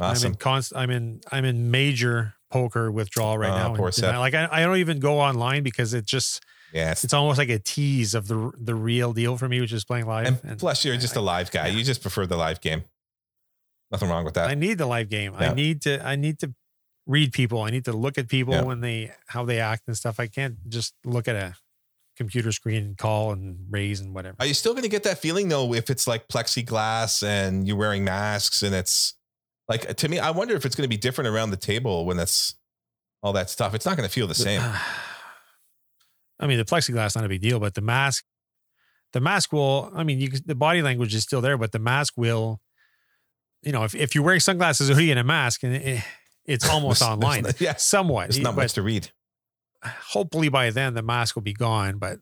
Awesome. 0.00 0.26
I'm 0.28 0.32
in 0.32 0.38
const. 0.38 0.72
I'm 0.74 0.90
in. 0.90 1.20
I'm 1.30 1.44
in 1.44 1.70
major 1.70 2.34
poker 2.54 2.90
withdrawal 2.90 3.36
right 3.36 3.50
Oh, 3.50 3.56
now. 3.72 3.74
poor 3.76 3.86
And, 3.88 3.94
Seb. 3.94 4.14
Like 4.16 4.34
I, 4.34 4.48
I 4.50 4.60
don't 4.60 4.76
even 4.78 4.98
go 5.00 5.18
online 5.18 5.62
because 5.64 5.92
it 5.92 6.04
just 6.06 6.42
Yeah, 6.72 6.92
it's, 6.92 7.12
almost 7.12 7.38
like 7.38 7.48
a 7.50 7.58
tease 7.58 8.14
of 8.14 8.28
the 8.28 8.52
the 8.58 8.74
real 8.74 9.12
deal 9.12 9.36
for 9.36 9.48
me, 9.48 9.60
which 9.60 9.72
is 9.72 9.84
playing 9.84 10.06
live. 10.06 10.40
and 10.44 10.58
plus 10.58 10.84
you're 10.84 10.96
just 10.96 11.16
a 11.16 11.20
live 11.20 11.50
guy. 11.50 11.66
yeah. 11.68 11.74
You 11.76 11.84
just 11.84 12.00
prefer 12.02 12.26
the 12.26 12.36
live 12.36 12.60
game. 12.60 12.84
Nothing 13.90 14.08
wrong 14.08 14.24
with 14.24 14.34
that. 14.34 14.48
I 14.50 14.54
need 14.54 14.78
the 14.78 14.86
live 14.86 15.08
game. 15.08 15.32
Yeah. 15.38 15.50
I 15.50 15.54
need 15.54 15.82
to 15.82 15.92
I 16.06 16.16
need 16.16 16.38
to 16.40 16.54
read 17.06 17.32
people. 17.32 17.60
I 17.62 17.70
need 17.70 17.84
to 17.84 17.92
look 17.92 18.16
at 18.18 18.28
people 18.28 18.54
Yeah. 18.54 18.62
when 18.62 18.80
they 18.80 19.12
how 19.26 19.44
they 19.44 19.58
act 19.60 19.82
and 19.88 19.96
stuff. 19.96 20.18
I 20.20 20.26
can't 20.26 20.56
just 20.68 20.94
look 21.04 21.28
at 21.28 21.36
a 21.36 21.54
computer 22.16 22.52
screen 22.52 22.82
and 22.84 22.96
call 22.96 23.32
and 23.32 23.66
raise 23.70 23.98
and 24.00 24.14
whatever. 24.14 24.36
Are 24.40 24.46
you 24.46 24.54
still 24.54 24.72
going 24.72 24.84
to 24.84 24.88
get 24.96 25.02
that 25.02 25.18
feeling 25.18 25.48
though 25.48 25.74
if 25.74 25.90
it's 25.90 26.06
like 26.06 26.28
plexiglass 26.28 27.22
and 27.26 27.66
you're 27.66 27.76
wearing 27.76 28.04
masks 28.04 28.62
and 28.62 28.72
it's 28.74 29.14
like 29.68 29.88
uh, 29.88 29.94
to 29.94 30.08
me? 30.08 30.18
I 30.18 30.30
wonder 30.30 30.54
if 30.54 30.64
it's 30.64 30.74
going 30.74 30.84
to 30.84 30.88
be 30.88 30.96
different 30.96 31.28
around 31.28 31.50
the 31.50 31.56
table 31.56 32.04
when 32.04 32.16
that's 32.16 32.54
all 33.22 33.32
that 33.32 33.50
stuff. 33.50 33.74
It's 33.74 33.86
not 33.86 33.96
going 33.96 34.08
to 34.08 34.12
feel 34.12 34.26
the 34.26 34.34
same. 34.34 34.60
I 36.40 36.46
mean, 36.46 36.58
the 36.58 36.64
plexiglass 36.64 37.14
not 37.14 37.24
a 37.24 37.28
big 37.28 37.40
deal, 37.40 37.60
but 37.60 37.74
the 37.74 37.80
mask, 37.80 38.24
the 39.12 39.20
mask 39.20 39.52
will. 39.52 39.90
I 39.94 40.02
mean, 40.04 40.20
you 40.20 40.28
the 40.28 40.54
body 40.54 40.82
language 40.82 41.14
is 41.14 41.22
still 41.22 41.40
there, 41.40 41.56
but 41.56 41.72
the 41.72 41.78
mask 41.78 42.14
will. 42.16 42.60
You 43.62 43.72
know, 43.72 43.84
if, 43.84 43.94
if 43.94 44.14
you're 44.14 44.24
wearing 44.24 44.40
sunglasses, 44.40 44.90
a 44.90 44.94
hoodie, 44.94 45.10
and 45.10 45.18
a 45.18 45.24
mask, 45.24 45.62
and 45.62 45.74
it, 45.74 46.04
it's 46.44 46.68
almost 46.70 47.00
online, 47.02 47.44
not- 47.44 47.60
yeah, 47.60 47.76
somewhat. 47.76 48.28
there's 48.28 48.40
not 48.42 48.54
but 48.54 48.62
much 48.62 48.72
to 48.74 48.82
read. 48.82 49.10
hopefully 49.84 50.50
by 50.50 50.70
then 50.70 50.94
the 50.94 51.02
mask 51.02 51.34
will 51.34 51.42
be 51.42 51.54
gone. 51.54 51.96
But 51.98 52.18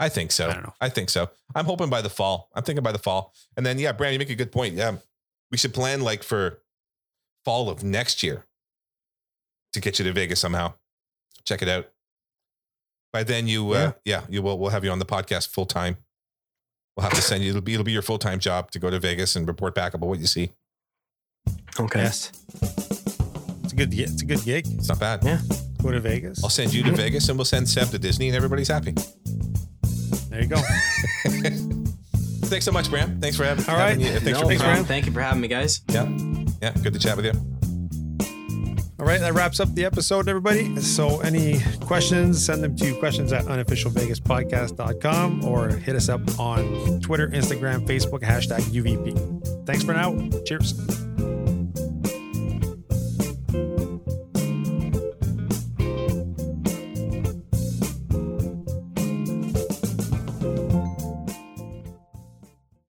I 0.00 0.08
think 0.08 0.32
so. 0.32 0.48
I 0.48 0.54
don't 0.54 0.62
know. 0.64 0.74
I 0.80 0.88
think 0.88 1.10
so. 1.10 1.30
I'm 1.54 1.66
hoping 1.66 1.90
by 1.90 2.00
the 2.00 2.10
fall. 2.10 2.48
I'm 2.54 2.64
thinking 2.64 2.82
by 2.82 2.92
the 2.92 2.98
fall. 2.98 3.34
And 3.56 3.64
then, 3.64 3.78
yeah, 3.78 3.92
Brandon, 3.92 4.14
you 4.14 4.18
make 4.18 4.30
a 4.30 4.34
good 4.34 4.50
point. 4.50 4.74
Yeah. 4.74 4.96
We 5.50 5.58
should 5.58 5.74
plan 5.74 6.00
like 6.02 6.22
for 6.22 6.60
fall 7.44 7.68
of 7.70 7.82
next 7.82 8.22
year 8.22 8.46
to 9.72 9.80
get 9.80 9.98
you 9.98 10.04
to 10.04 10.12
Vegas 10.12 10.40
somehow. 10.40 10.74
Check 11.44 11.62
it 11.62 11.68
out. 11.68 11.88
By 13.12 13.24
then, 13.24 13.48
you, 13.48 13.70
uh, 13.72 13.92
yeah, 14.04 14.22
you 14.28 14.40
will, 14.42 14.58
we'll 14.58 14.70
have 14.70 14.84
you 14.84 14.90
on 14.90 15.00
the 15.00 15.04
podcast 15.06 15.48
full 15.48 15.66
time. 15.66 15.96
We'll 16.96 17.02
have 17.04 17.14
to 17.14 17.22
send 17.22 17.42
you, 17.42 17.50
it'll 17.50 17.62
be, 17.62 17.72
it'll 17.74 17.84
be 17.84 17.92
your 17.92 18.02
full 18.02 18.18
time 18.18 18.38
job 18.38 18.70
to 18.72 18.78
go 18.78 18.90
to 18.90 19.00
Vegas 19.00 19.34
and 19.34 19.48
report 19.48 19.74
back 19.74 19.94
about 19.94 20.06
what 20.08 20.18
you 20.20 20.26
see. 20.26 20.52
Okay. 21.78 22.00
yes, 22.02 22.30
it's 23.64 23.72
a 23.72 23.76
good. 23.76 23.90
gi- 23.90 24.02
It's 24.02 24.22
a 24.22 24.24
good 24.26 24.42
gig. 24.44 24.66
It's 24.68 24.88
not 24.88 25.00
bad. 25.00 25.24
Yeah. 25.24 25.40
Go 25.82 25.90
to 25.90 25.98
Vegas. 26.00 26.44
I'll 26.44 26.50
send 26.50 26.72
you 26.74 26.82
to 26.84 26.92
Vegas 26.92 27.28
and 27.28 27.38
we'll 27.38 27.44
send 27.46 27.68
Seb 27.68 27.88
to 27.88 27.98
Disney 27.98 28.28
and 28.28 28.36
everybody's 28.36 28.68
happy. 28.68 28.92
There 30.28 30.42
you 30.42 30.46
go. 30.48 30.60
Thanks 32.50 32.64
so 32.64 32.72
much, 32.72 32.90
Bram. 32.90 33.20
Thanks 33.20 33.36
for 33.36 33.44
having, 33.44 33.64
me. 33.64 33.68
All 33.72 33.78
right. 33.78 33.90
having 33.90 34.04
you. 34.04 34.10
Thanks 34.20 34.26
no 34.26 34.40
for 34.40 34.48
being 34.48 34.58
problem. 34.58 34.80
on. 34.80 34.84
Thank 34.84 35.06
you 35.06 35.12
for 35.12 35.20
having 35.20 35.40
me, 35.40 35.48
guys. 35.48 35.80
Yeah. 35.88 36.08
Yeah. 36.60 36.72
Good 36.82 36.92
to 36.92 36.98
chat 36.98 37.16
with 37.16 37.26
you. 37.26 37.32
All 38.98 39.06
right, 39.06 39.20
that 39.20 39.32
wraps 39.32 39.60
up 39.60 39.74
the 39.74 39.86
episode, 39.86 40.28
everybody. 40.28 40.78
So, 40.78 41.20
any 41.20 41.60
questions, 41.80 42.44
send 42.44 42.62
them 42.62 42.76
to 42.76 42.94
questions 42.98 43.32
at 43.32 43.46
unofficialvegaspodcast.com 43.46 45.42
or 45.44 45.68
hit 45.70 45.96
us 45.96 46.10
up 46.10 46.20
on 46.38 47.00
Twitter, 47.00 47.28
Instagram, 47.28 47.86
Facebook, 47.86 48.20
hashtag 48.20 48.60
UVP. 48.60 49.64
Thanks 49.66 49.82
for 49.82 49.94
now. 49.94 50.14
Cheers. 50.44 50.74